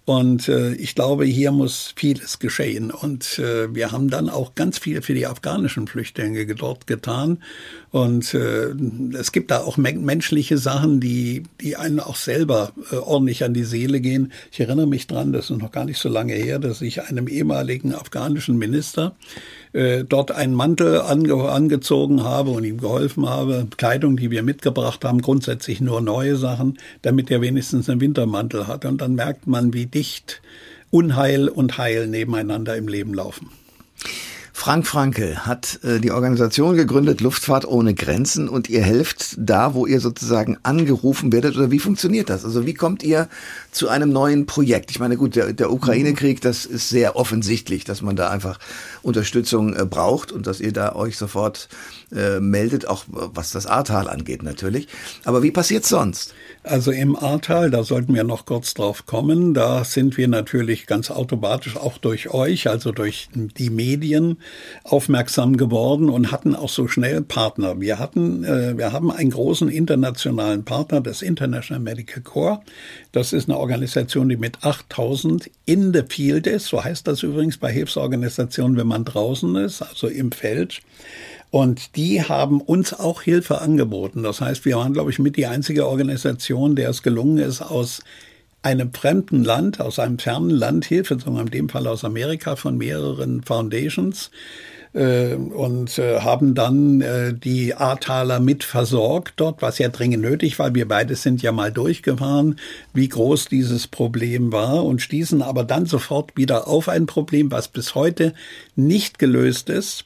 Und 0.05 0.47
äh, 0.49 0.73
ich 0.75 0.93
glaube, 0.93 1.25
hier 1.25 1.51
muss 1.51 1.93
vieles 1.95 2.37
geschehen. 2.37 2.91
Und 2.91 3.39
äh, 3.39 3.73
wir 3.73 3.91
haben 3.91 4.11
dann 4.11 4.29
auch 4.29 4.53
ganz 4.53 4.77
viel 4.77 5.01
für 5.01 5.15
die 5.15 5.25
afghanischen 5.25 5.87
Flüchtlinge 5.87 6.45
dort 6.45 6.85
getan. 6.85 7.39
Und 7.89 8.35
äh, 8.35 8.67
es 9.17 9.31
gibt 9.31 9.49
da 9.49 9.61
auch 9.61 9.77
menschliche 9.77 10.59
Sachen, 10.59 10.99
die, 10.99 11.43
die 11.59 11.75
einen 11.75 11.99
auch 11.99 12.17
selber 12.17 12.73
äh, 12.91 12.97
ordentlich 12.97 13.43
an 13.43 13.55
die 13.55 13.63
Seele 13.63 13.99
gehen. 13.99 14.31
Ich 14.51 14.59
erinnere 14.59 14.85
mich 14.85 15.07
dran, 15.07 15.33
das 15.33 15.49
ist 15.49 15.57
noch 15.57 15.71
gar 15.71 15.85
nicht 15.85 15.99
so 15.99 16.09
lange 16.09 16.33
her, 16.33 16.59
dass 16.59 16.83
ich 16.83 17.01
einem 17.01 17.27
ehemaligen 17.27 17.95
afghanischen 17.95 18.57
Minister 18.57 19.15
äh, 19.75 20.05
dort 20.05 20.31
einen 20.31 20.53
Mantel 20.53 21.01
ange 21.01 21.35
angezogen 21.49 22.23
habe 22.23 22.51
und 22.51 22.63
ihm 22.63 22.79
geholfen 22.79 23.27
habe. 23.27 23.67
Kleidung, 23.75 24.15
die 24.15 24.31
wir 24.31 24.41
mitgebracht 24.41 25.03
haben, 25.03 25.21
grundsätzlich 25.21 25.81
nur 25.81 25.99
neue 25.99 26.37
Sachen, 26.37 26.77
damit 27.01 27.29
er 27.29 27.41
wenigstens 27.41 27.89
einen 27.89 27.99
Wintermantel 27.99 28.67
hat. 28.67 28.85
Und 28.85 29.01
dann 29.01 29.15
merkt 29.15 29.47
man, 29.47 29.73
wie 29.73 29.85
dicht 29.85 30.41
Unheil 30.91 31.49
und 31.49 31.77
Heil 31.77 32.07
nebeneinander 32.07 32.77
im 32.77 32.87
Leben 32.87 33.13
laufen. 33.13 33.49
Frank 34.57 34.87
Franke 34.87 35.45
hat 35.45 35.81
äh, 35.83 35.99
die 35.99 36.11
Organisation 36.11 36.77
gegründet, 36.77 37.19
Luftfahrt 37.19 37.67
ohne 37.67 37.93
Grenzen, 37.93 38.47
und 38.47 38.69
ihr 38.69 38.81
helft 38.81 39.35
da, 39.37 39.73
wo 39.73 39.85
ihr 39.85 39.99
sozusagen 39.99 40.57
angerufen 40.63 41.33
werdet, 41.33 41.57
oder 41.57 41.69
wie 41.71 41.79
funktioniert 41.79 42.29
das? 42.29 42.45
Also 42.45 42.65
wie 42.65 42.73
kommt 42.73 43.03
ihr 43.03 43.27
zu 43.71 43.89
einem 43.89 44.11
neuen 44.11 44.45
Projekt? 44.45 44.89
Ich 44.91 44.99
meine, 44.99 45.17
gut, 45.17 45.35
der, 45.35 45.51
der 45.51 45.71
Ukraine-Krieg, 45.71 46.39
das 46.39 46.65
ist 46.65 46.87
sehr 46.87 47.17
offensichtlich, 47.17 47.83
dass 47.83 48.01
man 48.01 48.15
da 48.15 48.29
einfach 48.29 48.57
Unterstützung 49.05 49.75
äh, 49.75 49.85
braucht 49.85 50.31
und 50.31 50.47
dass 50.47 50.59
ihr 50.59 50.73
da 50.73 50.95
euch 50.95 51.17
sofort 51.17 51.69
äh, 52.11 52.39
meldet, 52.39 52.87
auch 52.87 53.05
was 53.07 53.51
das 53.51 53.67
Ahrtal 53.67 54.09
angeht 54.09 54.41
natürlich. 54.41 54.87
Aber 55.23 55.43
wie 55.43 55.51
passiert 55.51 55.85
sonst? 55.85 56.33
Also 56.63 56.91
im 56.91 57.15
Ahrtal, 57.15 57.69
da 57.69 57.83
sollten 57.83 58.15
wir 58.15 58.23
noch 58.23 58.47
kurz 58.47 58.73
drauf 58.73 59.05
kommen, 59.05 59.53
da 59.53 59.83
sind 59.83 60.17
wir 60.17 60.27
natürlich 60.27 60.87
ganz 60.87 61.11
automatisch 61.11 61.77
auch 61.77 61.99
durch 61.99 62.33
euch, 62.33 62.67
also 62.67 62.91
durch 62.91 63.29
die 63.35 63.69
Medien 63.69 64.39
aufmerksam 64.83 65.57
geworden 65.57 66.09
und 66.09 66.31
hatten 66.31 66.55
auch 66.55 66.69
so 66.69 66.87
schnell 66.87 67.21
Partner. 67.21 67.79
Wir 67.79 67.99
hatten, 67.99 68.43
äh, 68.43 68.75
wir 68.75 68.91
haben 68.91 69.11
einen 69.11 69.29
großen 69.29 69.69
internationalen 69.69 70.65
Partner, 70.65 71.01
das 71.01 71.21
International 71.21 71.83
Medical 71.83 72.23
Corps. 72.23 72.63
Das 73.15 73.31
ist 73.31 73.47
eine 73.47 73.57
Organisation, 73.57 74.27
die 74.27 74.35
mit 74.35 74.65
8000 74.65 75.49
in 75.65 75.93
the 75.93 76.01
field 76.05 76.47
ist. 76.47 76.65
So 76.65 76.83
heißt 76.83 77.07
das 77.07 77.23
übrigens 77.23 77.57
bei 77.57 77.71
Hilfsorganisationen, 77.71 78.75
wenn 78.75 78.87
man 78.87 79.05
draußen 79.05 79.55
ist, 79.55 79.81
also 79.81 80.09
im 80.09 80.33
Feld. 80.33 80.81
Und 81.49 81.95
die 81.95 82.23
haben 82.23 82.59
uns 82.59 82.93
auch 82.93 83.21
Hilfe 83.21 83.61
angeboten. 83.61 84.21
Das 84.21 84.41
heißt, 84.41 84.65
wir 84.65 84.75
waren, 84.75 84.91
glaube 84.91 85.11
ich, 85.11 85.19
mit 85.19 85.37
die 85.37 85.45
einzige 85.45 85.87
Organisation, 85.87 86.75
der 86.75 86.89
es 86.89 87.03
gelungen 87.03 87.37
ist, 87.37 87.61
aus 87.61 88.01
einem 88.63 88.93
fremden 88.93 89.45
Land, 89.45 89.79
aus 89.79 89.97
einem 89.97 90.19
fernen 90.19 90.49
Land 90.49 90.83
Hilfe, 90.83 91.17
sondern 91.17 91.45
in 91.45 91.51
dem 91.51 91.69
Fall 91.69 91.87
aus 91.87 92.03
Amerika 92.03 92.57
von 92.57 92.77
mehreren 92.77 93.43
Foundations 93.43 94.29
und 94.97 95.97
äh, 95.99 96.21
haben 96.21 96.55
dann 96.55 97.01
äh, 97.01 97.33
die 97.33 97.75
Ahrtaler 97.75 98.39
mit 98.39 98.63
versorgt 98.63 99.33
dort, 99.37 99.61
was 99.61 99.77
ja 99.77 99.89
dringend 99.89 100.23
nötig 100.23 100.57
war. 100.57 100.73
Wir 100.73 100.87
beide 100.87 101.15
sind 101.15 101.41
ja 101.41 101.51
mal 101.51 101.71
durchgefahren, 101.71 102.59
wie 102.93 103.09
groß 103.09 103.49
dieses 103.49 103.87
Problem 103.87 104.53
war 104.53 104.85
und 104.85 105.01
stießen 105.01 105.41
aber 105.41 105.65
dann 105.65 105.85
sofort 105.85 106.37
wieder 106.37 106.67
auf 106.67 106.87
ein 106.87 107.07
Problem, 107.07 107.51
was 107.51 107.67
bis 107.67 107.93
heute 107.93 108.33
nicht 108.75 109.19
gelöst 109.19 109.69
ist. 109.69 110.05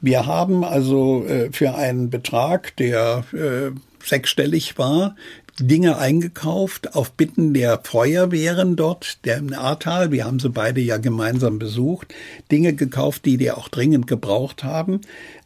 Wir 0.00 0.26
haben 0.26 0.64
also 0.64 1.24
äh, 1.26 1.50
für 1.52 1.74
einen 1.74 2.08
Betrag, 2.08 2.74
der 2.76 3.24
äh, 3.32 3.70
sechsstellig 4.04 4.78
war, 4.78 5.14
Dinge 5.60 5.98
eingekauft 5.98 6.94
auf 6.94 7.12
Bitten 7.12 7.52
der 7.52 7.80
Feuerwehren 7.82 8.74
dort, 8.74 9.24
der 9.26 9.36
im 9.36 9.52
Ahrtal. 9.52 10.10
Wir 10.10 10.24
haben 10.24 10.38
sie 10.38 10.48
beide 10.48 10.80
ja 10.80 10.96
gemeinsam 10.96 11.58
besucht. 11.58 12.14
Dinge 12.50 12.72
gekauft, 12.74 13.26
die 13.26 13.36
die 13.36 13.50
auch 13.50 13.68
dringend 13.68 14.06
gebraucht 14.06 14.64
haben. 14.64 15.02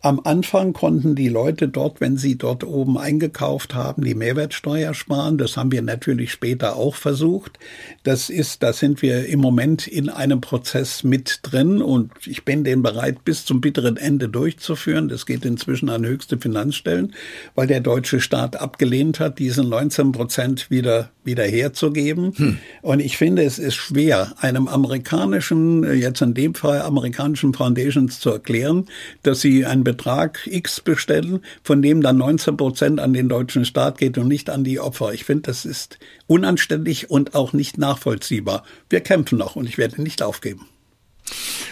Am 0.06 0.20
Anfang 0.22 0.72
konnten 0.72 1.16
die 1.16 1.28
Leute 1.28 1.66
dort, 1.66 2.00
wenn 2.00 2.16
sie 2.16 2.38
dort 2.38 2.62
oben 2.62 2.96
eingekauft 2.96 3.74
haben, 3.74 4.04
die 4.04 4.14
Mehrwertsteuer 4.14 4.94
sparen. 4.94 5.36
Das 5.36 5.56
haben 5.56 5.72
wir 5.72 5.82
natürlich 5.82 6.30
später 6.30 6.76
auch 6.76 6.94
versucht. 6.94 7.58
Das 8.04 8.30
ist, 8.30 8.62
da 8.62 8.72
sind 8.72 9.02
wir 9.02 9.26
im 9.26 9.40
Moment 9.40 9.88
in 9.88 10.08
einem 10.08 10.40
Prozess 10.40 11.02
mit 11.02 11.40
drin 11.42 11.82
und 11.82 12.12
ich 12.24 12.44
bin 12.44 12.62
den 12.62 12.84
bereit, 12.84 13.24
bis 13.24 13.44
zum 13.44 13.60
bitteren 13.60 13.96
Ende 13.96 14.28
durchzuführen. 14.28 15.08
Das 15.08 15.26
geht 15.26 15.44
inzwischen 15.44 15.88
an 15.88 16.06
höchste 16.06 16.38
Finanzstellen, 16.38 17.12
weil 17.56 17.66
der 17.66 17.80
deutsche 17.80 18.20
Staat 18.20 18.54
abgelehnt 18.54 19.18
hat, 19.18 19.40
diese 19.40 19.64
19 19.64 20.12
Prozent 20.12 20.70
wieder, 20.70 21.10
wieder 21.26 21.44
herzugeben. 21.44 22.32
Hm. 22.36 22.58
Und 22.82 23.00
ich 23.00 23.16
finde, 23.16 23.42
es 23.42 23.58
ist 23.58 23.74
schwer, 23.74 24.34
einem 24.40 24.68
amerikanischen, 24.68 25.82
jetzt 25.94 26.22
in 26.22 26.34
dem 26.34 26.54
Fall 26.54 26.82
amerikanischen 26.82 27.52
Foundations 27.52 28.20
zu 28.20 28.30
erklären, 28.30 28.86
dass 29.22 29.40
sie 29.40 29.66
ein 29.66 29.84
Betrag 29.84 30.46
X 30.46 30.80
bestellen, 30.80 31.40
von 31.62 31.82
dem 31.82 32.00
dann 32.00 32.16
19 32.16 32.56
Prozent 32.56 33.00
an 33.00 33.12
den 33.12 33.28
deutschen 33.28 33.64
Staat 33.64 33.98
geht 33.98 34.16
und 34.18 34.28
nicht 34.28 34.48
an 34.48 34.64
die 34.64 34.80
Opfer. 34.80 35.12
Ich 35.12 35.24
finde, 35.24 35.42
das 35.42 35.64
ist 35.64 35.98
unanständig 36.26 37.10
und 37.10 37.34
auch 37.34 37.52
nicht 37.52 37.78
nachvollziehbar. 37.78 38.64
Wir 38.88 39.00
kämpfen 39.00 39.38
noch 39.38 39.56
und 39.56 39.68
ich 39.68 39.78
werde 39.78 40.00
nicht 40.02 40.22
aufgeben. 40.22 40.66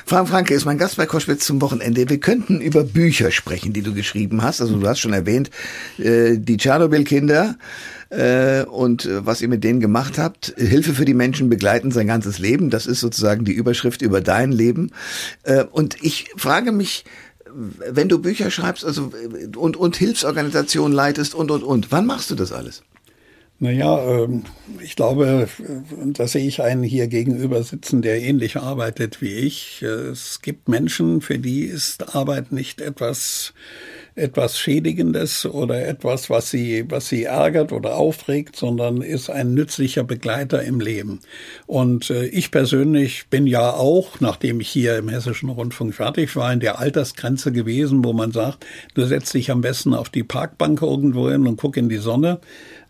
Frank 0.07 0.29
Franke 0.29 0.53
ist 0.53 0.67
mein 0.67 0.77
Gast 0.77 0.97
bei 0.99 1.07
Koschwitz 1.07 1.47
zum 1.47 1.63
Wochenende. 1.63 2.11
Wir 2.11 2.21
könnten 2.21 2.61
über 2.61 2.85
Bücher 2.85 3.31
sprechen, 3.31 3.73
die 3.73 3.81
du 3.81 3.95
geschrieben 3.95 4.43
hast. 4.43 4.61
Also 4.61 4.77
du 4.77 4.87
hast 4.87 4.99
schon 4.99 5.15
erwähnt, 5.15 5.51
äh, 5.99 6.37
die 6.37 6.59
Tschernobyl-Kinder 6.59 7.57
äh, 8.11 8.65
und 8.65 9.07
äh, 9.07 9.25
was 9.25 9.41
ihr 9.41 9.49
mit 9.49 9.65
denen 9.65 9.81
gemacht 9.81 10.19
habt. 10.19 10.53
Hilfe 10.59 10.93
für 10.93 11.07
die 11.07 11.15
Menschen 11.15 11.49
begleiten 11.49 11.91
sein 11.91 12.07
ganzes 12.07 12.39
Leben. 12.39 12.69
Das 12.69 12.87
ist 12.87 13.01
sozusagen 13.01 13.47
die 13.47 13.53
Überschrift 13.53 14.03
über 14.03 14.21
dein 14.21 14.53
Leben. 14.53 14.91
und 15.73 15.97
ich 16.03 16.31
frage 16.37 16.71
mich, 16.71 17.05
wenn 17.89 18.09
du 18.09 18.19
Bücher 18.19 18.51
schreibst 18.51 18.85
also 18.85 19.13
und, 19.57 19.77
und 19.77 19.97
Hilfsorganisationen 19.97 20.95
leitest 20.95 21.35
und, 21.35 21.51
und, 21.51 21.63
und, 21.63 21.93
wann 21.93 22.05
machst 22.05 22.31
du 22.31 22.35
das 22.35 22.53
alles? 22.53 22.83
Naja, 23.61 24.05
ähm, 24.05 24.45
ich 24.83 24.97
glaube, 24.97 25.49
da 25.99 26.27
sehe 26.27 26.47
ich 26.47 26.61
einen 26.61 26.83
hier 26.83 27.07
gegenüber 27.07 27.63
sitzen, 27.63 28.03
der 28.03 28.21
ähnlich 28.21 28.57
arbeitet 28.57 29.23
wie 29.23 29.33
ich. 29.33 29.83
Es 29.83 30.43
gibt 30.43 30.69
Menschen, 30.69 31.21
für 31.21 31.39
die 31.39 31.63
ist 31.63 32.15
Arbeit 32.15 32.53
nicht 32.53 32.81
etwas 32.81 33.55
etwas 34.17 34.59
Schädigendes 34.59 35.45
oder 35.45 35.87
etwas, 35.87 36.31
was 36.31 36.51
sie, 36.51 36.85
was 36.89 37.09
sie 37.09 37.25
ärgert 37.25 37.73
oder 37.73 37.97
aufregt, 37.97 38.55
sondern 38.55 39.03
ist 39.03 39.29
ein 39.29 39.55
nützlicher 39.55 40.05
Begleiter 40.05 40.63
im 40.63 40.81
Leben. 40.81 41.21
Und 41.67 42.11
äh, 42.11 42.27
ich 42.27 42.53
persönlich 42.53 43.27
bin 43.29 43.47
ja 43.47 43.73
auch, 43.73 44.21
nachdem 44.21 44.61
ich 44.61 44.69
hier 44.69 44.97
im 44.99 45.09
Hessischen 45.09 45.49
Rundfunk 45.49 45.95
fertig 45.95 46.37
war, 46.37 46.53
in 46.53 46.61
der 46.61 46.79
Altersgrenze 46.79 47.51
gewesen, 47.51 48.05
wo 48.05 48.13
man 48.13 48.31
sagt, 48.31 48.65
du 48.95 49.05
setzt 49.05 49.35
dich 49.35 49.51
am 49.51 49.63
besten 49.63 49.95
auf 49.95 50.11
die 50.11 50.23
Parkbank 50.23 50.81
irgendwo 50.81 51.29
hin 51.29 51.47
und 51.47 51.57
guck 51.57 51.77
in 51.77 51.89
die 51.89 51.97
Sonne. 51.97 52.39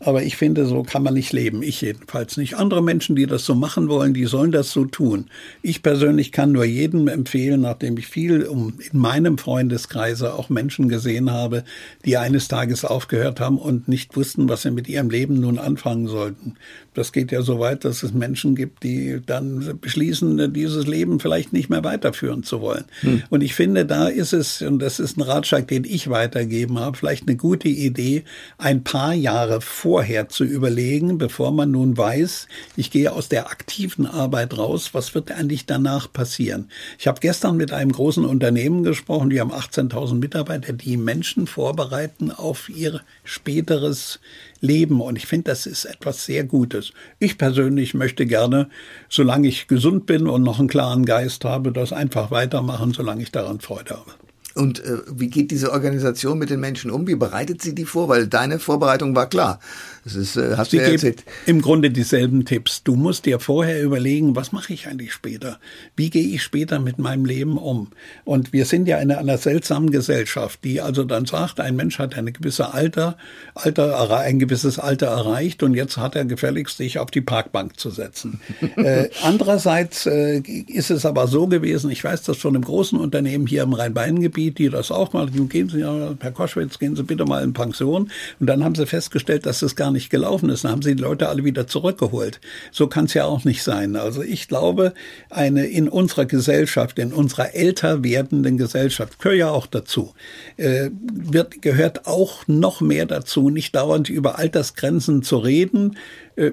Aber 0.05 0.23
ich 0.23 0.37
finde, 0.37 0.67
so 0.67 0.83
kann 0.83 1.03
man 1.03 1.15
nicht 1.15 1.33
leben. 1.33 1.63
Ich 1.63 1.81
jedenfalls 1.81 2.37
nicht. 2.37 2.55
Andere 2.57 2.83
Menschen, 2.83 3.17
die 3.17 3.27
das 3.27 3.45
so 3.45 3.55
machen 3.55 3.89
wollen, 3.89 4.13
die 4.13 4.27
sollen 4.27 4.53
das 4.53 4.71
so 4.71 4.85
tun. 4.85 5.27
Ich 5.63 5.83
persönlich 5.83 6.31
kann 6.31 6.53
nur 6.53 6.65
jedem 6.65 7.09
empfehlen, 7.09 7.63
nachdem 7.63 7.97
ich 7.97 8.07
viel 8.07 8.43
in 8.43 8.99
meinem 8.99 9.39
Freundeskreise 9.39 10.35
auch 10.35 10.51
Menschen 10.51 10.89
gesehen 10.89 11.31
habe, 11.31 11.65
die 12.05 12.19
eines 12.19 12.49
Tages 12.49 12.85
aufgehört 12.85 13.41
haben 13.41 13.59
und 13.59 13.89
nicht 13.89 14.15
wussten, 14.17 14.49
was 14.49 14.63
sie 14.63 14.71
mit 14.71 14.89
ihrem 14.89 15.09
Leben 15.09 15.41
nun 15.41 15.59
anfangen 15.59 16.07
sollten. 16.07 16.57
Das 16.93 17.13
geht 17.13 17.33
ja 17.33 17.43
so 17.43 17.59
weit, 17.59 17.85
dass 17.85 18.03
es 18.03 18.13
Menschen 18.13 18.55
gibt, 18.55 18.85
die 18.85 19.21
dann 19.25 19.79
beschließen, 19.81 20.53
dieses 20.53 20.87
Leben 20.87 21.19
vielleicht 21.19 21.53
nicht 21.53 21.69
mehr 21.69 21.83
weiterführen 21.83 22.45
zu 22.45 22.61
wollen. 22.61 22.85
Hm. 23.01 23.23
Und 23.31 23.43
ich 23.43 23.55
finde, 23.55 23.85
da 23.85 24.07
ist 24.07 24.33
es, 24.33 24.63
und 24.63 24.79
das 24.79 25.01
ist 25.01 25.17
ein 25.17 25.23
Ratschlag, 25.23 25.67
den 25.67 25.85
ich 25.85 26.09
weitergeben 26.09 26.79
habe, 26.79 26.97
vielleicht 26.97 27.27
eine 27.27 27.37
gute 27.37 27.69
Idee, 27.69 28.23
ein 28.59 28.85
paar 28.85 29.13
Jahre 29.13 29.61
vorher 29.95 30.29
zu 30.29 30.43
überlegen, 30.43 31.19
bevor 31.19 31.53
man 31.53 31.71
nun 31.71 31.97
weiß, 31.97 32.49
ich 32.75 32.91
gehe 32.91 33.13
aus 33.13 33.29
der 33.29 33.49
aktiven 33.49 34.07
Arbeit 34.07 34.59
raus, 34.59 34.91
was 34.93 35.15
wird 35.15 35.31
eigentlich 35.31 35.67
danach 35.67 36.13
passieren? 36.13 36.69
Ich 36.99 37.07
habe 37.07 37.21
gestern 37.21 37.57
mit 37.57 37.73
einem 37.73 37.93
großen 37.93 38.25
Unternehmen 38.25 38.83
gesprochen, 38.83 39.31
die 39.31 39.41
haben 39.41 39.53
18.000 39.53 40.17
Mitarbeiter, 40.17 40.73
die 40.73 40.97
Menschen 40.97 41.47
vorbereiten 41.47 42.33
auf 42.33 42.69
ihr 42.69 43.03
späteres 43.23 44.19
leben. 44.61 45.01
Und 45.01 45.15
ich 45.15 45.27
finde, 45.27 45.53
das 45.53 45.65
ist 45.65 45.85
etwas 45.85 46.25
sehr 46.25 46.43
Gutes. 46.43 46.93
Ich 47.21 47.39
persönlich 47.39 47.95
möchte 47.95 48.27
gerne, 48.27 48.71
solange 49.09 49.47
ich 49.47 49.69
gesund 49.69 50.07
bin 50.07 50.27
und 50.27 50.43
noch 50.43 50.59
einen 50.59 50.67
klaren 50.67 51.05
Geist 51.05 51.45
habe, 51.45 51.71
das 51.71 51.93
einfach 51.93 52.33
weitermachen, 52.33 52.93
solange 52.93 53.23
ich 53.23 53.31
daran 53.31 53.61
Freude 53.61 53.91
habe. 53.91 54.24
Und 54.55 54.85
äh, 54.85 54.99
wie 55.13 55.29
geht 55.29 55.51
diese 55.51 55.73
Organisation 55.73 56.39
mit 56.39 56.51
den 56.51 56.61
Menschen 56.61 56.91
um? 56.91 57.07
Wie 57.07 57.17
bereitet 57.17 57.61
sie 57.61 57.75
die 57.75 57.85
vor? 57.85 58.09
Weil 58.09 58.29
deine 58.29 58.59
Vorbereitung 58.59 59.15
war 59.17 59.29
klar. 59.29 59.59
Das 60.05 60.15
ist, 60.15 60.37
äh, 60.37 60.57
hast 60.57 60.71
sie 60.71 60.77
du 60.77 60.85
ja 60.85 60.91
erzählt. 60.91 61.25
Im 61.47 61.63
Grunde 61.63 61.91
dieselben 61.91 62.45
Tipps. 62.45 62.83
Du 62.83 62.95
musst 62.95 63.25
dir 63.25 63.41
vorher 63.41 63.83
überlegen, 63.83 64.37
was 64.37 64.53
mache 64.53 64.73
ich 64.75 64.87
eigentlich 64.87 65.13
später? 65.13 65.59
Wie 65.97 66.11
gehe 66.11 66.29
ich 66.29 66.43
später 66.43 66.79
mit 66.79 66.99
meinem 66.99 67.25
Leben 67.25 67.57
um? 67.57 67.89
Und 68.25 68.53
wir 68.53 68.67
sind 68.67 68.87
ja 68.87 68.99
in 68.99 69.11
einer 69.11 69.39
seltsamen 69.39 69.91
Gesellschaft, 69.91 70.61
die 70.63 70.81
also 70.81 71.05
dann 71.05 71.25
sagt, 71.25 71.59
ein 71.59 71.75
Mensch 71.75 71.99
hat 71.99 72.17
eine 72.17 72.33
gewisse 72.33 72.75
Alter, 72.75 73.17
Alter, 73.55 74.19
ein 74.19 74.39
gewisses 74.39 74.79
Alter 74.79 75.07
erreicht 75.07 75.63
und 75.63 75.75
jetzt 75.75 75.97
hat 75.97 76.17
er 76.17 76.27
gefälligst 76.27 76.77
sich 76.77 76.99
auf 76.99 77.11
die 77.11 77.23
Parkbank 77.23 77.81
zu 77.81 77.91
setzen. 77.91 78.41
äh, 78.77 79.09
andererseits 79.23 80.07
äh, 80.07 80.39
ist 80.39 80.91
es 80.91 81.07
aber 81.07 81.27
so 81.29 81.47
gewesen, 81.47 81.91
ich 81.91 82.05
weiß 82.05 82.23
das 82.23 82.37
von 82.37 82.55
einem 82.55 82.65
großen 82.65 82.99
Unternehmen 82.99 83.47
hier 83.47 83.63
im 83.63 83.73
Rhein-Main-Gebiet, 83.73 84.44
die, 84.45 84.65
die 84.65 84.71
das 84.71 84.91
auch 84.91 85.13
mal, 85.13 85.27
gehen 85.29 85.69
Sie, 85.69 85.85
Herr 85.85 86.33
Koschwitz, 86.33 86.79
gehen 86.79 86.97
Sie 86.97 87.03
bitte 87.03 87.25
mal 87.25 87.43
in 87.43 87.53
Pension. 87.53 88.11
Und 88.41 88.47
dann 88.47 88.65
haben 88.65 88.75
sie 88.75 88.87
festgestellt, 88.87 89.47
dass 89.47 89.61
das 89.61 89.77
gar 89.77 89.91
nicht 89.91 90.11
gelaufen 90.11 90.51
ist. 90.51 90.65
Dann 90.65 90.73
haben 90.73 90.83
sie 90.83 90.95
die 90.95 91.03
Leute 91.03 91.29
alle 91.29 91.45
wieder 91.45 91.67
zurückgeholt. 91.67 92.41
So 92.71 92.87
kann 92.87 93.07
es 93.07 93.15
ja 93.15 93.25
auch 93.25 93.45
nicht 93.45 93.63
sein. 93.63 93.97
Also 93.97 94.23
ich 94.23 94.49
glaube, 94.49 94.95
eine 95.31 95.67
in 95.67 95.89
unserer 95.89 96.27
Gesellschaft, 96.27 96.99
in 96.99 97.13
unserer 97.13 97.55
älter 97.55 98.05
werdenden 98.05 98.59
Gesellschaft, 98.59 99.19
gehört 99.19 99.39
ja 99.39 99.51
auch 99.51 99.67
dazu, 99.67 100.13
äh, 100.57 100.91
wird, 101.13 101.63
gehört 101.63 102.07
auch 102.07 102.47
noch 102.47 102.81
mehr 102.81 103.07
dazu, 103.07 103.51
nicht 103.51 103.75
dauernd 103.75 104.09
über 104.09 104.39
Altersgrenzen 104.39 105.23
zu 105.23 105.39
reden, 105.39 105.97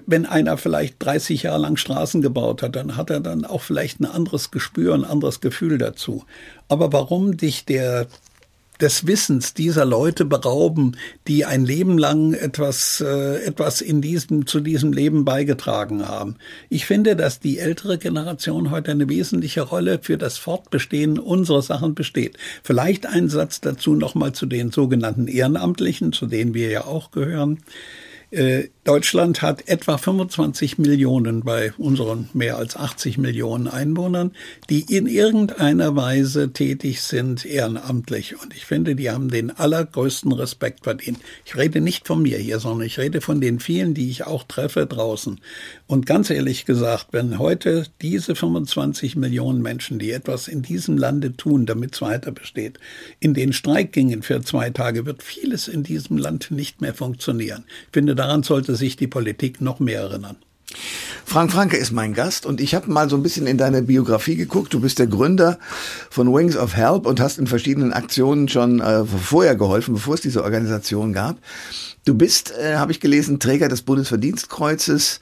wenn 0.05 0.25
einer 0.25 0.57
vielleicht 0.57 0.95
30 0.99 1.43
Jahre 1.43 1.61
lang 1.61 1.77
Straßen 1.77 2.21
gebaut 2.21 2.61
hat, 2.61 2.75
dann 2.75 2.95
hat 2.95 3.09
er 3.09 3.19
dann 3.19 3.45
auch 3.45 3.61
vielleicht 3.61 3.99
ein 3.99 4.05
anderes 4.05 4.51
Gespür, 4.51 4.93
ein 4.93 5.05
anderes 5.05 5.41
Gefühl 5.41 5.77
dazu. 5.77 6.25
Aber 6.67 6.93
warum 6.93 7.37
dich 7.37 7.65
der 7.65 8.07
des 8.81 9.05
Wissens 9.05 9.53
dieser 9.53 9.85
Leute 9.85 10.25
berauben, 10.25 10.97
die 11.27 11.45
ein 11.45 11.63
Leben 11.63 11.97
lang 11.97 12.33
etwas, 12.33 12.99
äh, 12.99 13.43
etwas 13.45 13.81
in 13.81 14.01
diesem, 14.01 14.47
zu 14.47 14.59
diesem 14.59 14.91
Leben 14.91 15.23
beigetragen 15.23 16.07
haben. 16.07 16.35
Ich 16.69 16.85
finde, 16.85 17.15
dass 17.15 17.39
die 17.39 17.59
ältere 17.59 17.97
Generation 17.99 18.71
heute 18.71 18.91
eine 18.91 19.07
wesentliche 19.07 19.61
Rolle 19.61 19.99
für 20.01 20.17
das 20.17 20.37
Fortbestehen 20.37 21.19
unserer 21.19 21.61
Sachen 21.61 21.93
besteht. 21.93 22.37
Vielleicht 22.63 23.05
ein 23.05 23.29
Satz 23.29 23.61
dazu 23.61 23.95
nochmal 23.95 24.33
zu 24.33 24.47
den 24.47 24.71
sogenannten 24.71 25.27
Ehrenamtlichen, 25.27 26.11
zu 26.11 26.25
denen 26.25 26.53
wir 26.53 26.69
ja 26.69 26.85
auch 26.85 27.11
gehören. 27.11 27.59
Äh, 28.31 28.69
Deutschland 28.85 29.41
hat 29.41 29.67
etwa 29.67 29.97
25 29.97 30.77
Millionen 30.77 31.41
bei 31.41 31.73
unseren 31.77 32.29
mehr 32.33 32.57
als 32.57 32.77
80 32.77 33.17
Millionen 33.17 33.67
Einwohnern, 33.67 34.31
die 34.69 34.95
in 34.95 35.05
irgendeiner 35.05 35.95
Weise 35.97 36.53
tätig 36.53 37.01
sind 37.01 37.45
ehrenamtlich. 37.45 38.41
Und 38.41 38.55
ich 38.55 38.65
finde, 38.65 38.95
die 38.95 39.11
haben 39.11 39.29
den 39.29 39.51
allergrößten 39.51 40.31
Respekt 40.31 40.85
verdient. 40.85 41.19
Ich 41.45 41.57
rede 41.57 41.81
nicht 41.81 42.07
von 42.07 42.21
mir 42.21 42.37
hier, 42.37 42.59
sondern 42.59 42.87
ich 42.87 42.97
rede 42.97 43.19
von 43.19 43.41
den 43.41 43.59
vielen, 43.59 43.93
die 43.93 44.09
ich 44.09 44.25
auch 44.25 44.43
treffe 44.45 44.87
draußen. 44.87 45.41
Und 45.91 46.05
ganz 46.05 46.29
ehrlich 46.29 46.63
gesagt, 46.63 47.07
wenn 47.11 47.37
heute 47.37 47.85
diese 48.01 48.33
25 48.33 49.17
Millionen 49.17 49.61
Menschen, 49.61 49.99
die 49.99 50.11
etwas 50.11 50.47
in 50.47 50.61
diesem 50.61 50.97
Lande 50.97 51.35
tun, 51.35 51.65
damit 51.65 51.95
es 51.95 52.01
weiter 52.01 52.31
besteht, 52.31 52.79
in 53.19 53.33
den 53.33 53.51
Streik 53.51 53.91
gingen 53.91 54.21
für 54.21 54.41
zwei 54.41 54.69
Tage, 54.69 55.05
wird 55.05 55.21
vieles 55.21 55.67
in 55.67 55.83
diesem 55.83 56.17
Land 56.17 56.49
nicht 56.49 56.79
mehr 56.79 56.93
funktionieren. 56.93 57.65
Ich 57.87 57.89
finde, 57.91 58.15
daran 58.15 58.43
sollte 58.43 58.77
sich 58.77 58.95
die 58.95 59.07
Politik 59.07 59.59
noch 59.59 59.81
mehr 59.81 59.99
erinnern. 59.99 60.37
Frank 61.25 61.51
Franke 61.51 61.75
ist 61.75 61.91
mein 61.91 62.13
Gast 62.13 62.45
und 62.45 62.61
ich 62.61 62.73
habe 62.73 62.89
mal 62.89 63.09
so 63.09 63.17
ein 63.17 63.23
bisschen 63.23 63.45
in 63.45 63.57
deine 63.57 63.81
Biografie 63.81 64.37
geguckt. 64.37 64.73
Du 64.73 64.79
bist 64.79 64.97
der 64.97 65.07
Gründer 65.07 65.59
von 66.09 66.33
Wings 66.33 66.55
of 66.55 66.73
Help 66.73 67.05
und 67.05 67.19
hast 67.19 67.37
in 67.37 67.47
verschiedenen 67.47 67.91
Aktionen 67.91 68.47
schon 68.47 68.79
äh, 68.79 69.03
vorher 69.03 69.57
geholfen, 69.57 69.95
bevor 69.95 70.13
es 70.13 70.21
diese 70.21 70.45
Organisation 70.45 71.11
gab. 71.11 71.37
Du 72.05 72.15
bist, 72.15 72.51
äh, 72.57 72.77
habe 72.77 72.91
ich 72.91 72.99
gelesen, 72.99 73.39
Träger 73.39 73.67
des 73.67 73.83
Bundesverdienstkreuzes, 73.83 75.19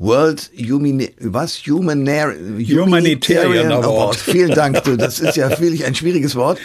World 0.00 0.50
Humani 0.56 1.10
was? 1.20 1.58
Humanar 1.66 2.32
Humanitarian 2.34 3.70
Award. 3.70 3.84
Award. 3.84 4.16
Vielen 4.32 4.54
Dank. 4.54 4.82
Du, 4.84 4.96
das 4.96 5.20
ist 5.20 5.36
ja 5.36 5.50
wirklich 5.50 5.84
ein 5.84 5.94
schwieriges 5.94 6.34
Wort. 6.36 6.58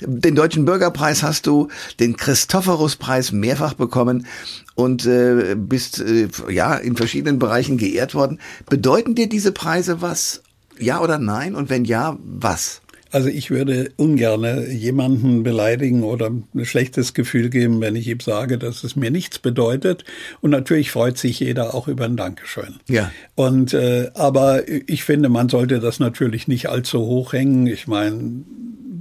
Den 0.00 0.34
Deutschen 0.34 0.66
Bürgerpreis 0.66 1.22
hast 1.22 1.46
du, 1.46 1.68
den 2.00 2.18
Christophorus-Preis 2.18 3.32
mehrfach 3.32 3.72
bekommen 3.72 4.26
und 4.74 5.06
äh, 5.06 5.56
bist 5.56 6.00
äh, 6.00 6.28
ja 6.50 6.74
in 6.74 6.94
verschiedenen 6.94 7.38
Bereichen 7.38 7.78
geehrt 7.78 8.14
worden. 8.14 8.38
Bedeuten 8.68 9.14
dir 9.14 9.28
diese 9.28 9.52
Preise 9.52 10.02
was? 10.02 10.42
Ja 10.78 11.00
oder 11.00 11.18
nein? 11.18 11.54
Und 11.54 11.70
wenn 11.70 11.86
ja, 11.86 12.18
was? 12.22 12.82
Also 13.12 13.28
ich 13.28 13.50
würde 13.50 13.92
ungerne 13.96 14.70
jemanden 14.70 15.42
beleidigen 15.42 16.02
oder 16.02 16.30
ein 16.30 16.64
schlechtes 16.64 17.12
Gefühl 17.12 17.50
geben, 17.50 17.80
wenn 17.82 17.94
ich 17.94 18.08
ihm 18.08 18.20
sage, 18.20 18.56
dass 18.56 18.84
es 18.84 18.96
mir 18.96 19.10
nichts 19.10 19.38
bedeutet. 19.38 20.04
Und 20.40 20.50
natürlich 20.50 20.90
freut 20.90 21.18
sich 21.18 21.38
jeder 21.40 21.74
auch 21.74 21.88
über 21.88 22.06
ein 22.06 22.16
Dankeschön. 22.16 22.76
Ja. 22.88 23.12
Und 23.34 23.74
äh, 23.74 24.10
aber 24.14 24.66
ich 24.66 25.04
finde, 25.04 25.28
man 25.28 25.50
sollte 25.50 25.78
das 25.78 26.00
natürlich 26.00 26.48
nicht 26.48 26.70
allzu 26.70 27.00
hoch 27.00 27.34
hängen. 27.34 27.66
Ich 27.66 27.86
meine, 27.86 28.44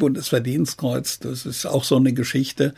Bundesverdienstkreuz, 0.01 1.19
das 1.19 1.45
ist 1.45 1.67
auch 1.67 1.83
so 1.83 1.95
eine 1.95 2.11
Geschichte, 2.11 2.73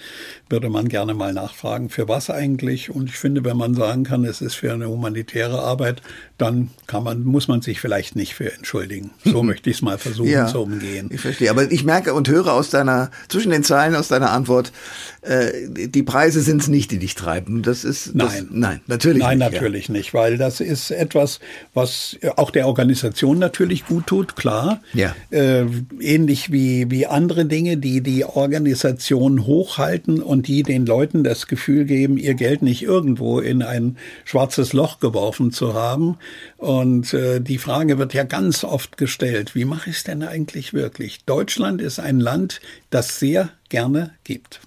würde 0.49 0.69
man 0.69 0.89
gerne 0.89 1.13
mal 1.13 1.31
nachfragen, 1.31 1.87
für 1.87 2.09
was 2.09 2.29
eigentlich? 2.29 2.89
Und 2.89 3.09
ich 3.09 3.15
finde, 3.15 3.45
wenn 3.45 3.55
man 3.55 3.75
sagen 3.75 4.03
kann, 4.03 4.25
es 4.25 4.41
ist 4.41 4.55
für 4.55 4.73
eine 4.73 4.89
humanitäre 4.89 5.61
Arbeit, 5.61 6.01
dann 6.37 6.71
kann 6.85 7.05
man, 7.05 7.23
muss 7.23 7.47
man 7.47 7.61
sich 7.61 7.79
vielleicht 7.79 8.17
nicht 8.17 8.35
für 8.35 8.53
entschuldigen. 8.53 9.11
So 9.23 9.41
möchte 9.43 9.69
ich 9.69 9.77
es 9.77 9.81
mal 9.81 9.97
versuchen 9.97 10.31
ja, 10.31 10.47
zu 10.47 10.63
umgehen. 10.63 11.09
Ich 11.13 11.21
verstehe. 11.21 11.49
Aber 11.49 11.71
ich 11.71 11.85
merke 11.85 12.13
und 12.13 12.27
höre 12.27 12.51
aus 12.51 12.69
deiner, 12.69 13.09
zwischen 13.29 13.51
den 13.51 13.63
Zeilen 13.63 13.95
aus 13.95 14.09
deiner 14.09 14.31
Antwort, 14.31 14.73
äh, 15.21 15.69
die 15.69 16.03
Preise 16.03 16.41
sind 16.41 16.61
es 16.61 16.67
nicht, 16.67 16.91
die 16.91 16.99
dich 16.99 17.15
treiben. 17.15 17.61
Das 17.63 17.85
ist, 17.85 18.07
das, 18.13 18.33
nein. 18.33 18.47
Nein, 18.51 18.81
natürlich 18.87 19.23
nein, 19.23 19.37
nicht. 19.37 19.51
Nein, 19.51 19.53
natürlich 19.53 19.87
ja. 19.87 19.93
nicht, 19.93 20.13
weil 20.13 20.37
das 20.37 20.59
ist 20.59 20.91
etwas, 20.91 21.39
was 21.73 22.17
auch 22.35 22.51
der 22.51 22.67
Organisation 22.67 23.39
natürlich 23.39 23.85
gut 23.85 24.07
tut, 24.07 24.35
klar. 24.35 24.81
Ja. 24.93 25.15
Äh, 25.29 25.67
ähnlich 26.01 26.51
wie, 26.51 26.91
wie 26.91 27.07
andere 27.13 27.45
Dinge, 27.45 27.77
die 27.77 28.01
die 28.01 28.25
Organisation 28.25 29.45
hochhalten 29.45 30.21
und 30.21 30.47
die 30.47 30.63
den 30.63 30.85
Leuten 30.85 31.23
das 31.23 31.47
Gefühl 31.47 31.85
geben, 31.85 32.17
ihr 32.17 32.33
Geld 32.33 32.61
nicht 32.61 32.81
irgendwo 32.81 33.39
in 33.39 33.61
ein 33.61 33.97
schwarzes 34.25 34.73
Loch 34.73 34.99
geworfen 34.99 35.51
zu 35.51 35.73
haben. 35.73 36.17
Und 36.57 37.13
äh, 37.13 37.39
die 37.39 37.59
Frage 37.59 37.97
wird 37.97 38.13
ja 38.13 38.23
ganz 38.23 38.63
oft 38.63 38.97
gestellt, 38.97 39.55
wie 39.55 39.65
mache 39.65 39.91
ich 39.91 39.97
es 39.97 40.03
denn 40.03 40.23
eigentlich 40.23 40.73
wirklich? 40.73 41.23
Deutschland 41.25 41.81
ist 41.81 41.99
ein 41.99 42.19
Land, 42.19 42.59
das 42.89 43.19
sehr 43.19 43.49
gerne 43.69 44.11
gibt. 44.23 44.59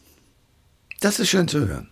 Das 1.01 1.19
ist 1.19 1.29
schön 1.29 1.49
zu 1.49 1.69
hören. 1.69 1.89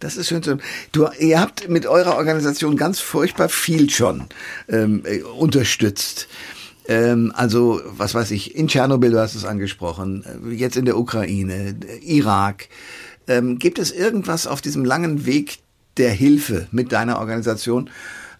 Das 0.00 0.16
ist 0.16 0.28
schön 0.28 0.42
zu 0.42 0.50
hören. 0.50 0.62
Du, 0.90 1.08
ihr 1.18 1.40
habt 1.40 1.68
mit 1.68 1.86
eurer 1.86 2.16
Organisation 2.16 2.76
ganz 2.76 3.00
furchtbar 3.00 3.48
viel 3.48 3.88
schon 3.88 4.26
ähm, 4.68 5.02
äh, 5.06 5.22
unterstützt. 5.22 6.28
Ähm, 6.88 7.32
also, 7.34 7.80
was 7.84 8.14
weiß 8.14 8.30
ich, 8.32 8.54
in 8.54 8.68
Tschernobyl, 8.68 9.10
du 9.10 9.20
hast 9.20 9.34
es 9.34 9.44
angesprochen, 9.44 10.24
äh, 10.24 10.52
jetzt 10.52 10.76
in 10.76 10.84
der 10.84 10.98
Ukraine, 10.98 11.76
Irak. 12.02 12.68
Ähm, 13.28 13.58
gibt 13.58 13.78
es 13.78 13.92
irgendwas 13.92 14.46
auf 14.46 14.60
diesem 14.60 14.84
langen 14.84 15.26
Weg 15.26 15.60
der 15.96 16.10
Hilfe 16.10 16.66
mit 16.72 16.92
deiner 16.92 17.18
Organisation, 17.18 17.90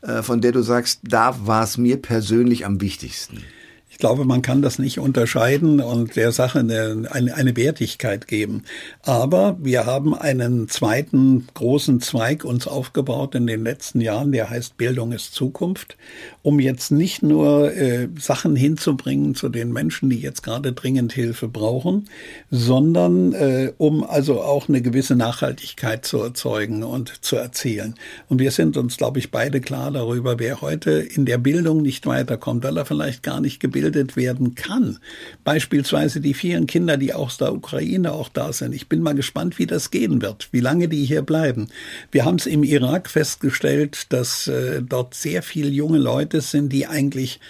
äh, 0.03 0.22
von 0.22 0.40
der 0.40 0.53
du 0.53 0.62
sagst, 0.62 1.01
da 1.05 1.47
war 1.47 1.62
es 1.62 1.78
mir 1.78 1.97
persönlich 1.97 2.66
am 2.66 2.80
wichtigsten? 2.80 3.45
Ich 3.93 3.99
glaube, 3.99 4.24
man 4.24 4.40
kann 4.40 4.62
das 4.62 4.78
nicht 4.78 4.99
unterscheiden 4.99 5.78
und 5.80 6.16
der 6.16 6.32
Sache 6.32 6.61
eine, 6.61 7.09
eine, 7.12 7.57
Wertigkeit 7.57 8.26
geben. 8.26 8.64
Aber 9.03 9.59
wir 9.61 9.84
haben 9.84 10.14
einen 10.14 10.66
zweiten 10.66 11.47
großen 11.53 12.01
Zweig 12.01 12.43
uns 12.43 12.66
aufgebaut 12.66 13.34
in 13.34 13.47
den 13.47 13.62
letzten 13.62 14.01
Jahren, 14.01 14.32
der 14.32 14.49
heißt 14.49 14.78
Bildung 14.78 15.12
ist 15.12 15.34
Zukunft, 15.34 15.99
um 16.40 16.59
jetzt 16.59 16.90
nicht 16.90 17.22
nur 17.22 17.76
äh, 17.76 18.09
Sachen 18.18 18.57
hinzubringen 18.57 19.34
zu 19.34 19.51
den 19.51 19.72
Menschen, 19.72 20.09
die 20.09 20.20
jetzt 20.20 20.43
gerade 20.43 20.72
dringend 20.72 21.12
Hilfe 21.12 21.47
brauchen, 21.47 22.09
sondern 22.51 23.34
äh, 23.34 23.72
um 23.76 24.05
also 24.05 24.40
auch 24.40 24.70
eine 24.70 24.80
gewisse 24.80 25.16
Nachhaltigkeit 25.16 26.07
zu 26.07 26.16
erzeugen 26.18 26.82
und 26.82 27.22
zu 27.22 27.36
erzielen. 27.36 27.97
Und 28.30 28.38
wir 28.38 28.53
sind 28.53 28.78
uns, 28.78 28.97
glaube 28.97 29.18
ich, 29.18 29.30
beide 29.30 29.61
klar 29.61 29.90
darüber, 29.90 30.38
wer 30.38 30.62
heute 30.62 30.93
in 30.93 31.26
der 31.26 31.38
Bildung 31.38 31.82
nicht 31.82 32.07
weiterkommt, 32.07 32.64
weil 32.64 32.78
er 32.78 32.86
vielleicht 32.86 33.22
gar 33.22 33.43
nicht 33.43 33.61
gebildet 33.61 33.81
gebildet 33.82 34.16
werden 34.16 34.54
kann. 34.54 34.98
Beispielsweise 35.44 36.20
die 36.20 36.34
vielen 36.34 36.66
Kinder, 36.66 36.96
die 36.96 37.14
aus 37.14 37.38
der 37.38 37.52
Ukraine 37.52 38.12
auch 38.12 38.28
da 38.28 38.52
sind. 38.52 38.74
Ich 38.74 38.88
bin 38.88 39.02
mal 39.02 39.14
gespannt, 39.14 39.58
wie 39.58 39.66
das 39.66 39.90
gehen 39.90 40.22
wird, 40.22 40.48
wie 40.52 40.60
lange 40.60 40.88
die 40.88 41.04
hier 41.04 41.22
bleiben. 41.22 41.68
Wir 42.12 42.24
haben 42.24 42.36
es 42.36 42.46
im 42.46 42.62
Irak 42.62 43.10
festgestellt, 43.10 44.12
dass 44.12 44.46
äh, 44.46 44.82
dort 44.82 45.14
sehr 45.14 45.42
viele 45.42 45.70
junge 45.70 45.98
Leute 45.98 46.40
sind, 46.40 46.72
die 46.72 46.86
eigentlich 46.86 47.40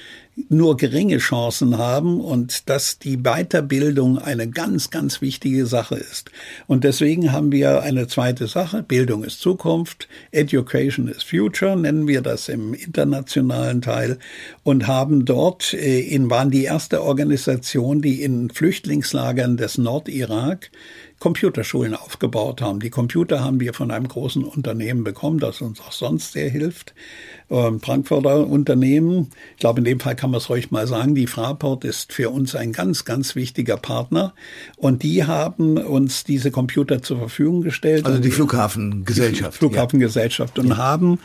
nur 0.48 0.76
geringe 0.76 1.18
Chancen 1.18 1.76
haben 1.76 2.20
und 2.20 2.68
dass 2.70 2.98
die 2.98 3.18
Weiterbildung 3.18 4.18
eine 4.18 4.48
ganz, 4.48 4.90
ganz 4.90 5.20
wichtige 5.20 5.66
Sache 5.66 5.96
ist. 5.96 6.30
Und 6.66 6.84
deswegen 6.84 7.32
haben 7.32 7.52
wir 7.52 7.82
eine 7.82 8.06
zweite 8.06 8.46
Sache. 8.46 8.82
Bildung 8.82 9.24
ist 9.24 9.40
Zukunft. 9.40 10.08
Education 10.30 11.08
is 11.08 11.22
Future, 11.22 11.76
nennen 11.76 12.08
wir 12.08 12.22
das 12.22 12.48
im 12.48 12.72
internationalen 12.72 13.82
Teil 13.82 14.18
und 14.62 14.86
haben 14.86 15.24
dort 15.26 15.74
äh, 15.74 16.00
in, 16.00 16.30
waren 16.30 16.50
die 16.50 16.64
erste 16.64 17.02
Organisation, 17.02 18.00
die 18.00 18.22
in 18.22 18.48
Flüchtlingslagern 18.48 19.58
des 19.58 19.76
Nordirak 19.76 20.70
Computerschulen 21.22 21.94
aufgebaut 21.94 22.60
haben. 22.60 22.80
Die 22.80 22.90
Computer 22.90 23.44
haben 23.44 23.60
wir 23.60 23.74
von 23.74 23.92
einem 23.92 24.08
großen 24.08 24.42
Unternehmen 24.42 25.04
bekommen, 25.04 25.38
das 25.38 25.60
uns 25.60 25.80
auch 25.80 25.92
sonst 25.92 26.32
sehr 26.32 26.50
hilft. 26.50 26.94
Ähm, 27.48 27.78
Frankfurter 27.78 28.44
Unternehmen. 28.44 29.30
Ich 29.52 29.60
glaube, 29.60 29.78
in 29.78 29.84
dem 29.84 30.00
Fall 30.00 30.16
kann 30.16 30.32
man 30.32 30.38
es 30.38 30.50
ruhig 30.50 30.72
mal 30.72 30.88
sagen. 30.88 31.14
Die 31.14 31.28
Fraport 31.28 31.84
ist 31.84 32.12
für 32.12 32.30
uns 32.30 32.56
ein 32.56 32.72
ganz, 32.72 33.04
ganz 33.04 33.36
wichtiger 33.36 33.76
Partner. 33.76 34.34
Und 34.76 35.04
die 35.04 35.24
haben 35.24 35.76
uns 35.76 36.24
diese 36.24 36.50
Computer 36.50 37.02
zur 37.02 37.18
Verfügung 37.18 37.62
gestellt. 37.62 38.04
Also 38.04 38.18
die 38.18 38.32
Flughafengesellschaft. 38.32 39.54
Die 39.54 39.58
Flughafengesellschaft 39.58 40.58
ja. 40.58 40.64
und 40.64 40.70
ja. 40.70 40.76
haben 40.76 41.20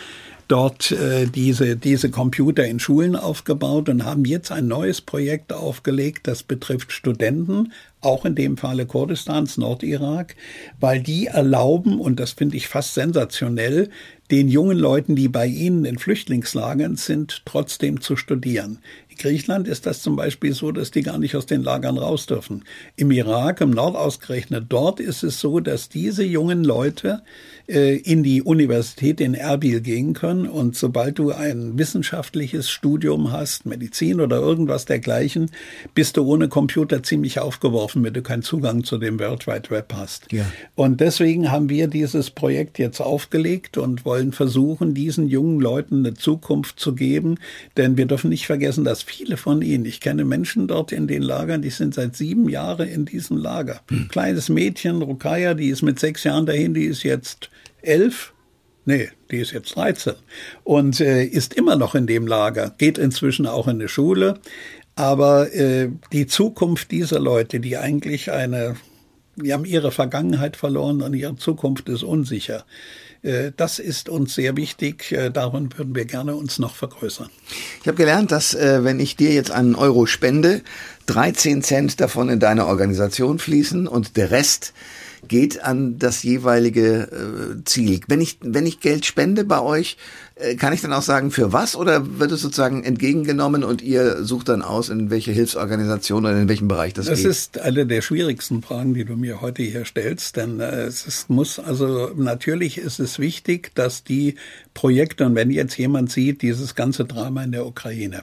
dort 0.47 0.91
äh, 0.91 1.25
diese, 1.25 1.75
diese 1.75 2.09
Computer 2.09 2.65
in 2.65 2.79
Schulen 2.79 3.15
aufgebaut 3.15 3.89
und 3.89 4.05
haben 4.05 4.25
jetzt 4.25 4.51
ein 4.51 4.67
neues 4.67 5.01
Projekt 5.01 5.53
aufgelegt, 5.53 6.27
das 6.27 6.43
betrifft 6.43 6.91
Studenten, 6.91 7.73
auch 8.01 8.25
in 8.25 8.35
dem 8.35 8.57
Falle 8.57 8.85
Kurdistans, 8.85 9.57
Nordirak, 9.57 10.35
weil 10.79 11.01
die 11.01 11.27
erlauben, 11.27 11.99
und 11.99 12.19
das 12.19 12.31
finde 12.31 12.57
ich 12.57 12.67
fast 12.67 12.93
sensationell, 12.93 13.89
den 14.31 14.49
jungen 14.49 14.77
Leuten, 14.77 15.15
die 15.15 15.29
bei 15.29 15.47
ihnen 15.47 15.85
in 15.85 15.97
Flüchtlingslagern 15.97 16.95
sind, 16.97 17.43
trotzdem 17.45 18.01
zu 18.01 18.15
studieren. 18.15 18.79
In 19.09 19.17
Griechenland 19.17 19.67
ist 19.67 19.85
das 19.85 20.01
zum 20.01 20.15
Beispiel 20.15 20.53
so, 20.53 20.71
dass 20.71 20.91
die 20.91 21.01
gar 21.01 21.17
nicht 21.17 21.35
aus 21.35 21.45
den 21.45 21.63
Lagern 21.63 21.97
raus 21.97 22.25
dürfen. 22.25 22.65
Im 22.97 23.11
Irak, 23.11 23.61
im 23.61 23.71
Nord 23.71 23.95
ausgerechnet, 23.95 24.65
dort 24.69 24.99
ist 24.99 25.23
es 25.23 25.39
so, 25.39 25.59
dass 25.59 25.89
diese 25.89 26.23
jungen 26.23 26.63
Leute 26.63 27.23
in 27.68 28.24
die 28.24 28.41
Universität 28.41 29.20
in 29.20 29.34
Erbil 29.34 29.82
gehen 29.82 30.13
können 30.13 30.47
und 30.47 30.78
sobald 30.78 31.20
du 31.20 31.34
ein 31.34 31.78
wissenschaftliches 31.78 32.70
Studium 32.70 33.34
hast, 33.34 33.65
Medizin 33.65 34.22
oder 34.22 34.38
irgendwas 34.38 34.86
dergleichen, 34.86 35.51
bist 35.93 36.15
du 36.15 36.24
ohne 36.24 36.47
Computer 36.47 37.03
ziemlich 37.03 37.39
aufgeworfen, 37.39 38.05
wenn 38.05 38.13
du 38.13 38.22
keinen 38.22 38.41
Zugang 38.41 38.86
zu 38.86 38.97
dem 38.97 39.20
World 39.20 39.47
Wide 39.47 39.70
Web 39.70 39.93
hast. 39.93 40.32
Ja. 40.32 40.45
Und 40.76 41.01
deswegen 41.01 41.51
haben 41.51 41.68
wir 41.68 41.88
dieses 41.88 42.30
Projekt 42.30 42.80
jetzt 42.80 43.01
aufgelegt 43.01 43.78
und 43.78 44.05
wollen 44.05 44.32
versuchen, 44.32 44.93
diesen 44.93 45.28
jungen 45.28 45.59
Leuten 45.59 46.05
eine 46.05 46.13
Zukunft 46.13 46.80
zu 46.80 46.95
geben, 46.95 47.36
denn 47.76 47.97
wir 47.97 48.05
dürfen 48.05 48.30
nicht 48.30 48.45
vergessen, 48.45 48.86
dass 48.86 49.03
viele 49.03 49.36
von 49.36 49.61
ihnen, 49.61 49.84
ich 49.84 49.99
kenne 49.99 50.24
Menschen 50.24 50.70
dort 50.70 50.93
in 50.93 51.07
den 51.07 51.22
Lagern, 51.22 51.61
die 51.61 51.70
sind 51.70 51.95
seit 51.95 52.15
sieben 52.15 52.47
Jahren 52.47 52.88
in 52.88 53.03
diesem 53.03 53.36
Lager. 53.36 53.82
Hm. 53.89 54.07
Kleines 54.07 54.47
Mädchen, 54.47 55.01
Rukaya, 55.01 55.53
die 55.53 55.68
ist 55.68 55.82
mit 55.82 55.99
sechs 55.99 56.24
Jahren 56.24 56.45
dahin, 56.45 56.74
die 56.74 56.86
ist 56.86 57.03
jetzt 57.03 57.49
elf, 57.88 58.33
nee, 58.85 59.09
die 59.31 59.38
ist 59.38 59.51
jetzt 59.51 59.75
13 59.75 60.13
und 60.63 60.99
äh, 60.99 61.23
ist 61.23 61.53
immer 61.53 61.75
noch 61.75 61.95
in 61.95 62.07
dem 62.07 62.27
Lager, 62.27 62.73
geht 62.77 62.97
inzwischen 62.97 63.47
auch 63.47 63.67
in 63.67 63.79
die 63.79 63.88
Schule. 63.88 64.39
Aber 64.95 65.53
äh, 65.53 65.89
die 66.11 66.25
Zukunft 66.25 66.91
dieser 66.91 67.19
Leute, 67.19 67.59
die 67.59 67.77
eigentlich 67.77 68.31
eine, 68.31 68.75
die 69.35 69.53
haben 69.53 69.65
ihre 69.65 69.91
Vergangenheit 69.91 70.57
verloren 70.57 71.03
und 71.03 71.13
ihre 71.13 71.35
Zukunft 71.35 71.88
ist 71.88 72.03
unsicher. 72.03 72.65
Äh, 73.21 73.51
das 73.55 73.79
ist 73.79 74.09
uns 74.09 74.35
sehr 74.35 74.57
wichtig. 74.57 75.11
Äh, 75.11 75.29
darin 75.29 75.69
würden 75.77 75.95
wir 75.95 76.05
gerne 76.05 76.35
uns 76.35 76.59
noch 76.59 76.75
vergrößern. 76.75 77.29
Ich 77.81 77.88
habe 77.88 77.97
gelernt, 77.97 78.31
dass 78.31 78.53
äh, 78.53 78.83
wenn 78.83 78.99
ich 78.99 79.15
dir 79.15 79.33
jetzt 79.33 79.51
einen 79.51 79.75
Euro 79.75 80.05
spende, 80.05 80.61
13 81.07 81.61
Cent 81.61 82.01
davon 82.01 82.29
in 82.29 82.39
deine 82.39 82.65
Organisation 82.65 83.39
fließen 83.39 83.88
und 83.88 84.17
der 84.17 84.31
Rest 84.31 84.73
geht 85.28 85.63
an 85.63 85.97
das 85.97 86.24
jeweilige 86.24 87.57
äh, 87.59 87.63
Ziel. 87.65 88.01
Wenn 88.07 88.22
ich, 88.22 88.38
wenn 88.41 88.65
ich 88.65 88.80
Geld 88.80 89.05
spende 89.05 89.43
bei 89.43 89.61
euch, 89.61 89.97
kann 90.57 90.71
ich 90.71 90.81
dann 90.81 90.93
auch 90.93 91.01
sagen, 91.01 91.31
für 91.31 91.51
was 91.51 91.75
oder 91.75 92.19
wird 92.19 92.31
es 92.31 92.41
sozusagen 92.41 92.83
entgegengenommen 92.83 93.63
und 93.63 93.81
ihr 93.81 94.23
sucht 94.23 94.49
dann 94.49 94.61
aus, 94.61 94.89
in 94.89 95.09
welche 95.09 95.31
Hilfsorganisation 95.31 96.25
oder 96.25 96.39
in 96.39 96.47
welchem 96.47 96.67
Bereich 96.67 96.93
das, 96.93 97.07
das 97.07 97.17
geht? 97.17 97.27
Das 97.27 97.38
ist 97.38 97.59
eine 97.59 97.88
der 97.88 98.01
schwierigsten 98.01 98.61
Fragen, 98.61 98.93
die 98.93 99.03
du 99.03 99.15
mir 99.15 99.41
heute 99.41 99.63
hier 99.63 99.85
stellst, 99.85 100.35
denn 100.35 100.59
äh, 100.59 100.83
es 100.83 101.07
ist, 101.07 101.29
muss, 101.29 101.57
also 101.57 102.11
natürlich 102.15 102.77
ist 102.77 102.99
es 102.99 103.17
wichtig, 103.17 103.71
dass 103.73 104.03
die 104.03 104.35
Projekte, 104.75 105.25
und 105.25 105.33
wenn 105.33 105.49
jetzt 105.49 105.77
jemand 105.77 106.11
sieht, 106.11 106.43
dieses 106.43 106.75
ganze 106.75 107.05
Drama 107.05 107.43
in 107.43 107.51
der 107.51 107.65
Ukraine, 107.65 108.21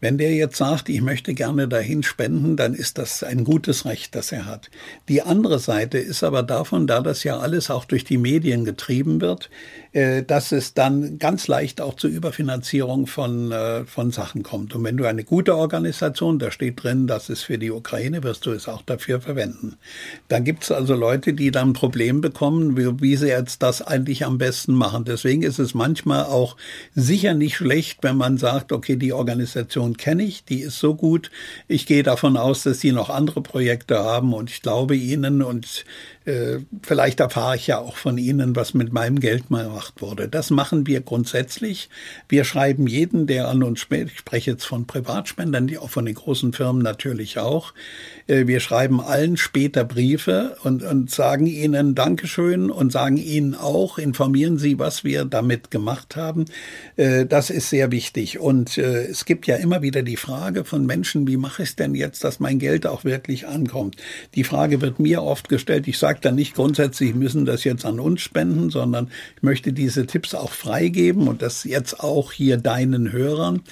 wenn 0.00 0.16
der 0.16 0.32
jetzt 0.32 0.56
sagt, 0.56 0.88
ich 0.88 1.02
möchte 1.02 1.34
gerne 1.34 1.66
dahin 1.66 2.04
spenden, 2.04 2.56
dann 2.56 2.74
ist 2.74 2.98
das 2.98 3.24
ein 3.24 3.42
gutes 3.42 3.84
Recht, 3.84 4.14
das 4.14 4.30
er 4.30 4.46
hat. 4.46 4.70
Die 5.08 5.22
andere 5.22 5.58
Seite 5.58 5.98
ist 5.98 6.22
aber 6.22 6.44
davon, 6.44 6.86
da 6.86 7.00
das 7.00 7.24
ja 7.24 7.38
alles 7.38 7.68
auch 7.68 7.84
durch 7.84 8.04
die 8.04 8.18
Medien 8.18 8.64
getrieben 8.64 9.20
wird, 9.20 9.50
äh, 9.87 9.87
dass 10.22 10.52
es 10.52 10.74
dann 10.74 11.18
ganz 11.18 11.48
leicht 11.48 11.80
auch 11.80 11.94
zur 11.94 12.10
Überfinanzierung 12.10 13.06
von, 13.06 13.52
äh, 13.52 13.84
von 13.84 14.10
Sachen 14.10 14.42
kommt. 14.42 14.74
Und 14.74 14.84
wenn 14.84 14.96
du 14.96 15.04
eine 15.04 15.24
gute 15.24 15.56
Organisation, 15.56 16.38
da 16.38 16.50
steht 16.50 16.82
drin, 16.82 17.06
das 17.06 17.30
ist 17.30 17.42
für 17.42 17.58
die 17.58 17.70
Ukraine, 17.70 18.22
wirst 18.22 18.46
du 18.46 18.52
es 18.52 18.68
auch 18.68 18.82
dafür 18.82 19.20
verwenden. 19.20 19.76
Dann 20.28 20.44
gibt 20.44 20.64
es 20.64 20.70
also 20.70 20.94
Leute, 20.94 21.32
die 21.32 21.50
dann 21.50 21.70
ein 21.70 21.72
Problem 21.72 22.20
bekommen, 22.20 22.76
wie, 22.76 23.00
wie 23.00 23.16
sie 23.16 23.28
jetzt 23.28 23.62
das 23.62 23.82
eigentlich 23.82 24.24
am 24.24 24.38
besten 24.38 24.74
machen. 24.74 25.04
Deswegen 25.04 25.42
ist 25.42 25.58
es 25.58 25.74
manchmal 25.74 26.24
auch 26.24 26.56
sicher 26.94 27.34
nicht 27.34 27.56
schlecht, 27.56 27.98
wenn 28.02 28.16
man 28.16 28.38
sagt, 28.38 28.72
okay, 28.72 28.96
die 28.96 29.12
Organisation 29.12 29.96
kenne 29.96 30.24
ich, 30.24 30.44
die 30.44 30.60
ist 30.60 30.78
so 30.78 30.94
gut. 30.94 31.30
Ich 31.66 31.86
gehe 31.86 32.02
davon 32.02 32.36
aus, 32.36 32.62
dass 32.62 32.80
sie 32.80 32.92
noch 32.92 33.10
andere 33.10 33.42
Projekte 33.42 33.98
haben 33.98 34.34
und 34.34 34.50
ich 34.50 34.62
glaube 34.62 34.96
ihnen 34.96 35.42
und 35.42 35.84
äh, 36.17 36.17
vielleicht 36.82 37.20
erfahre 37.20 37.56
ich 37.56 37.66
ja 37.66 37.78
auch 37.78 37.96
von 37.96 38.18
Ihnen, 38.18 38.56
was 38.56 38.74
mit 38.74 38.92
meinem 38.92 39.20
Geld 39.20 39.50
mal 39.50 39.64
gemacht 39.64 40.02
wurde. 40.02 40.28
Das 40.28 40.50
machen 40.50 40.86
wir 40.86 41.00
grundsätzlich. 41.00 41.88
Wir 42.28 42.44
schreiben 42.44 42.86
jeden, 42.86 43.26
der 43.26 43.48
an 43.48 43.62
uns 43.62 43.80
spricht, 43.80 44.12
ich 44.12 44.18
spreche 44.18 44.52
jetzt 44.52 44.64
von 44.64 44.86
Privatspendern, 44.86 45.66
die 45.66 45.78
auch 45.78 45.90
von 45.90 46.04
den 46.04 46.14
großen 46.14 46.52
Firmen 46.52 46.82
natürlich 46.82 47.38
auch, 47.38 47.72
äh, 48.26 48.46
wir 48.46 48.60
schreiben 48.60 49.00
allen 49.00 49.36
später 49.36 49.84
Briefe 49.84 50.56
und, 50.62 50.82
und 50.82 51.10
sagen 51.10 51.46
ihnen 51.46 51.94
Dankeschön 51.94 52.70
und 52.70 52.92
sagen 52.92 53.16
ihnen 53.16 53.54
auch, 53.54 53.98
informieren 53.98 54.58
Sie, 54.58 54.78
was 54.78 55.04
wir 55.04 55.24
damit 55.24 55.70
gemacht 55.70 56.16
haben. 56.16 56.44
Äh, 56.96 57.26
das 57.26 57.50
ist 57.50 57.70
sehr 57.70 57.90
wichtig. 57.90 58.38
Und 58.38 58.78
äh, 58.78 59.06
es 59.06 59.24
gibt 59.24 59.46
ja 59.46 59.56
immer 59.56 59.82
wieder 59.82 60.02
die 60.02 60.16
Frage 60.16 60.64
von 60.64 60.86
Menschen, 60.86 61.26
wie 61.26 61.36
mache 61.36 61.62
ich 61.62 61.70
es 61.70 61.76
denn 61.76 61.94
jetzt, 61.94 62.22
dass 62.24 62.40
mein 62.40 62.58
Geld 62.58 62.86
auch 62.86 63.04
wirklich 63.04 63.46
ankommt? 63.46 63.96
Die 64.34 64.44
Frage 64.44 64.80
wird 64.80 65.00
mir 65.00 65.22
oft 65.22 65.48
gestellt. 65.48 65.88
Ich 65.88 65.98
sage 65.98 66.17
dann 66.18 66.34
nicht 66.34 66.54
grundsätzlich, 66.54 67.14
müssen 67.14 67.44
das 67.44 67.64
jetzt 67.64 67.84
an 67.84 68.00
uns 68.00 68.20
spenden, 68.20 68.70
sondern 68.70 69.10
ich 69.36 69.42
möchte 69.42 69.72
diese 69.72 70.06
Tipps 70.06 70.34
auch 70.34 70.52
freigeben 70.52 71.28
und 71.28 71.42
das 71.42 71.64
jetzt 71.64 72.00
auch 72.00 72.32
hier 72.32 72.56
deinen 72.56 73.12
Hörern. 73.12 73.62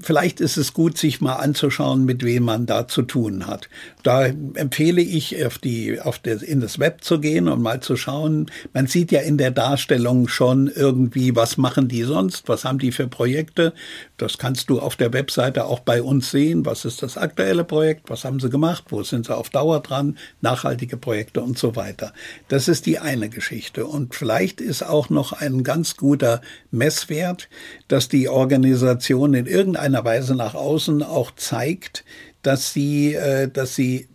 Vielleicht 0.00 0.40
ist 0.40 0.56
es 0.56 0.72
gut, 0.72 0.96
sich 0.96 1.20
mal 1.20 1.34
anzuschauen, 1.34 2.06
mit 2.06 2.24
wem 2.24 2.44
man 2.44 2.64
da 2.64 2.88
zu 2.88 3.02
tun 3.02 3.46
hat. 3.46 3.68
Da 4.02 4.24
empfehle 4.24 5.02
ich, 5.02 5.44
auf 5.44 5.58
die, 5.58 6.00
auf 6.00 6.18
das, 6.18 6.42
in 6.42 6.60
das 6.60 6.78
Web 6.78 7.04
zu 7.04 7.20
gehen 7.20 7.46
und 7.46 7.60
mal 7.60 7.80
zu 7.80 7.96
schauen. 7.96 8.50
Man 8.72 8.86
sieht 8.86 9.12
ja 9.12 9.20
in 9.20 9.36
der 9.36 9.50
Darstellung 9.50 10.28
schon 10.28 10.68
irgendwie, 10.68 11.36
was 11.36 11.58
machen 11.58 11.88
die 11.88 12.04
sonst, 12.04 12.48
was 12.48 12.64
haben 12.64 12.78
die 12.78 12.92
für 12.92 13.06
Projekte. 13.06 13.74
Das 14.16 14.38
kannst 14.38 14.70
du 14.70 14.80
auf 14.80 14.96
der 14.96 15.12
Webseite 15.12 15.66
auch 15.66 15.80
bei 15.80 16.02
uns 16.02 16.30
sehen. 16.30 16.64
Was 16.64 16.86
ist 16.86 17.02
das 17.02 17.18
aktuelle 17.18 17.64
Projekt? 17.64 18.08
Was 18.08 18.24
haben 18.24 18.40
sie 18.40 18.48
gemacht? 18.48 18.84
Wo 18.88 19.02
sind 19.02 19.26
sie 19.26 19.36
auf 19.36 19.50
Dauer 19.50 19.80
dran? 19.80 20.16
Nachhaltige 20.40 20.96
Projekte 20.96 21.39
und 21.42 21.58
so 21.58 21.76
weiter. 21.76 22.12
Das 22.48 22.68
ist 22.68 22.86
die 22.86 22.98
eine 22.98 23.28
Geschichte. 23.28 23.86
Und 23.86 24.14
vielleicht 24.14 24.60
ist 24.60 24.82
auch 24.82 25.10
noch 25.10 25.32
ein 25.32 25.64
ganz 25.64 25.96
guter 25.96 26.40
Messwert, 26.70 27.48
dass 27.88 28.08
die 28.08 28.28
Organisation 28.28 29.34
in 29.34 29.46
irgendeiner 29.46 30.04
Weise 30.04 30.34
nach 30.34 30.54
außen 30.54 31.02
auch 31.02 31.32
zeigt, 31.34 32.04
dass 32.42 32.72
sie, 32.72 33.14
äh, 33.14 33.48
dass 33.48 33.74
sie 33.74 34.08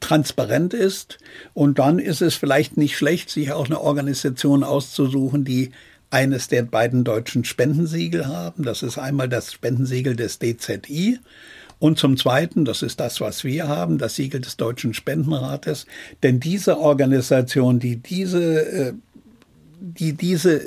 transparent 0.00 0.74
ist. 0.74 1.18
Und 1.54 1.78
dann 1.78 1.98
ist 1.98 2.22
es 2.22 2.34
vielleicht 2.34 2.76
nicht 2.76 2.96
schlecht, 2.96 3.30
sich 3.30 3.52
auch 3.52 3.66
eine 3.66 3.80
Organisation 3.80 4.64
auszusuchen, 4.64 5.44
die 5.44 5.70
eines 6.10 6.48
der 6.48 6.62
beiden 6.62 7.04
deutschen 7.04 7.44
Spendensiegel 7.44 8.26
haben. 8.26 8.62
Das 8.62 8.82
ist 8.82 8.98
einmal 8.98 9.28
das 9.28 9.52
Spendensiegel 9.52 10.16
des 10.16 10.38
DZI 10.38 11.18
und 11.78 11.98
zum 11.98 12.16
Zweiten, 12.16 12.64
das 12.64 12.82
ist 12.82 13.00
das, 13.00 13.20
was 13.20 13.44
wir 13.44 13.68
haben, 13.68 13.98
das 13.98 14.16
Siegel 14.16 14.40
des 14.40 14.56
Deutschen 14.56 14.94
Spendenrates. 14.94 15.86
Denn 16.22 16.40
diese 16.40 16.78
Organisation, 16.78 17.78
die 17.78 17.96
diese 17.96 18.62
äh, 18.66 18.92
die 19.80 20.14
diese 20.14 20.60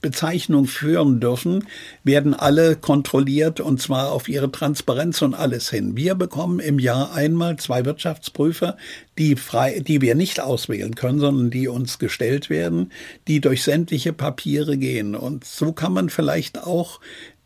Bezeichnung 0.00 0.66
führen 0.66 1.20
dürfen, 1.20 1.66
werden 2.04 2.34
alle 2.34 2.76
kontrolliert 2.76 3.60
und 3.60 3.80
zwar 3.80 4.12
auf 4.12 4.28
ihre 4.28 4.50
Transparenz 4.50 5.22
und 5.22 5.34
alles 5.34 5.70
hin. 5.70 5.96
Wir 5.96 6.14
bekommen 6.14 6.60
im 6.60 6.78
Jahr 6.78 7.14
einmal 7.14 7.56
zwei 7.56 7.84
Wirtschaftsprüfer, 7.84 8.76
die 9.18 9.36
frei, 9.36 9.80
die 9.80 10.00
wir 10.00 10.14
nicht 10.14 10.40
auswählen 10.40 10.94
können, 10.94 11.20
sondern 11.20 11.50
die 11.50 11.68
uns 11.68 11.98
gestellt 11.98 12.50
werden, 12.50 12.92
die 13.28 13.40
durch 13.40 13.62
sämtliche 13.62 14.12
Papiere 14.12 14.76
gehen. 14.76 15.14
Und 15.14 15.44
so 15.44 15.72
kann 15.72 15.92
man 15.92 16.10
vielleicht 16.10 16.62
auch 16.62 17.00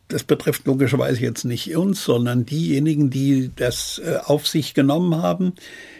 das 0.07 0.23
betrifft 0.23 0.65
logischerweise 0.65 1.21
jetzt 1.21 1.45
nicht 1.45 1.75
uns, 1.75 2.03
sondern 2.03 2.45
diejenigen, 2.45 3.09
die 3.09 3.51
das 3.55 4.01
äh, 4.03 4.17
auf 4.23 4.47
sich 4.47 4.73
genommen 4.73 5.15
haben, 5.21 5.53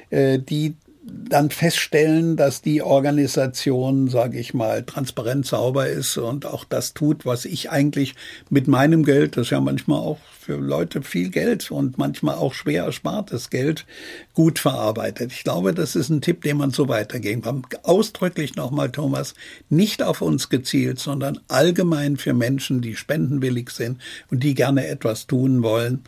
äh, 0.10 0.40
die 0.40 0.76
dann 1.08 1.52
feststellen, 1.52 2.36
dass 2.36 2.62
die 2.62 2.82
Organisation, 2.82 4.08
sage 4.08 4.40
ich 4.40 4.54
mal, 4.54 4.84
transparent 4.84 5.46
sauber 5.46 5.88
ist 5.88 6.18
und 6.18 6.46
auch 6.46 6.64
das 6.64 6.94
tut, 6.94 7.26
was 7.26 7.46
ich 7.46 7.70
eigentlich 7.70 8.16
mit 8.50 8.68
meinem 8.68 9.04
Geld, 9.04 9.38
das 9.38 9.52
ja 9.52 9.60
manchmal 9.60 10.00
auch 10.00 10.18
für 10.40 10.58
Leute 10.58 11.04
viel 11.04 11.30
Geld 11.30 11.70
und 11.70 11.98
manchmal 11.98 12.36
auch 12.36 12.54
schwer 12.54 12.86
erspartes 12.86 13.50
Geld, 13.50 13.86
gut 14.34 14.60
verarbeitet. 14.60 15.32
Ich 15.32 15.44
glaube, 15.44 15.74
das 15.74 15.96
ist 15.96 16.10
ein 16.10 16.22
Tipp, 16.22 16.42
den 16.42 16.58
man 16.58 16.72
so 16.72 16.88
weitergeben 16.88 17.42
kann. 17.42 17.64
Ausdrücklich 17.84 18.56
nochmal, 18.56 18.92
Thomas, 18.92 19.36
nicht 19.70 20.02
auf 20.02 20.22
uns 20.22 20.50
gezielt, 20.50 21.00
sondern 21.00 21.40
allgemein 21.48 22.18
für 22.18 22.34
Menschen, 22.34 22.82
die 22.82 22.96
spendenwillig 22.96 23.70
sind 23.70 24.02
und 24.32 24.44
die 24.44 24.56
gerne 24.56 24.88
etwas 24.88 25.28
tun 25.28 25.62
wollen 25.62 26.04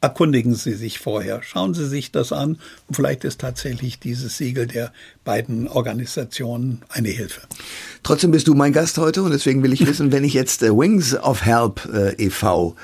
erkundigen 0.00 0.54
Sie 0.54 0.74
sich 0.74 0.98
vorher, 0.98 1.42
schauen 1.42 1.74
Sie 1.74 1.86
sich 1.86 2.12
das 2.12 2.32
an 2.32 2.58
und 2.86 2.94
vielleicht 2.94 3.24
ist 3.24 3.40
tatsächlich 3.40 3.98
dieses 3.98 4.36
Siegel 4.36 4.66
der 4.66 4.92
beiden 5.24 5.68
Organisationen 5.68 6.82
eine 6.88 7.08
Hilfe. 7.08 7.40
Trotzdem 8.02 8.30
bist 8.30 8.46
du 8.46 8.54
mein 8.54 8.72
Gast 8.72 8.98
heute 8.98 9.22
und 9.22 9.32
deswegen 9.32 9.62
will 9.62 9.72
ich 9.72 9.86
wissen, 9.88 10.12
wenn 10.12 10.22
ich 10.22 10.34
jetzt 10.34 10.62
äh, 10.62 10.70
Wings 10.70 11.16
of 11.16 11.44
Help 11.44 11.88
äh, 11.92 12.24
e.V. 12.24 12.76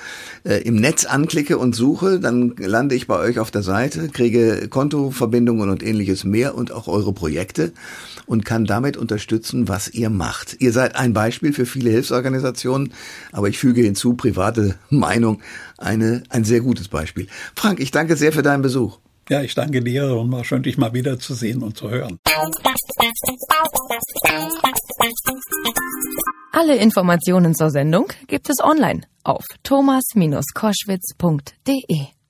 Äh, 0.44 0.62
im 0.62 0.76
Netz 0.76 1.04
anklicke 1.04 1.58
und 1.58 1.74
suche, 1.74 2.18
dann 2.18 2.56
lande 2.56 2.94
ich 2.94 3.06
bei 3.06 3.18
euch 3.18 3.38
auf 3.38 3.50
der 3.50 3.62
Seite, 3.62 4.08
kriege 4.08 4.68
Kontoverbindungen 4.68 5.68
und 5.70 5.82
ähnliches 5.82 6.24
mehr 6.24 6.54
und 6.54 6.72
auch 6.72 6.88
eure 6.88 7.12
Projekte 7.12 7.72
und 8.33 8.45
kann 8.47 8.64
damit 8.64 8.97
unterstützen, 8.97 9.68
was 9.68 9.89
ihr 9.89 10.09
macht. 10.09 10.57
Ihr 10.59 10.72
seid 10.72 10.97
ein 10.97 11.12
Beispiel 11.12 11.53
für 11.53 11.66
viele 11.66 11.91
Hilfsorganisationen, 11.91 12.95
aber 13.30 13.49
ich 13.49 13.59
füge 13.59 13.83
hinzu, 13.83 14.14
private 14.14 14.76
Meinung, 14.89 15.43
eine, 15.76 16.22
ein 16.30 16.45
sehr 16.45 16.61
gutes 16.61 16.89
Beispiel. 16.89 17.26
Frank, 17.55 17.78
ich 17.78 17.91
danke 17.91 18.16
sehr 18.16 18.33
für 18.33 18.41
deinen 18.43 18.62
Besuch. 18.62 18.97
Ja, 19.28 19.43
ich 19.43 19.55
danke 19.55 19.83
dir 19.83 20.16
und 20.16 20.33
war 20.33 20.45
schön, 20.45 20.62
dich 20.62 20.78
mal 20.78 20.95
wieder 20.95 21.18
zu 21.18 21.35
sehen 21.35 21.62
und 21.62 21.76
zu 21.76 21.91
hören. 21.91 22.16
Alle 26.53 26.76
Informationen 26.76 27.55
zur 27.55 27.68
Sendung 27.70 28.07
gibt 28.28 28.49
es 28.49 28.64
online 28.64 29.03
auf 29.24 29.45
thomas-koschwitz.de. 29.62 32.21